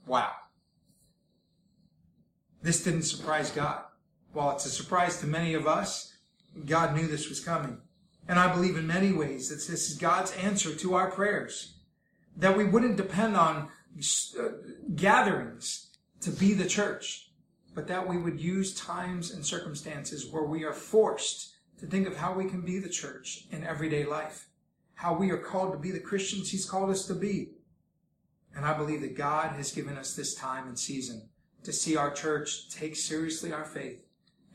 Wow. 0.05 0.31
This 2.61 2.83
didn't 2.83 3.03
surprise 3.03 3.51
God. 3.51 3.83
While 4.33 4.55
it's 4.55 4.65
a 4.65 4.69
surprise 4.69 5.19
to 5.19 5.27
many 5.27 5.53
of 5.53 5.67
us, 5.67 6.15
God 6.65 6.95
knew 6.95 7.07
this 7.07 7.29
was 7.29 7.39
coming. 7.39 7.77
And 8.31 8.39
I 8.39 8.49
believe 8.49 8.77
in 8.77 8.87
many 8.87 9.11
ways 9.11 9.49
that 9.49 9.55
this 9.55 9.89
is 9.89 9.97
God's 9.97 10.31
answer 10.37 10.73
to 10.73 10.93
our 10.93 11.11
prayers. 11.11 11.73
That 12.37 12.55
we 12.55 12.63
wouldn't 12.63 12.95
depend 12.95 13.35
on 13.35 13.67
uh, 14.39 14.43
gatherings 14.95 15.97
to 16.21 16.31
be 16.31 16.53
the 16.53 16.65
church, 16.65 17.29
but 17.75 17.89
that 17.89 18.07
we 18.07 18.17
would 18.17 18.39
use 18.39 18.73
times 18.73 19.31
and 19.31 19.45
circumstances 19.45 20.31
where 20.31 20.45
we 20.45 20.63
are 20.63 20.71
forced 20.71 21.55
to 21.79 21.85
think 21.85 22.07
of 22.07 22.15
how 22.15 22.31
we 22.31 22.45
can 22.45 22.61
be 22.61 22.79
the 22.79 22.87
church 22.87 23.47
in 23.51 23.65
everyday 23.65 24.05
life, 24.05 24.47
how 24.93 25.13
we 25.13 25.29
are 25.31 25.37
called 25.37 25.73
to 25.73 25.77
be 25.77 25.91
the 25.91 25.99
Christians 25.99 26.51
He's 26.51 26.69
called 26.69 26.89
us 26.89 27.05
to 27.07 27.13
be. 27.13 27.49
And 28.55 28.65
I 28.65 28.77
believe 28.77 29.01
that 29.01 29.17
God 29.17 29.57
has 29.57 29.73
given 29.73 29.97
us 29.97 30.15
this 30.15 30.35
time 30.35 30.69
and 30.69 30.79
season 30.79 31.27
to 31.63 31.73
see 31.73 31.97
our 31.97 32.11
church 32.11 32.69
take 32.69 32.95
seriously 32.95 33.51
our 33.51 33.65
faith 33.65 33.99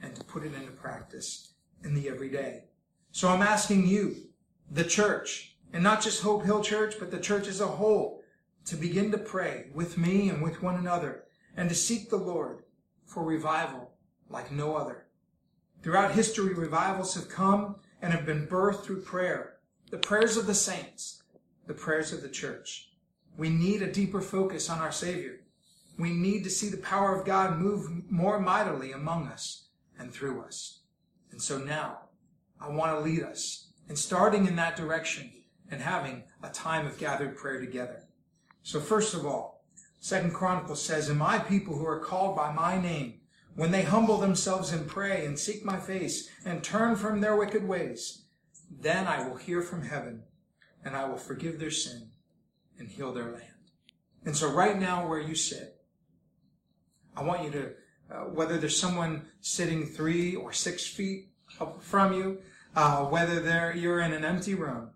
and 0.01 0.17
to 0.17 0.25
put 0.25 0.45
it 0.45 0.55
into 0.55 0.73
practice 0.73 1.53
in 1.85 1.93
the 1.93 2.09
everyday. 2.09 2.66
So 3.17 3.31
I'm 3.31 3.41
asking 3.41 3.87
you, 3.87 4.15
the 4.71 4.85
church, 4.85 5.57
and 5.73 5.83
not 5.83 6.03
just 6.03 6.23
Hope 6.23 6.45
Hill 6.45 6.61
Church, 6.61 6.97
but 6.99 7.11
the 7.11 7.19
church 7.19 7.49
as 7.49 7.63
a 7.63 7.67
whole, 7.67 8.23
to 8.67 8.77
begin 8.77 9.11
to 9.11 9.17
pray 9.17 9.69
with 9.73 9.97
me 9.97 10.29
and 10.29 10.43
with 10.43 10.63
one 10.63 10.75
another 10.75 11.25
and 11.57 11.71
to 11.71 11.75
seek 11.75 12.11
the 12.11 12.19
Lord 12.19 12.65
for 13.07 13.25
revival 13.25 13.93
like 14.29 14.53
no 14.53 14.77
other. 14.77 15.07
Throughout 15.83 16.13
history, 16.13 16.53
revivals 16.53 17.15
have 17.15 17.31
come 17.31 17.77
and 18.03 18.13
have 18.13 18.27
been 18.27 18.47
birthed 18.47 18.85
through 18.85 19.01
prayer. 19.01 19.61
The 19.91 19.97
prayers 19.97 20.37
of 20.37 20.47
the 20.47 20.53
saints, 20.53 21.23
the 21.67 21.73
prayers 21.73 22.13
of 22.13 22.21
the 22.21 22.29
church. 22.29 22.91
We 23.39 23.49
need 23.49 23.81
a 23.81 23.91
deeper 23.91 24.21
focus 24.21 24.69
on 24.69 24.81
our 24.81 24.93
Savior. 24.93 25.41
We 25.99 26.11
need 26.11 26.45
to 26.45 26.51
see 26.51 26.69
the 26.69 26.77
power 26.77 27.19
of 27.19 27.25
God 27.25 27.59
move 27.59 28.11
more 28.11 28.39
mightily 28.39 28.93
among 28.93 29.29
us 29.29 29.69
and 29.99 30.13
through 30.13 30.43
us. 30.43 30.81
And 31.31 31.41
so 31.41 31.57
now, 31.57 32.01
I 32.61 32.69
want 32.69 32.93
to 32.93 33.01
lead 33.01 33.23
us 33.23 33.69
And 33.89 33.99
starting 33.99 34.47
in 34.47 34.57
that 34.57 34.77
direction 34.77 35.31
and 35.71 35.81
having 35.81 36.25
a 36.43 36.49
time 36.49 36.87
of 36.87 36.99
gathered 36.99 37.37
prayer 37.37 37.61
together. 37.61 38.05
So 38.63 38.81
first 38.81 39.15
of 39.15 39.25
all, 39.25 39.65
Second 40.01 40.35
Chronicles 40.35 40.83
says, 40.83 41.09
And 41.09 41.19
my 41.19 41.39
people 41.39 41.77
who 41.77 41.87
are 41.87 42.01
called 42.01 42.37
by 42.37 42.53
my 42.53 42.81
name, 42.81 43.21
when 43.55 43.71
they 43.71 43.83
humble 43.83 44.19
themselves 44.19 44.73
and 44.73 44.87
pray 44.87 45.25
and 45.25 45.39
seek 45.39 45.65
my 45.65 45.79
face 45.79 46.29
and 46.45 46.63
turn 46.63 46.97
from 46.97 47.21
their 47.21 47.37
wicked 47.37 47.67
ways, 47.67 48.25
then 48.71 49.07
I 49.07 49.27
will 49.27 49.37
hear 49.37 49.63
from 49.63 49.83
heaven 49.83 50.25
and 50.85 50.97
I 50.97 51.09
will 51.09 51.17
forgive 51.17 51.59
their 51.59 51.71
sin 51.71 52.11
and 52.79 52.89
heal 52.89 53.13
their 53.13 53.33
land. 53.33 53.71
And 54.25 54.37
so 54.37 54.51
right 54.51 54.79
now 54.79 55.09
where 55.09 55.21
you 55.21 55.35
sit, 55.35 55.81
I 57.17 57.23
want 57.23 57.45
you 57.45 57.51
to, 57.51 57.73
uh, 58.11 58.25
whether 58.25 58.59
there's 58.59 58.79
someone 58.79 59.27
sitting 59.41 59.87
three 59.87 60.35
or 60.35 60.53
six 60.53 60.87
feet 60.87 61.31
from 61.81 62.13
you, 62.13 62.39
uh, 62.75 63.05
whether 63.05 63.41
they 63.41 63.79
you're 63.79 64.01
in 64.01 64.13
an 64.13 64.25
empty 64.25 64.55
room, 64.55 64.91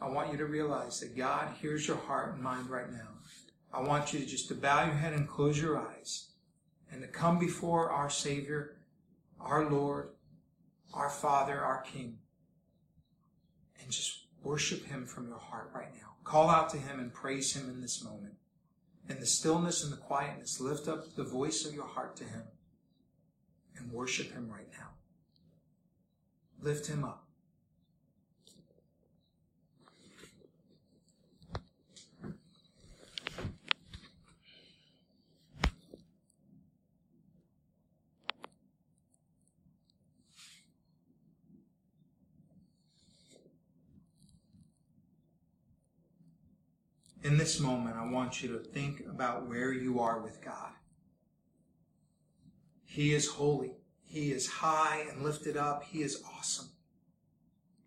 I 0.00 0.08
want 0.08 0.30
you 0.30 0.38
to 0.38 0.46
realize 0.46 1.00
that 1.00 1.16
God 1.16 1.48
hears 1.60 1.88
your 1.88 1.96
heart 1.96 2.34
and 2.34 2.42
mind 2.42 2.68
right 2.68 2.90
now. 2.90 3.08
I 3.72 3.80
want 3.80 4.12
you 4.12 4.20
to 4.20 4.26
just 4.26 4.48
to 4.48 4.54
bow 4.54 4.84
your 4.84 4.94
head 4.94 5.12
and 5.12 5.28
close 5.28 5.60
your 5.60 5.78
eyes 5.78 6.28
and 6.90 7.02
to 7.02 7.08
come 7.08 7.38
before 7.38 7.90
our 7.90 8.10
Savior, 8.10 8.76
our 9.40 9.70
Lord, 9.70 10.10
our 10.94 11.10
Father, 11.10 11.60
our 11.60 11.82
King, 11.82 12.18
and 13.82 13.90
just 13.90 14.24
worship 14.42 14.86
Him 14.86 15.04
from 15.04 15.28
your 15.28 15.38
heart 15.38 15.70
right 15.74 15.92
now. 15.94 16.14
Call 16.24 16.48
out 16.48 16.70
to 16.70 16.78
Him 16.78 17.00
and 17.00 17.12
praise 17.12 17.54
Him 17.54 17.68
in 17.68 17.80
this 17.80 18.02
moment 18.02 18.34
in 19.08 19.20
the 19.20 19.26
stillness 19.26 19.84
and 19.84 19.92
the 19.92 19.96
quietness, 19.96 20.60
lift 20.60 20.88
up 20.88 21.14
the 21.14 21.24
voice 21.24 21.64
of 21.64 21.74
your 21.74 21.86
heart 21.86 22.16
to 22.16 22.24
Him 22.24 22.42
and 23.76 23.92
worship 23.92 24.32
Him 24.32 24.48
right 24.50 24.68
now. 24.72 24.88
Lift 26.62 26.86
Him 26.86 27.04
up. 27.04 27.26
in 47.26 47.36
this 47.38 47.58
moment, 47.58 47.96
I 47.96 48.06
want 48.08 48.40
you 48.40 48.48
to 48.56 48.58
think 48.60 49.00
about 49.00 49.48
where 49.48 49.72
you 49.72 49.98
are 49.98 50.20
with 50.20 50.40
God. 50.44 50.70
He 52.84 53.12
is 53.12 53.26
holy. 53.26 53.72
He 54.06 54.30
is 54.30 54.46
high 54.46 55.04
and 55.10 55.22
lifted 55.22 55.56
up. 55.56 55.84
He 55.84 56.02
is 56.02 56.22
awesome. 56.36 56.70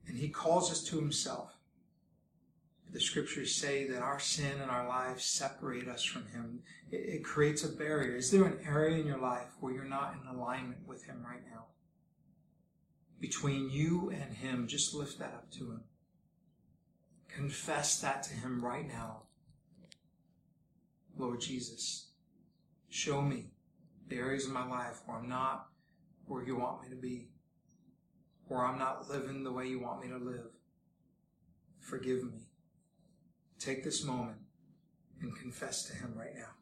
And 0.08 0.18
He 0.18 0.30
calls 0.30 0.72
us 0.72 0.84
to 0.86 0.98
Himself. 0.98 1.54
The 2.92 3.00
scriptures 3.00 3.54
say 3.54 3.88
that 3.88 4.02
our 4.02 4.20
sin 4.20 4.60
and 4.62 4.72
our 4.72 4.88
lives 4.88 5.24
separate 5.24 5.88
us 5.88 6.04
from 6.04 6.26
Him. 6.28 6.62
It, 6.92 6.98
it 6.98 7.24
creates 7.24 7.64
a 7.64 7.70
barrier. 7.70 8.16
Is 8.16 8.32
there 8.32 8.46
an 8.46 8.60
area 8.68 8.98
in 8.98 9.08
your 9.08 9.20
life 9.20 9.50
where 9.60 9.74
you're 9.74 9.84
not 9.84 10.16
in 10.16 10.36
alignment 10.36 10.88
with 10.88 11.06
Him 11.06 11.24
right 11.24 11.44
now? 11.52 11.66
Between 13.20 13.70
you 13.70 14.10
and 14.10 14.36
Him, 14.36 14.68
just 14.68 14.94
lift 14.94 15.20
that 15.20 15.34
up 15.34 15.52
to 15.52 15.72
Him. 15.72 15.82
Confess 17.28 18.00
that 18.02 18.24
to 18.24 18.34
Him 18.34 18.64
right 18.64 18.88
now. 18.88 19.24
Lord 21.18 21.42
Jesus, 21.42 22.08
show 22.90 23.22
me 23.22 23.52
the 24.08 24.18
areas 24.18 24.46
of 24.46 24.52
my 24.52 24.68
life 24.68 25.02
where 25.06 25.18
I'm 25.18 25.30
not 25.30 25.69
where 26.30 26.44
you 26.44 26.56
want 26.56 26.84
me 26.84 26.90
to 26.90 26.96
be, 26.96 27.28
where 28.48 28.64
I'm 28.64 28.78
not 28.78 29.10
living 29.10 29.44
the 29.44 29.52
way 29.52 29.68
you 29.68 29.80
want 29.80 30.02
me 30.04 30.10
to 30.10 30.18
live. 30.18 30.52
Forgive 31.80 32.24
me. 32.24 32.48
Take 33.58 33.84
this 33.84 34.04
moment 34.04 34.38
and 35.22 35.36
confess 35.36 35.84
to 35.86 35.96
Him 35.96 36.14
right 36.16 36.36
now. 36.36 36.59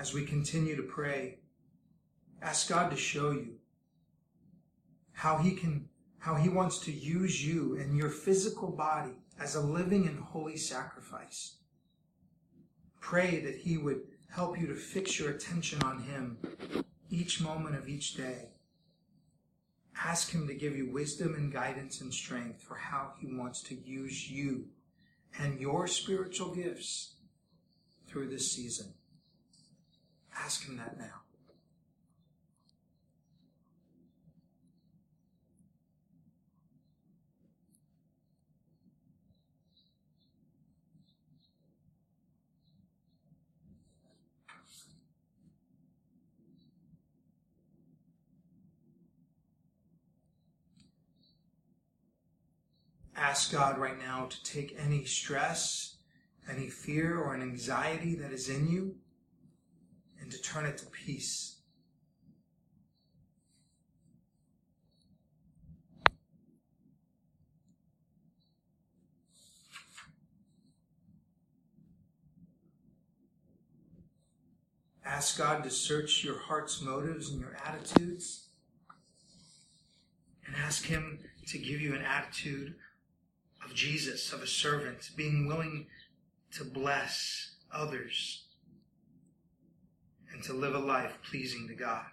As 0.00 0.14
we 0.14 0.24
continue 0.24 0.74
to 0.74 0.82
pray, 0.82 1.36
ask 2.40 2.70
God 2.70 2.90
to 2.90 2.96
show 2.96 3.32
you 3.32 3.56
how 5.12 5.36
he 5.36 5.50
can 5.50 5.90
how 6.20 6.34
he 6.34 6.48
wants 6.48 6.78
to 6.78 6.92
use 6.92 7.46
you 7.46 7.76
and 7.76 7.96
your 7.96 8.08
physical 8.08 8.70
body 8.70 9.12
as 9.38 9.54
a 9.54 9.60
living 9.60 10.06
and 10.06 10.18
holy 10.18 10.56
sacrifice. 10.56 11.56
Pray 13.00 13.40
that 13.40 13.56
he 13.56 13.76
would 13.78 14.00
help 14.30 14.58
you 14.58 14.66
to 14.66 14.74
fix 14.74 15.18
your 15.18 15.30
attention 15.30 15.82
on 15.82 16.02
him 16.02 16.38
each 17.10 17.40
moment 17.40 17.74
of 17.74 17.88
each 17.88 18.14
day. 18.14 18.48
Ask 20.02 20.30
him 20.30 20.46
to 20.46 20.54
give 20.54 20.76
you 20.76 20.90
wisdom 20.90 21.34
and 21.34 21.52
guidance 21.52 22.00
and 22.00 22.12
strength 22.12 22.62
for 22.62 22.76
how 22.76 23.12
he 23.18 23.26
wants 23.26 23.62
to 23.64 23.74
use 23.74 24.30
you 24.30 24.66
and 25.38 25.58
your 25.60 25.86
spiritual 25.86 26.54
gifts 26.54 27.14
through 28.06 28.28
this 28.28 28.52
season. 28.52 28.94
Ask 30.44 30.66
Him 30.66 30.78
that 30.78 30.98
now. 30.98 31.04
Ask 53.16 53.52
God 53.52 53.76
right 53.78 53.98
now 53.98 54.26
to 54.30 54.42
take 54.42 54.74
any 54.78 55.04
stress, 55.04 55.96
any 56.50 56.68
fear, 56.68 57.18
or 57.18 57.34
an 57.34 57.42
anxiety 57.42 58.14
that 58.16 58.32
is 58.32 58.48
in 58.48 58.66
you 58.66 58.96
and 60.30 60.38
to 60.38 60.48
turn 60.48 60.64
it 60.64 60.78
to 60.78 60.86
peace. 60.86 61.56
Ask 75.04 75.36
God 75.36 75.64
to 75.64 75.70
search 75.70 76.22
your 76.22 76.38
heart's 76.38 76.80
motives 76.80 77.30
and 77.30 77.40
your 77.40 77.56
attitudes. 77.66 78.50
And 80.46 80.54
ask 80.54 80.86
Him 80.86 81.18
to 81.48 81.58
give 81.58 81.80
you 81.80 81.94
an 81.96 82.02
attitude 82.02 82.76
of 83.64 83.74
Jesus, 83.74 84.32
of 84.32 84.42
a 84.42 84.46
servant, 84.46 85.10
being 85.16 85.48
willing 85.48 85.88
to 86.52 86.64
bless 86.64 87.56
others 87.72 88.44
and 90.40 90.46
to 90.46 90.54
live 90.54 90.74
a 90.74 90.78
life 90.78 91.12
pleasing 91.28 91.68
to 91.68 91.74
God. 91.74 92.06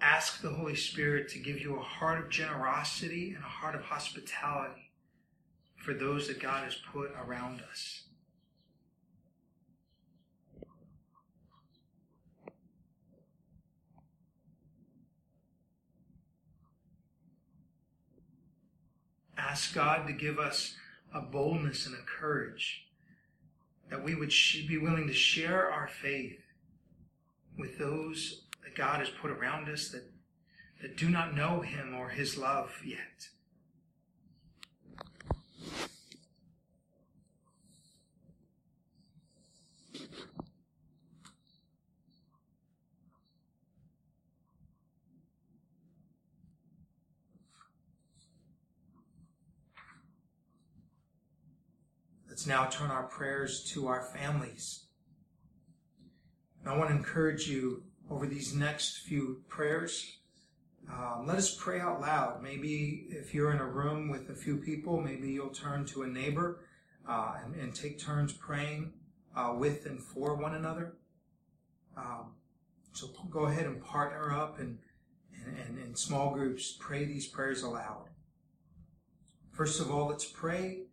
Ask 0.00 0.40
the 0.40 0.48
Holy 0.48 0.74
Spirit 0.74 1.28
to 1.28 1.38
give 1.38 1.60
you 1.60 1.76
a 1.76 1.82
heart 1.82 2.24
of 2.24 2.30
generosity 2.30 3.34
and 3.34 3.44
a 3.44 3.46
heart 3.46 3.74
of 3.74 3.82
hospitality 3.82 4.90
for 5.76 5.92
those 5.92 6.28
that 6.28 6.40
God 6.40 6.64
has 6.64 6.76
put 6.90 7.10
around 7.22 7.60
us. 7.70 8.05
Ask 19.36 19.74
God 19.74 20.06
to 20.06 20.12
give 20.12 20.38
us 20.38 20.76
a 21.14 21.20
boldness 21.20 21.86
and 21.86 21.94
a 21.94 22.20
courage 22.20 22.86
that 23.90 24.02
we 24.02 24.14
would 24.14 24.32
be 24.68 24.78
willing 24.78 25.06
to 25.06 25.12
share 25.12 25.70
our 25.70 25.88
faith 25.88 26.40
with 27.56 27.78
those 27.78 28.42
that 28.64 28.74
God 28.74 29.00
has 29.00 29.08
put 29.08 29.30
around 29.30 29.68
us 29.68 29.88
that, 29.90 30.04
that 30.82 30.96
do 30.96 31.08
not 31.08 31.34
know 31.34 31.60
Him 31.60 31.94
or 31.94 32.08
His 32.08 32.36
love 32.36 32.70
yet. 32.84 33.28
Now 52.46 52.66
turn 52.66 52.90
our 52.90 53.04
prayers 53.04 53.64
to 53.72 53.88
our 53.88 54.02
families. 54.02 54.84
And 56.60 56.72
I 56.72 56.76
want 56.76 56.90
to 56.90 56.96
encourage 56.96 57.48
you 57.48 57.82
over 58.10 58.26
these 58.26 58.54
next 58.54 58.98
few 58.98 59.42
prayers. 59.48 60.18
Um, 60.92 61.24
let 61.26 61.36
us 61.36 61.56
pray 61.56 61.80
out 61.80 62.00
loud. 62.00 62.42
Maybe 62.42 63.06
if 63.10 63.34
you're 63.34 63.52
in 63.52 63.58
a 63.58 63.66
room 63.66 64.08
with 64.08 64.30
a 64.30 64.34
few 64.34 64.58
people, 64.58 65.00
maybe 65.00 65.30
you'll 65.32 65.48
turn 65.48 65.84
to 65.86 66.02
a 66.02 66.06
neighbor 66.06 66.60
uh, 67.08 67.34
and, 67.44 67.54
and, 67.56 67.74
take 67.74 67.98
turns 67.98 68.32
praying 68.32 68.92
uh, 69.36 69.54
with 69.56 69.86
and 69.86 70.00
for 70.00 70.36
one 70.36 70.54
another. 70.54 70.94
Um, 71.96 72.34
so 72.92 73.08
go 73.30 73.46
ahead 73.46 73.66
and 73.66 73.82
partner 73.84 74.32
up 74.32 74.58
and, 74.58 74.78
and 75.44 75.78
in 75.78 75.94
small 75.94 76.32
groups 76.32 76.76
pray 76.78 77.04
these 77.04 77.26
prayers 77.26 77.62
aloud. 77.62 78.08
First 79.52 79.80
of 79.80 79.90
all, 79.90 80.08
let's 80.08 80.24
pray 80.24 80.85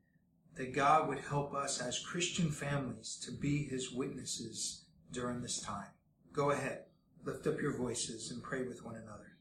that 0.56 0.74
God 0.74 1.08
would 1.08 1.20
help 1.20 1.54
us 1.54 1.82
as 1.82 1.99
Christian 1.99 2.51
families 2.51 3.20
to 3.26 3.32
be 3.32 3.64
his 3.64 3.91
witnesses 3.91 4.86
during 5.12 5.41
this 5.41 5.60
time. 5.60 5.88
Go 6.32 6.51
ahead, 6.51 6.84
lift 7.26 7.47
up 7.47 7.62
your 7.62 7.76
voices 7.76 8.32
and 8.32 8.43
pray 8.43 8.64
with 8.64 8.84
one 8.86 8.95
another. 8.95 9.32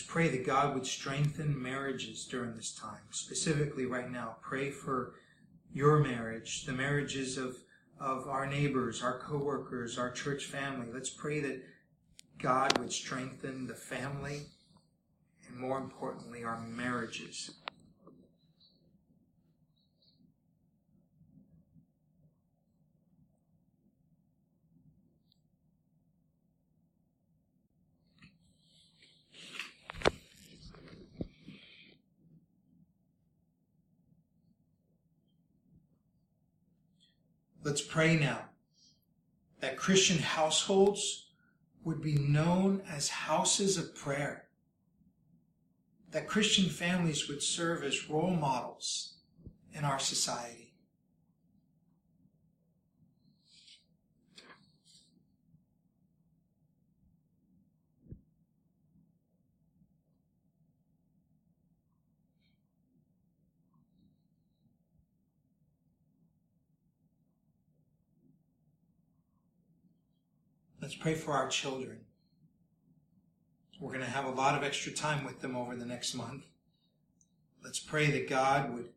Let's 0.00 0.12
pray 0.12 0.28
that 0.28 0.46
God 0.46 0.72
would 0.72 0.86
strengthen 0.86 1.62
marriages 1.62 2.24
during 2.24 2.54
this 2.54 2.74
time. 2.74 3.02
Specifically, 3.10 3.84
right 3.84 4.10
now, 4.10 4.36
pray 4.40 4.70
for 4.70 5.12
your 5.74 5.98
marriage, 5.98 6.64
the 6.64 6.72
marriages 6.72 7.36
of, 7.36 7.58
of 8.00 8.26
our 8.26 8.46
neighbors, 8.46 9.02
our 9.02 9.18
coworkers, 9.18 9.98
our 9.98 10.10
church 10.10 10.46
family. 10.46 10.86
Let's 10.90 11.10
pray 11.10 11.40
that 11.40 11.62
God 12.38 12.78
would 12.78 12.94
strengthen 12.94 13.66
the 13.66 13.74
family 13.74 14.46
and, 15.46 15.58
more 15.58 15.76
importantly, 15.76 16.44
our 16.44 16.58
marriages. 16.58 17.50
Let's 37.62 37.79
pray 37.90 38.16
now 38.16 38.44
that 39.58 39.76
Christian 39.76 40.18
households 40.18 41.26
would 41.82 42.00
be 42.00 42.14
known 42.14 42.82
as 42.88 43.08
houses 43.08 43.76
of 43.76 43.96
prayer. 43.96 44.44
That 46.12 46.28
Christian 46.28 46.68
families 46.68 47.28
would 47.28 47.42
serve 47.42 47.82
as 47.82 48.08
role 48.08 48.30
models 48.30 49.14
in 49.72 49.84
our 49.84 49.98
society. 49.98 50.69
Let's 70.80 70.94
pray 70.94 71.14
for 71.14 71.32
our 71.32 71.48
children. 71.48 72.00
We're 73.78 73.92
going 73.92 74.04
to 74.04 74.10
have 74.10 74.24
a 74.24 74.30
lot 74.30 74.56
of 74.56 74.64
extra 74.64 74.92
time 74.92 75.24
with 75.24 75.40
them 75.40 75.54
over 75.54 75.76
the 75.76 75.84
next 75.84 76.14
month. 76.14 76.44
Let's 77.62 77.78
pray 77.78 78.10
that 78.10 78.30
God 78.30 78.72
would 78.72 78.88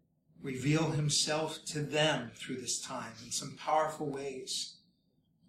reveal 0.41 0.91
himself 0.91 1.59
to 1.65 1.81
them 1.81 2.31
through 2.35 2.61
this 2.61 2.79
time 2.79 3.11
in 3.25 3.31
some 3.31 3.57
powerful 3.57 4.09
ways. 4.09 4.75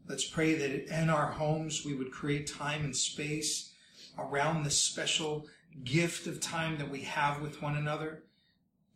Let's 0.08 0.24
pray 0.24 0.54
that 0.54 1.02
in 1.02 1.08
our 1.08 1.30
homes 1.30 1.84
we 1.84 1.94
would 1.94 2.10
create 2.10 2.48
time 2.48 2.84
and 2.84 2.96
space 2.96 3.72
around 4.18 4.64
this 4.64 4.78
special 4.78 5.46
gift 5.84 6.26
of 6.26 6.40
time 6.40 6.78
that 6.78 6.90
we 6.90 7.02
have 7.02 7.42
with 7.42 7.62
one 7.62 7.76
another 7.76 8.24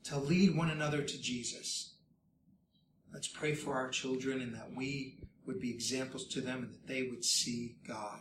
to 0.05 0.19
lead 0.19 0.57
one 0.57 0.71
another 0.71 1.03
to 1.03 1.23
Jesus. 1.23 1.95
Let's 3.13 3.29
pray 3.29 3.55
for 3.55 3.75
our 3.75 3.91
children 3.91 4.41
and 4.41 4.55
that 4.55 4.75
we 4.75 5.19
would 5.49 5.59
be 5.59 5.71
examples 5.71 6.27
to 6.29 6.43
them 6.43 6.63
and 6.63 6.75
that 6.75 6.87
they 6.87 7.09
would 7.11 7.25
see 7.25 7.77
God. 7.89 8.21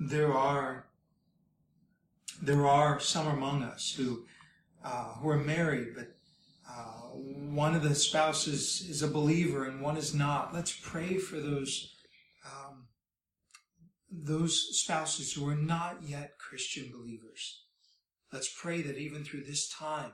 There 0.00 0.32
are 0.32 0.86
there 2.44 2.66
are 2.66 3.00
some 3.00 3.26
among 3.26 3.62
us 3.62 3.94
who 3.96 4.24
uh, 4.84 5.14
who 5.14 5.28
are 5.30 5.38
married, 5.38 5.94
but 5.94 6.14
uh, 6.68 7.08
one 7.14 7.74
of 7.74 7.82
the 7.82 7.94
spouses 7.94 8.86
is 8.88 9.02
a 9.02 9.08
believer 9.08 9.64
and 9.64 9.80
one 9.80 9.96
is 9.96 10.14
not. 10.14 10.52
Let's 10.52 10.78
pray 10.78 11.16
for 11.16 11.36
those 11.36 11.94
um, 12.44 12.84
those 14.10 14.78
spouses 14.78 15.32
who 15.32 15.48
are 15.48 15.56
not 15.56 16.02
yet 16.02 16.38
Christian 16.38 16.92
believers. 16.92 17.62
Let's 18.32 18.52
pray 18.54 18.82
that 18.82 18.98
even 18.98 19.24
through 19.24 19.44
this 19.44 19.68
time, 19.68 20.12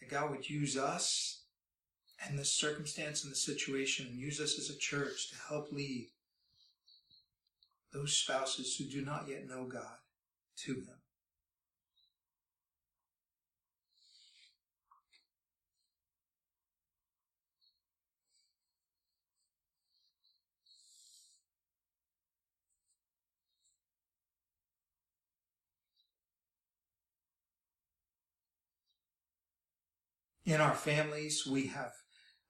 that 0.00 0.10
God 0.10 0.30
would 0.30 0.48
use 0.48 0.76
us 0.76 1.42
and 2.26 2.38
the 2.38 2.44
circumstance 2.44 3.24
and 3.24 3.32
the 3.32 3.36
situation 3.36 4.06
and 4.06 4.18
use 4.18 4.40
us 4.40 4.58
as 4.58 4.70
a 4.70 4.78
church 4.78 5.30
to 5.30 5.36
help 5.48 5.70
lead 5.70 6.08
those 7.92 8.16
spouses 8.16 8.76
who 8.76 8.84
do 8.84 9.04
not 9.04 9.28
yet 9.28 9.46
know 9.46 9.64
God 9.64 9.98
to 10.64 10.74
Him. 10.74 11.00
In 30.46 30.60
our 30.60 30.74
families. 30.74 31.46
We 31.46 31.66
have 31.66 31.92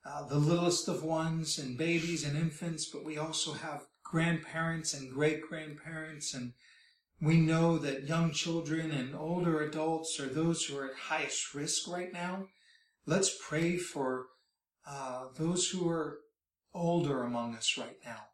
uh, 0.05 0.29
the 0.29 0.39
littlest 0.39 0.87
of 0.87 1.03
ones 1.03 1.59
and 1.59 1.77
babies 1.77 2.23
and 2.23 2.37
infants, 2.37 2.89
but 2.93 3.05
we 3.05 3.19
also 3.19 3.55
have 3.55 3.87
grandparents 4.05 4.95
and 4.95 5.13
great 5.13 5.41
grandparents. 5.43 6.33
And 6.35 6.53
we 7.21 7.39
know 7.39 7.79
that 7.79 8.07
young 8.07 8.31
children 8.31 8.93
and 8.93 9.17
older 9.17 9.63
adults 9.63 10.21
are 10.21 10.29
those 10.29 10.65
who 10.65 10.79
are 10.79 10.91
at 10.91 10.97
highest 10.97 11.55
risk 11.55 11.89
right 11.89 12.13
now. 12.13 12.47
Let's 13.07 13.37
pray 13.49 13.79
for 13.79 14.27
uh, 14.87 15.29
those 15.37 15.71
who 15.71 15.89
are 15.89 16.19
older 16.75 17.23
among 17.23 17.57
us 17.57 17.77
right 17.79 17.97
now. 18.05 18.27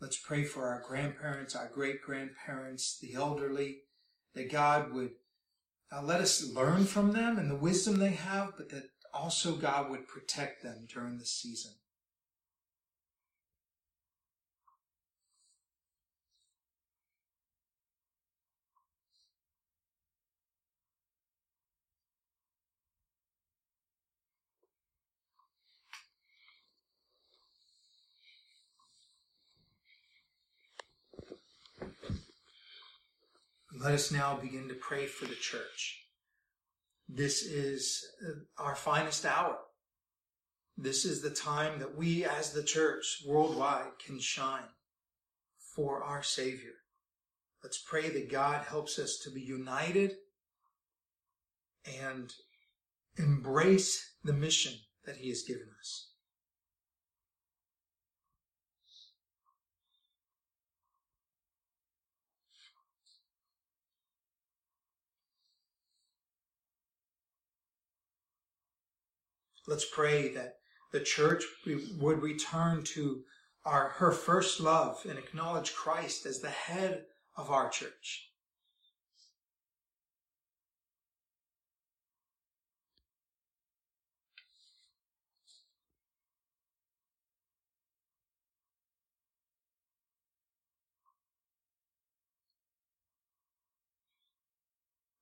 Let's 0.00 0.18
pray 0.18 0.44
for 0.44 0.68
our 0.68 0.84
grandparents, 0.86 1.56
our 1.56 1.68
great 1.74 2.02
grandparents, 2.02 2.98
the 3.00 3.14
elderly, 3.14 3.78
that 4.34 4.52
God 4.52 4.92
would 4.92 5.10
uh, 5.90 6.02
let 6.02 6.20
us 6.20 6.52
learn 6.52 6.84
from 6.84 7.12
them 7.12 7.38
and 7.38 7.50
the 7.50 7.56
wisdom 7.56 7.96
they 7.96 8.10
have, 8.10 8.52
but 8.56 8.68
that 8.68 8.90
also 9.14 9.56
God 9.56 9.90
would 9.90 10.06
protect 10.06 10.62
them 10.62 10.86
during 10.88 11.18
this 11.18 11.32
season. 11.32 11.72
Let 33.80 33.94
us 33.94 34.10
now 34.10 34.36
begin 34.36 34.66
to 34.68 34.74
pray 34.74 35.06
for 35.06 35.26
the 35.26 35.36
church. 35.36 36.07
This 37.08 37.42
is 37.42 38.04
uh, 38.26 38.62
our 38.62 38.76
finest 38.76 39.24
hour. 39.24 39.58
This 40.76 41.04
is 41.04 41.22
the 41.22 41.30
time 41.30 41.78
that 41.80 41.96
we 41.96 42.24
as 42.24 42.52
the 42.52 42.62
church 42.62 43.22
worldwide 43.26 43.98
can 44.04 44.20
shine 44.20 44.68
for 45.74 46.04
our 46.04 46.22
Savior. 46.22 46.74
Let's 47.64 47.78
pray 47.78 48.10
that 48.10 48.30
God 48.30 48.64
helps 48.64 48.98
us 48.98 49.18
to 49.24 49.30
be 49.30 49.40
united 49.40 50.12
and 52.02 52.32
embrace 53.16 54.14
the 54.22 54.32
mission 54.32 54.74
that 55.04 55.16
He 55.16 55.30
has 55.30 55.42
given 55.42 55.68
us. 55.80 56.07
Let's 69.68 69.84
pray 69.84 70.32
that 70.32 70.54
the 70.92 71.00
church 71.00 71.44
would 72.00 72.22
return 72.22 72.84
to 72.84 73.22
our, 73.66 73.90
her 73.90 74.12
first 74.12 74.60
love 74.60 75.04
and 75.06 75.18
acknowledge 75.18 75.74
Christ 75.74 76.24
as 76.24 76.40
the 76.40 76.48
head 76.48 77.04
of 77.36 77.50
our 77.50 77.68
church. 77.68 78.30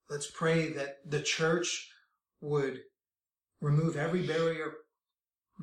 Let's 0.09 0.31
pray 0.31 0.71
that 0.71 0.99
the 1.05 1.21
church 1.21 1.89
would 2.39 2.79
remove 3.61 3.95
every 3.95 4.25
barrier 4.25 4.73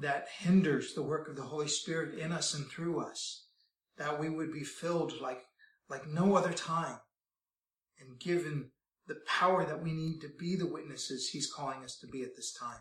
that 0.00 0.26
hinders 0.38 0.94
the 0.94 1.02
work 1.02 1.28
of 1.28 1.36
the 1.36 1.42
Holy 1.42 1.68
Spirit 1.68 2.18
in 2.18 2.32
us 2.32 2.54
and 2.54 2.66
through 2.66 3.00
us, 3.00 3.46
that 3.96 4.18
we 4.18 4.28
would 4.28 4.52
be 4.52 4.64
filled 4.64 5.20
like, 5.20 5.42
like 5.88 6.06
no 6.06 6.34
other 6.34 6.52
time 6.52 6.98
and 8.00 8.18
given 8.18 8.70
the 9.06 9.16
power 9.26 9.64
that 9.64 9.82
we 9.82 9.92
need 9.92 10.20
to 10.20 10.28
be 10.38 10.56
the 10.56 10.66
witnesses 10.66 11.28
He's 11.28 11.52
calling 11.52 11.84
us 11.84 11.98
to 11.98 12.06
be 12.06 12.22
at 12.22 12.34
this 12.34 12.52
time. 12.52 12.80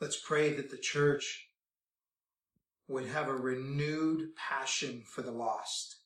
Let's 0.00 0.18
pray 0.18 0.52
that 0.54 0.70
the 0.70 0.78
church 0.78 1.48
would 2.88 3.06
have 3.06 3.28
a 3.28 3.34
renewed 3.34 4.34
passion 4.36 5.02
for 5.04 5.22
the 5.22 5.32
lost. 5.32 5.96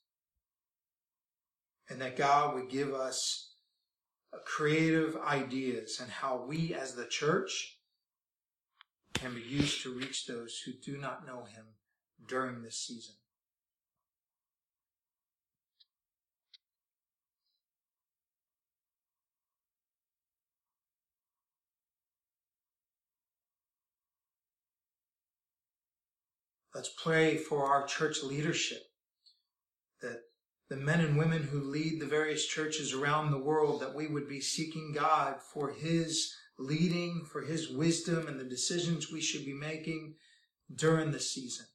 and 1.89 2.01
that 2.01 2.17
God 2.17 2.55
would 2.55 2.71
give 2.71 2.95
us 2.95 3.53
creative 4.45 5.17
ideas 5.17 6.01
and 6.01 6.11
how 6.11 6.45
we 6.47 6.75
as 6.75 6.95
the 6.95 7.05
church 7.07 7.79
can 9.15 9.35
be 9.35 9.43
used 9.43 9.83
to 9.83 9.93
reach 9.93 10.27
those 10.27 10.59
who 10.65 10.73
do 10.73 10.99
not 10.99 11.27
know 11.27 11.45
him 11.45 11.67
during 12.27 12.63
this 12.63 12.77
season. 12.77 13.15
Let's 26.75 26.91
pray 27.03 27.37
for 27.37 27.67
our 27.67 27.87
church 27.87 28.23
leadership 28.23 28.83
that 30.01 30.23
the 30.71 30.77
men 30.77 31.01
and 31.01 31.19
women 31.19 31.43
who 31.43 31.61
lead 31.61 32.01
the 32.01 32.07
various 32.07 32.47
churches 32.47 32.95
around 32.95 33.31
the 33.31 33.39
world, 33.39 33.83
that 33.83 33.95
we 33.95 34.07
would 34.07 34.27
be 34.27 34.41
seeking 34.41 34.93
God 34.95 35.37
for 35.53 35.71
His 35.71 36.35
leading, 36.59 37.27
for 37.31 37.43
His 37.43 37.69
wisdom 37.69 38.27
and 38.27 38.41
the 38.41 38.45
decisions 38.45 39.13
we 39.13 39.21
should 39.21 39.45
be 39.45 39.53
making 39.53 40.15
during 40.75 41.11
the 41.13 41.21
season. 41.21 41.67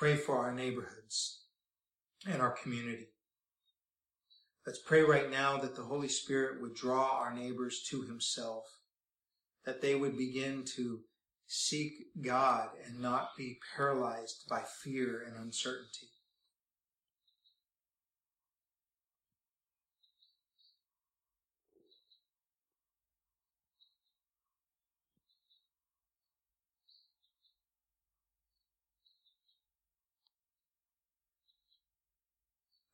Pray 0.00 0.16
for 0.16 0.38
our 0.38 0.54
neighborhoods 0.54 1.42
and 2.26 2.40
our 2.40 2.52
community. 2.52 3.08
Let's 4.66 4.78
pray 4.78 5.02
right 5.02 5.30
now 5.30 5.58
that 5.58 5.76
the 5.76 5.82
Holy 5.82 6.08
Spirit 6.08 6.62
would 6.62 6.74
draw 6.74 7.18
our 7.18 7.34
neighbors 7.34 7.82
to 7.90 8.00
Himself, 8.00 8.64
that 9.66 9.82
they 9.82 9.94
would 9.94 10.16
begin 10.16 10.64
to 10.76 11.00
seek 11.46 11.92
God 12.18 12.70
and 12.86 12.98
not 12.98 13.36
be 13.36 13.58
paralyzed 13.76 14.44
by 14.48 14.62
fear 14.82 15.22
and 15.26 15.36
uncertainty. 15.36 16.08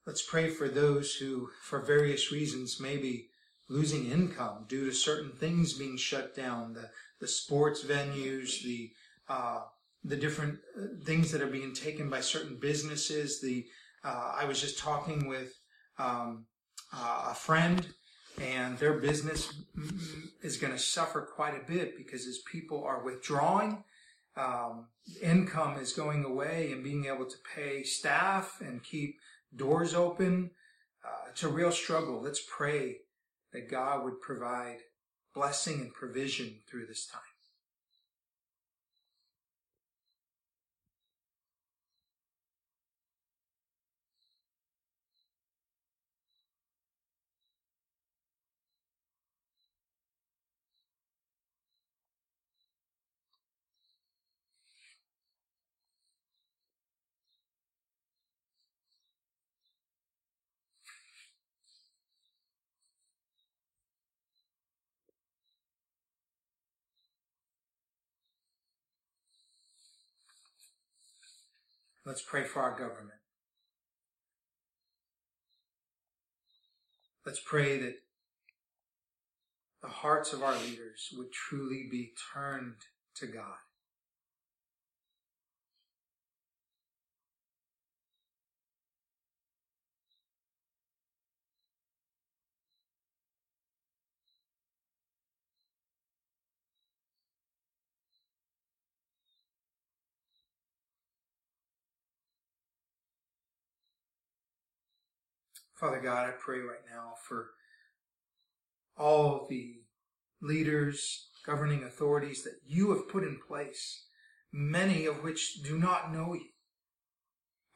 Let's 0.07 0.22
pray 0.22 0.50
for 0.50 0.68
those 0.68 1.16
who, 1.16 1.50
for 1.62 1.80
various 1.80 2.30
reasons, 2.30 2.78
may 2.78 2.96
be 2.96 3.26
losing 3.68 4.09
income 4.09 4.64
due 4.68 4.84
to 4.84 4.92
certain 4.92 5.32
things 5.32 5.72
being 5.72 5.96
shut 5.96 6.36
down, 6.36 6.74
the, 6.74 6.90
the 7.18 7.26
sports 7.26 7.82
venues, 7.84 8.62
the, 8.62 8.92
uh, 9.28 9.62
the 10.04 10.14
different 10.14 10.61
uh, 10.78 11.04
things 11.04 11.32
that 11.32 11.42
are 11.42 11.48
being 11.48 11.74
taken 11.74 12.09
by 12.09 12.20
certain 12.20 12.57
businesses. 12.57 13.40
The, 13.40 13.66
uh, 14.04 14.34
I 14.36 14.44
was 14.44 14.61
just 14.61 14.78
talking 14.78 15.26
with 15.26 15.59
um, 15.98 16.46
uh, 16.94 17.30
a 17.30 17.34
friend 17.34 17.84
and 18.40 18.78
their 18.78 18.94
business 18.94 19.52
is 20.40 20.57
going 20.57 20.72
to 20.72 20.78
suffer 20.78 21.22
quite 21.22 21.61
a 21.61 21.66
bit 21.66 21.96
because 21.96 22.28
as 22.28 22.38
people 22.50 22.84
are 22.84 23.02
withdrawing, 23.02 23.82
um, 24.36 24.86
income 25.20 25.78
is 25.80 25.92
going 25.92 26.24
away 26.24 26.70
and 26.70 26.84
being 26.84 27.07
able 27.07 27.24
to 27.24 27.36
pay 27.57 27.82
staff 27.82 28.61
and 28.61 28.84
keep 28.84 29.18
doors 29.57 29.94
open. 29.94 30.50
Uh, 31.04 31.30
it's 31.30 31.42
a 31.42 31.48
real 31.48 31.72
struggle. 31.72 32.20
Let's 32.22 32.42
pray 32.48 32.98
that 33.52 33.70
God 33.70 34.04
would 34.04 34.20
provide 34.20 34.78
blessing 35.34 35.80
and 35.80 35.92
provision 35.92 36.61
through 36.68 36.86
this 36.86 37.07
time. 37.07 37.36
Let's 72.07 72.22
pray 72.22 72.44
for 72.44 72.62
our 72.62 72.70
government. 72.70 73.18
Let's 77.26 77.40
pray 77.44 77.78
that 77.78 77.96
the 79.82 79.88
hearts 79.88 80.32
of 80.32 80.44
our 80.44 80.54
leaders 80.54 81.12
would 81.16 81.32
truly 81.32 81.88
be 81.90 82.12
turned 82.32 82.76
to 83.16 83.26
God. 83.26 83.57
Father 105.76 106.00
God, 106.00 106.26
I 106.26 106.32
pray 106.38 106.60
right 106.60 106.84
now 106.90 107.12
for 107.22 107.50
all 108.96 109.46
the 109.48 109.74
leaders, 110.40 111.28
governing 111.44 111.84
authorities 111.84 112.42
that 112.44 112.60
you 112.66 112.90
have 112.92 113.10
put 113.10 113.24
in 113.24 113.38
place, 113.46 114.06
many 114.50 115.04
of 115.04 115.22
which 115.22 115.62
do 115.62 115.78
not 115.78 116.10
know 116.10 116.32
you. 116.32 116.48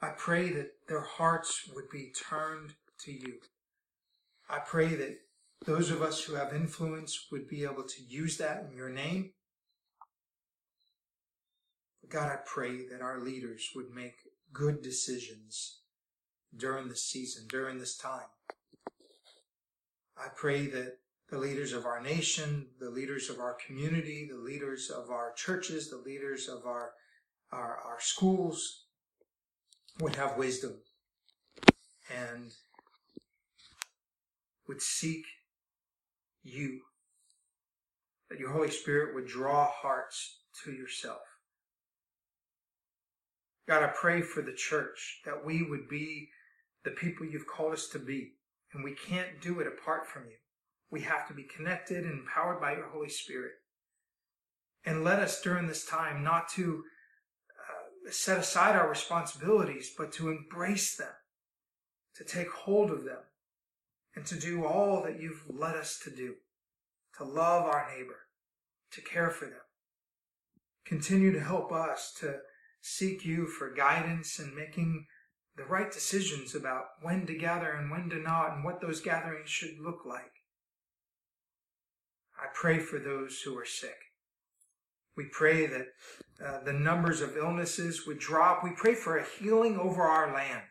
I 0.00 0.12
pray 0.16 0.48
that 0.50 0.70
their 0.88 1.02
hearts 1.02 1.68
would 1.74 1.90
be 1.92 2.10
turned 2.28 2.72
to 3.04 3.12
you. 3.12 3.34
I 4.48 4.60
pray 4.60 4.94
that 4.94 5.18
those 5.66 5.90
of 5.90 6.00
us 6.00 6.24
who 6.24 6.36
have 6.36 6.54
influence 6.54 7.26
would 7.30 7.48
be 7.48 7.64
able 7.64 7.84
to 7.84 8.02
use 8.08 8.38
that 8.38 8.64
in 8.64 8.74
your 8.74 8.88
name. 8.88 9.32
God, 12.08 12.32
I 12.32 12.38
pray 12.46 12.88
that 12.90 13.02
our 13.02 13.20
leaders 13.20 13.68
would 13.74 13.90
make 13.94 14.14
good 14.54 14.80
decisions 14.80 15.79
during 16.56 16.88
this 16.88 17.02
season, 17.04 17.46
during 17.48 17.78
this 17.78 17.96
time. 17.96 18.26
I 20.16 20.28
pray 20.34 20.66
that 20.66 20.98
the 21.30 21.38
leaders 21.38 21.72
of 21.72 21.86
our 21.86 22.00
nation, 22.00 22.66
the 22.80 22.90
leaders 22.90 23.30
of 23.30 23.38
our 23.38 23.56
community, 23.66 24.28
the 24.30 24.38
leaders 24.38 24.90
of 24.90 25.10
our 25.10 25.32
churches, 25.34 25.88
the 25.88 25.96
leaders 25.96 26.48
of 26.48 26.66
our, 26.66 26.92
our, 27.52 27.78
our 27.78 28.00
schools 28.00 28.84
would 30.00 30.16
have 30.16 30.36
wisdom 30.36 30.74
and 32.14 32.52
would 34.66 34.82
seek 34.82 35.24
you. 36.42 36.80
That 38.28 38.38
your 38.38 38.50
Holy 38.50 38.70
Spirit 38.70 39.14
would 39.14 39.26
draw 39.26 39.68
hearts 39.70 40.40
to 40.64 40.72
yourself. 40.72 41.20
God, 43.68 43.82
I 43.82 43.88
pray 43.88 44.20
for 44.20 44.42
the 44.42 44.52
church 44.52 45.20
that 45.24 45.44
we 45.44 45.62
would 45.62 45.88
be 45.88 46.28
the 46.84 46.90
people 46.90 47.26
you've 47.26 47.46
called 47.46 47.72
us 47.72 47.88
to 47.88 47.98
be. 47.98 48.34
And 48.72 48.84
we 48.84 48.94
can't 48.94 49.40
do 49.40 49.60
it 49.60 49.66
apart 49.66 50.06
from 50.06 50.24
you. 50.26 50.36
We 50.90 51.00
have 51.02 51.26
to 51.28 51.34
be 51.34 51.44
connected 51.44 52.04
and 52.04 52.20
empowered 52.20 52.60
by 52.60 52.72
your 52.72 52.88
Holy 52.88 53.08
Spirit. 53.08 53.52
And 54.84 55.04
let 55.04 55.18
us 55.18 55.40
during 55.40 55.66
this 55.66 55.84
time 55.84 56.24
not 56.24 56.48
to 56.50 56.84
uh, 57.58 58.10
set 58.10 58.38
aside 58.38 58.76
our 58.76 58.88
responsibilities, 58.88 59.92
but 59.96 60.12
to 60.12 60.30
embrace 60.30 60.96
them, 60.96 61.12
to 62.16 62.24
take 62.24 62.50
hold 62.50 62.90
of 62.90 63.04
them, 63.04 63.18
and 64.16 64.24
to 64.26 64.38
do 64.38 64.64
all 64.64 65.02
that 65.02 65.20
you've 65.20 65.44
led 65.48 65.76
us 65.76 65.98
to 66.04 66.10
do, 66.10 66.34
to 67.18 67.24
love 67.24 67.64
our 67.64 67.88
neighbor, 67.94 68.26
to 68.92 69.00
care 69.00 69.30
for 69.30 69.44
them. 69.44 69.54
Continue 70.84 71.32
to 71.32 71.40
help 71.40 71.72
us 71.72 72.12
to 72.20 72.38
seek 72.80 73.24
you 73.24 73.46
for 73.46 73.74
guidance 73.74 74.38
in 74.38 74.56
making 74.56 75.06
the 75.60 75.66
right 75.66 75.92
decisions 75.92 76.54
about 76.54 76.86
when 77.02 77.26
to 77.26 77.36
gather 77.36 77.70
and 77.70 77.90
when 77.90 78.08
to 78.08 78.16
not 78.16 78.54
and 78.54 78.64
what 78.64 78.80
those 78.80 79.02
gatherings 79.02 79.50
should 79.50 79.78
look 79.78 80.06
like. 80.06 80.32
I 82.34 82.46
pray 82.54 82.78
for 82.78 82.98
those 82.98 83.42
who 83.42 83.58
are 83.58 83.66
sick. 83.66 83.98
We 85.18 85.26
pray 85.30 85.66
that 85.66 85.88
uh, 86.42 86.64
the 86.64 86.72
numbers 86.72 87.20
of 87.20 87.36
illnesses 87.36 88.06
would 88.06 88.18
drop. 88.18 88.64
We 88.64 88.70
pray 88.74 88.94
for 88.94 89.18
a 89.18 89.26
healing 89.38 89.78
over 89.78 90.02
our 90.02 90.32
land. 90.32 90.62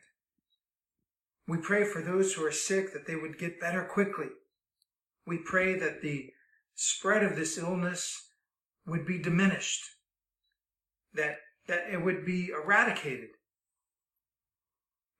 We 1.48 1.58
pray 1.58 1.84
for 1.84 2.02
those 2.02 2.34
who 2.34 2.44
are 2.44 2.52
sick 2.52 2.92
that 2.94 3.06
they 3.06 3.16
would 3.16 3.38
get 3.38 3.60
better 3.60 3.84
quickly. 3.84 4.30
We 5.28 5.38
pray 5.38 5.78
that 5.78 6.02
the 6.02 6.32
spread 6.74 7.24
of 7.24 7.36
this 7.36 7.60
illness 7.60 8.32
would 8.88 9.06
be 9.06 9.20
diminished, 9.20 9.84
that, 11.14 11.36
that 11.68 11.92
it 11.92 12.04
would 12.04 12.26
be 12.26 12.50
eradicated. 12.50 13.30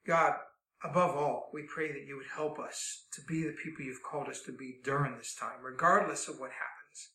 God, 0.10 0.34
above 0.84 1.16
all, 1.16 1.52
we 1.54 1.62
pray 1.72 1.92
that 1.92 2.08
you 2.08 2.18
would 2.18 2.26
help 2.36 2.58
us 2.58 3.06
to 3.14 3.22
be 3.28 3.44
the 3.44 3.56
people 3.64 3.86
you've 3.86 4.02
called 4.02 4.28
us 4.28 4.42
to 4.42 4.52
be 4.52 4.80
during 4.84 5.16
this 5.16 5.36
time, 5.36 5.62
regardless 5.62 6.28
of 6.28 6.40
what 6.40 6.50
happens. 6.50 7.12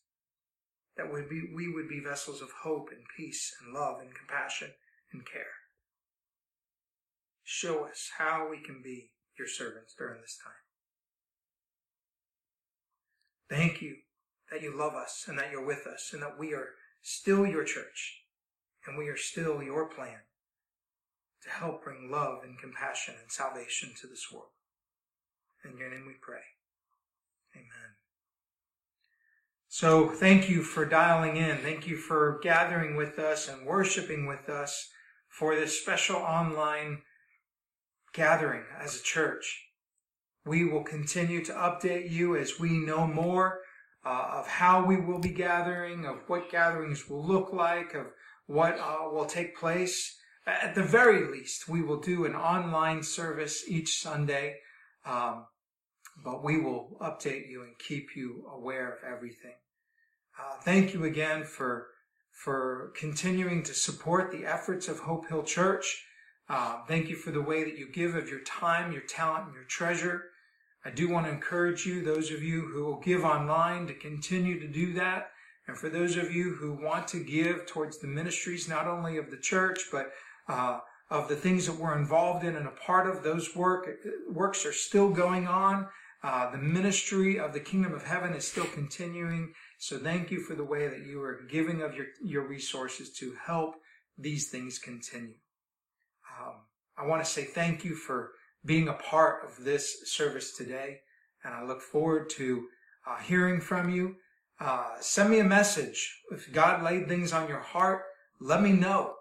That 0.95 1.11
would 1.11 1.27
be, 1.27 1.51
we 1.53 1.67
would 1.73 1.89
be 1.89 1.99
vessels 1.99 2.41
of 2.41 2.47
hope 2.63 2.87
and 2.93 3.01
peace 3.17 3.53
and 3.61 3.73
love 3.73 3.99
and 3.99 4.15
compassion 4.15 4.69
and 5.11 5.23
care. 5.29 5.41
Show 7.43 7.83
us 7.83 8.11
how 8.17 8.47
we 8.49 8.63
can 8.63 8.81
be 8.81 9.11
your 9.37 9.49
servants 9.49 9.93
during 9.97 10.21
this 10.21 10.39
time. 10.41 10.53
Thank 13.49 13.81
you 13.81 13.97
that 14.49 14.61
you 14.61 14.73
love 14.73 14.93
us 14.93 15.25
and 15.27 15.37
that 15.37 15.51
you're 15.51 15.67
with 15.67 15.85
us 15.85 16.11
and 16.13 16.21
that 16.21 16.39
we 16.39 16.53
are 16.53 16.69
still 17.01 17.45
your 17.45 17.65
church 17.65 18.21
and 18.87 18.97
we 18.97 19.09
are 19.09 19.17
still 19.17 19.61
your 19.61 19.89
plan 19.89 20.19
to 21.45 21.51
help 21.51 21.83
bring 21.83 22.11
love 22.11 22.39
and 22.43 22.59
compassion 22.59 23.15
and 23.21 23.31
salvation 23.31 23.91
to 24.01 24.07
this 24.07 24.27
world. 24.31 24.49
In 25.63 25.77
your 25.77 25.89
name 25.89 26.05
we 26.05 26.13
pray. 26.21 26.41
Amen. 27.55 27.95
So 29.67 30.09
thank 30.09 30.49
you 30.49 30.63
for 30.63 30.85
dialing 30.85 31.37
in. 31.37 31.57
Thank 31.57 31.87
you 31.87 31.97
for 31.97 32.39
gathering 32.41 32.95
with 32.95 33.19
us 33.19 33.47
and 33.47 33.65
worshiping 33.65 34.25
with 34.25 34.49
us 34.49 34.89
for 35.27 35.55
this 35.55 35.81
special 35.81 36.17
online 36.17 37.01
gathering 38.13 38.63
as 38.79 38.95
a 38.95 39.03
church. 39.03 39.63
We 40.45 40.63
will 40.63 40.83
continue 40.83 41.43
to 41.45 41.51
update 41.51 42.09
you 42.09 42.37
as 42.37 42.59
we 42.59 42.69
know 42.77 43.05
more 43.05 43.59
uh, 44.05 44.29
of 44.33 44.47
how 44.47 44.85
we 44.85 44.97
will 44.97 45.19
be 45.19 45.33
gathering, 45.33 46.05
of 46.05 46.17
what 46.27 46.51
gatherings 46.51 47.09
will 47.09 47.25
look 47.25 47.51
like, 47.51 47.93
of 47.95 48.05
what 48.45 48.79
uh, 48.79 49.09
will 49.11 49.25
take 49.25 49.57
place. 49.57 50.15
At 50.47 50.75
the 50.75 50.83
very 50.83 51.31
least, 51.31 51.67
we 51.67 51.81
will 51.81 51.99
do 51.99 52.25
an 52.25 52.35
online 52.35 53.01
service 53.01 53.63
each 53.67 53.99
Sunday, 53.99 54.57
um, 55.03 55.47
but 56.23 56.43
we 56.43 56.59
will 56.59 56.97
update 57.01 57.49
you 57.49 57.63
and 57.63 57.77
keep 57.79 58.15
you 58.15 58.45
aware 58.53 58.93
of 58.93 58.99
everything. 59.03 59.55
Uh, 60.39 60.59
thank 60.61 60.93
you 60.93 61.05
again 61.05 61.43
for 61.43 61.87
for 62.31 62.91
continuing 62.97 63.63
to 63.63 63.73
support 63.73 64.29
the 64.29 64.45
efforts 64.45 64.89
of 64.89 64.99
Hope 64.99 65.29
Hill 65.29 65.43
Church. 65.43 66.03
Uh, 66.49 66.83
thank 66.85 67.07
you 67.07 67.15
for 67.15 67.31
the 67.31 67.41
way 67.41 67.63
that 67.63 67.77
you 67.77 67.87
give 67.89 68.13
of 68.13 68.29
your 68.29 68.41
time, 68.41 68.91
your 68.91 69.01
talent, 69.01 69.45
and 69.45 69.55
your 69.55 69.63
treasure. 69.63 70.25
I 70.83 70.91
do 70.91 71.09
want 71.09 71.25
to 71.25 71.31
encourage 71.31 71.85
you, 71.85 72.03
those 72.03 72.29
of 72.31 72.43
you 72.43 72.67
who 72.67 72.83
will 72.83 72.99
give 72.99 73.23
online, 73.23 73.87
to 73.87 73.93
continue 73.93 74.59
to 74.59 74.67
do 74.67 74.93
that. 74.93 75.31
And 75.67 75.77
for 75.77 75.89
those 75.89 76.17
of 76.17 76.31
you 76.31 76.53
who 76.53 76.73
want 76.73 77.07
to 77.07 77.23
give 77.23 77.65
towards 77.65 77.97
the 77.97 78.07
ministries, 78.07 78.67
not 78.67 78.85
only 78.85 79.17
of 79.17 79.31
the 79.31 79.37
church, 79.37 79.85
but 79.91 80.11
uh, 80.47 80.79
of 81.09 81.27
the 81.27 81.35
things 81.35 81.65
that 81.67 81.75
we're 81.75 81.97
involved 81.97 82.43
in 82.43 82.55
and 82.55 82.67
a 82.67 82.71
part 82.71 83.07
of, 83.07 83.23
those 83.23 83.55
work 83.55 83.87
works 84.29 84.65
are 84.65 84.73
still 84.73 85.09
going 85.09 85.47
on. 85.47 85.87
Uh, 86.23 86.49
the 86.51 86.57
ministry 86.57 87.39
of 87.39 87.53
the 87.53 87.59
kingdom 87.59 87.93
of 87.93 88.03
heaven 88.03 88.33
is 88.33 88.47
still 88.47 88.65
continuing. 88.65 89.53
So 89.77 89.99
thank 89.99 90.31
you 90.31 90.39
for 90.41 90.55
the 90.55 90.63
way 90.63 90.87
that 90.87 91.05
you 91.05 91.21
are 91.21 91.43
giving 91.49 91.81
of 91.81 91.95
your, 91.95 92.07
your 92.23 92.47
resources 92.47 93.11
to 93.19 93.35
help 93.45 93.75
these 94.17 94.49
things 94.49 94.79
continue. 94.79 95.35
Um, 96.39 96.55
I 96.97 97.05
want 97.05 97.23
to 97.23 97.29
say 97.29 97.43
thank 97.43 97.85
you 97.85 97.95
for 97.95 98.31
being 98.65 98.87
a 98.87 98.93
part 98.93 99.45
of 99.45 99.63
this 99.63 100.09
service 100.11 100.55
today. 100.55 101.01
And 101.43 101.53
I 101.53 101.63
look 101.63 101.81
forward 101.81 102.29
to 102.31 102.67
uh, 103.05 103.17
hearing 103.17 103.61
from 103.61 103.89
you. 103.89 104.15
Uh, 104.59 104.93
send 105.01 105.29
me 105.29 105.39
a 105.39 105.43
message. 105.43 106.21
If 106.31 106.51
God 106.51 106.81
laid 106.81 107.07
things 107.07 107.33
on 107.33 107.47
your 107.47 107.59
heart, 107.59 108.03
let 108.39 108.61
me 108.63 108.71
know. 108.71 109.14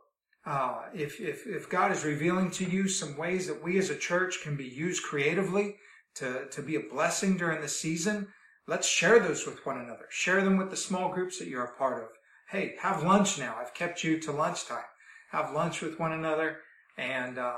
Uh, 0.47 0.83
if, 0.93 1.21
if, 1.21 1.47
if 1.47 1.71
God 1.71 1.91
is 1.91 2.05
revealing 2.05 2.51
to 2.53 2.65
you 2.65 2.87
some 2.89 3.17
ways 3.17 3.47
that 3.47 3.63
we 3.63 3.79
as 3.79 3.91
a 3.91 3.97
church 3.97 4.41
can 4.43 4.57
be 4.57 4.67
used 4.67 5.03
creatively 5.03 5.77
to, 6.17 6.47
to 6.51 6.63
be 6.63 6.77
a 6.77 6.93
blessing 6.93 7.37
during 7.37 7.63
the 7.63 7.69
season, 7.69 8.29
let's 8.67 8.89
share 8.89 9.19
those 9.19 9.47
with 9.47 9.65
one 9.65 9.79
another. 9.79 10.07
Share 10.11 10.43
them 10.43 10.59
with 10.59 10.71
the 10.71 10.77
small 10.77 11.13
groups 11.13 11.39
that 11.39 11.49
you're 11.49 11.65
a 11.65 11.79
part 11.79 12.03
of. 12.03 12.09
Hey, 12.51 12.75
have 12.81 13.03
lunch 13.03 13.39
now. 13.39 13.57
I've 13.59 13.75
kept 13.75 14.05
you 14.05 14.21
to 14.21 14.33
lunchtime. 14.33 14.85
Have 15.31 15.55
lunch 15.55 15.81
with 15.81 15.99
one 15.99 16.13
another 16.13 16.59
and 16.97 17.39
uh, 17.39 17.57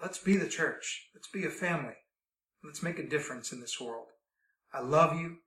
let's 0.00 0.18
be 0.18 0.36
the 0.36 0.48
church. 0.48 1.08
Let's 1.14 1.28
be 1.28 1.44
a 1.44 1.50
family. 1.50 1.94
Let's 2.64 2.82
make 2.82 2.98
a 2.98 3.08
difference 3.08 3.52
in 3.52 3.60
this 3.60 3.80
world. 3.80 4.06
I 4.72 4.80
love 4.80 5.18
you, 5.18 5.38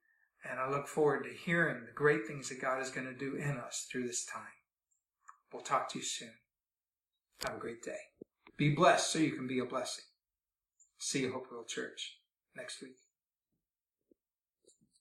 and 0.49 0.59
I 0.59 0.69
look 0.69 0.87
forward 0.87 1.23
to 1.23 1.29
hearing 1.29 1.85
the 1.85 1.93
great 1.93 2.25
things 2.25 2.49
that 2.49 2.61
God 2.61 2.81
is 2.81 2.89
going 2.89 3.07
to 3.07 3.13
do 3.13 3.35
in 3.35 3.57
us 3.57 3.87
through 3.91 4.07
this 4.07 4.25
time. 4.25 4.43
We'll 5.51 5.63
talk 5.63 5.89
to 5.89 5.99
you 5.99 6.05
soon. 6.05 6.40
Have 7.45 7.55
a 7.55 7.59
great 7.59 7.81
day. 7.81 7.97
Be 8.57 8.75
blessed 8.75 9.11
so 9.11 9.19
you 9.19 9.31
can 9.31 9.47
be 9.47 9.59
a 9.59 9.65
blessing. 9.65 10.03
See 10.99 11.21
you, 11.21 11.33
Hope 11.33 11.47
Church, 11.67 12.17
next 12.55 12.81
week. 12.81 12.97